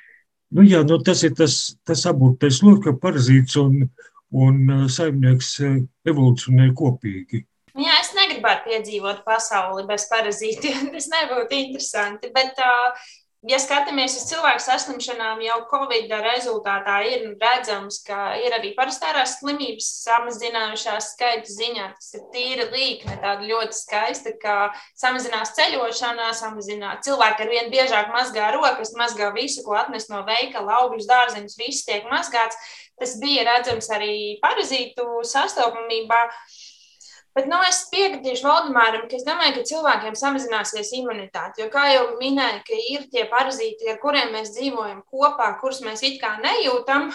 Nu, 0.52 0.64
jā, 0.68 0.82
nu, 0.84 0.98
tas 1.04 1.22
ir 1.24 1.32
tas, 1.38 1.58
tas 1.88 2.04
apgūtais 2.10 2.60
loks, 2.64 2.84
ka 2.84 2.92
parazīts 3.00 3.56
un, 3.60 3.86
un 4.32 4.86
saimnieks 4.92 5.54
evolūcionē 6.08 6.68
kopīgi. 6.76 7.46
Jā, 7.72 7.94
es 8.02 8.10
negribētu 8.12 8.68
piedzīvot 8.68 9.22
pasauli 9.24 9.86
bez 9.88 10.04
parazītiem. 10.10 10.88
Tas 10.92 11.08
nebūtu 11.08 11.56
interesanti. 11.56 12.28
Bet, 12.34 12.58
uh, 12.60 13.06
ja 13.48 13.58
skatāmies 13.58 14.14
uz 14.18 14.26
cilvēku 14.30 14.62
saslimšanām, 14.62 15.40
jau 15.42 15.58
Covid 15.70 16.12
rezultātā 16.24 16.98
ir 17.10 17.24
redzams, 17.40 17.98
ka 18.06 18.34
ir 18.38 18.54
arī 18.54 18.72
parastās 18.76 19.38
slimības 19.40 19.88
samazinājušās 20.04 21.12
skaita 21.16 21.50
ziņā. 21.50 21.88
Tas 21.98 22.14
ir 22.18 22.24
tīra 22.34 22.68
līkne, 22.70 23.18
tāda 23.24 23.48
ļoti 23.48 23.78
skaista, 23.78 24.34
ka 24.42 24.56
samazinās 24.98 25.54
ceļošanā, 25.58 26.30
samazinās 26.38 27.02
cilvēki 27.06 27.46
ar 27.46 27.52
vien 27.52 27.72
biežāk 27.74 28.12
mazgā 28.14 28.52
rokas, 28.54 28.94
mazgā 28.98 29.32
visu, 29.34 29.64
ko 29.66 29.76
atnes 29.80 30.08
no 30.12 30.22
veikala, 30.28 30.82
augļus, 30.82 31.08
dārzeņus, 31.10 31.58
viss 31.58 31.88
tiek 31.88 32.06
mazgāts. 32.12 32.58
Tas 33.00 33.16
bija 33.18 33.42
redzams 33.48 33.88
arī 33.90 34.38
parazītu 34.42 35.24
sastopamībā. 35.26 36.28
Bet 37.32 37.46
nu, 37.48 37.56
es 37.64 37.78
piekritīšu 37.88 38.44
Valdemāram, 38.44 39.06
ka 39.08 39.16
es 39.16 39.24
domāju, 39.24 39.54
ka 39.56 39.68
cilvēkiem 39.70 40.16
samazināsies 40.20 40.90
imunitāte. 40.98 41.62
Jo, 41.62 41.70
kā 41.72 41.86
jau 41.88 42.02
minēju, 42.18 42.60
ka 42.66 42.80
ir 42.92 43.06
tie 43.14 43.24
parazīti, 43.30 43.88
ar 43.88 43.96
kuriem 44.02 44.34
mēs 44.36 44.52
dzīvojam 44.52 45.00
kopā, 45.08 45.48
kurus 45.62 45.80
mēs 45.86 46.04
it 46.04 46.20
kā 46.20 46.34
nejūtam, 46.44 47.08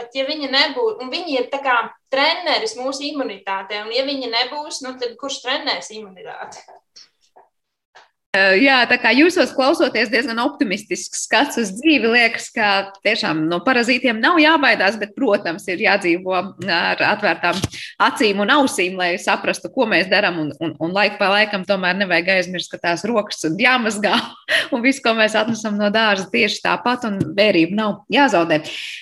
bet 0.00 0.16
ja 0.16 0.24
viņi 0.30 0.48
nebūs, 0.54 0.96
un 1.04 1.12
viņi 1.12 1.36
ir 1.42 1.50
tā 1.52 1.60
kā 1.66 1.76
treneris 2.12 2.78
mūsu 2.80 3.04
imunitātei, 3.10 3.84
un 3.84 3.92
ja 3.92 4.08
viņi 4.08 4.32
nebūs, 4.32 4.80
nu, 4.86 4.96
tad 5.02 5.12
kurš 5.20 5.42
trenēs 5.44 5.92
imunitāti? 5.92 6.64
Jā, 8.30 8.84
tā 8.86 8.94
kā 9.02 9.10
jūsos 9.10 9.50
klausoties 9.56 10.06
diezgan 10.06 10.38
optimistisks 10.38 11.24
skats 11.24 11.58
uz 11.58 11.72
dzīvi, 11.74 12.12
liekas, 12.12 12.44
ka 12.54 12.66
tiešām 13.02 13.40
no 13.50 13.56
parazītiem 13.66 14.20
nav 14.22 14.36
jābaidās, 14.38 14.94
bet, 15.00 15.16
protams, 15.16 15.64
ir 15.66 15.82
jādzīvo 15.82 16.36
ar 16.70 17.02
atvērtām 17.08 17.58
acīm 18.06 18.38
un 18.44 18.52
ausīm, 18.54 18.94
lai 19.00 19.16
saprastu, 19.18 19.66
ko 19.74 19.88
mēs 19.90 20.06
darām. 20.12 20.38
Un, 20.44 20.52
un, 20.62 20.76
un 20.78 20.94
laiku 20.94 21.18
pa 21.18 21.32
laikam 21.32 21.64
tomēr 21.66 21.98
nevajag 22.04 22.30
aizmirst, 22.36 22.70
ka 22.70 22.78
tās 22.78 23.02
rokas 23.02 23.42
ir 23.48 23.56
jāmazgā 23.64 24.14
un 24.76 24.86
viss, 24.86 25.02
ko 25.02 25.16
mēs 25.18 25.34
atnesam 25.34 25.74
no 25.80 25.90
dārza, 25.90 26.28
tieši 26.30 26.62
tāpat, 26.68 27.08
un 27.10 27.18
vērība 27.34 27.74
nav 27.80 27.98
jāzaudē. 28.14 28.60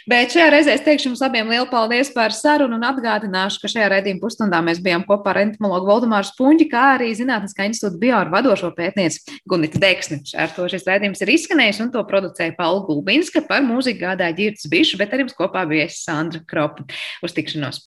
Bet 0.08 0.32
šajā 0.32 0.48
reizē 0.56 0.78
es 0.78 0.86
teikšu 0.88 1.10
jums 1.10 1.26
abiem 1.28 1.52
lielu 1.52 1.68
paldies 1.68 2.14
par 2.16 2.32
sarunu 2.32 2.80
un 2.80 2.88
atgādināšu, 2.94 3.60
ka 3.60 3.74
šajā 3.76 3.92
redzījuma 3.92 4.24
pusstundā 4.24 4.64
mēs 4.64 4.80
bijām 4.80 5.04
kopā 5.04 5.36
ar 5.36 5.44
entomologu 5.44 5.92
Valdemāru 5.92 6.32
Spunģi, 6.32 6.70
kā 6.72 6.94
arī 6.96 7.12
Zinātniskā 7.20 7.68
institūta 7.68 8.00
bioāru 8.00 8.32
vadošo 8.38 8.72
pētnieci 8.72 9.17
kolēģis 9.18 9.42
Gunita 9.48 9.78
Deksne. 9.80 10.20
Ar 10.38 10.52
to 10.54 10.66
šis 10.70 10.86
raidījums 10.86 11.22
ir 11.22 11.32
izskanējis, 11.32 11.80
un 11.82 11.92
to 11.92 12.02
producēja 12.06 12.56
Paula 12.56 12.84
Gulbinska. 12.86 13.42
Par 13.46 13.62
mūziku 13.62 14.04
gādāja 14.04 14.36
Girts 14.36 14.68
Bišs, 14.68 14.98
bet 14.98 15.12
ar 15.12 15.20
jums 15.24 15.36
kopā 15.36 15.66
bija 15.68 15.88
Sandra 15.90 16.40
Kropa. 16.46 16.86
Uz 17.22 17.34
tikšanos! 17.36 17.76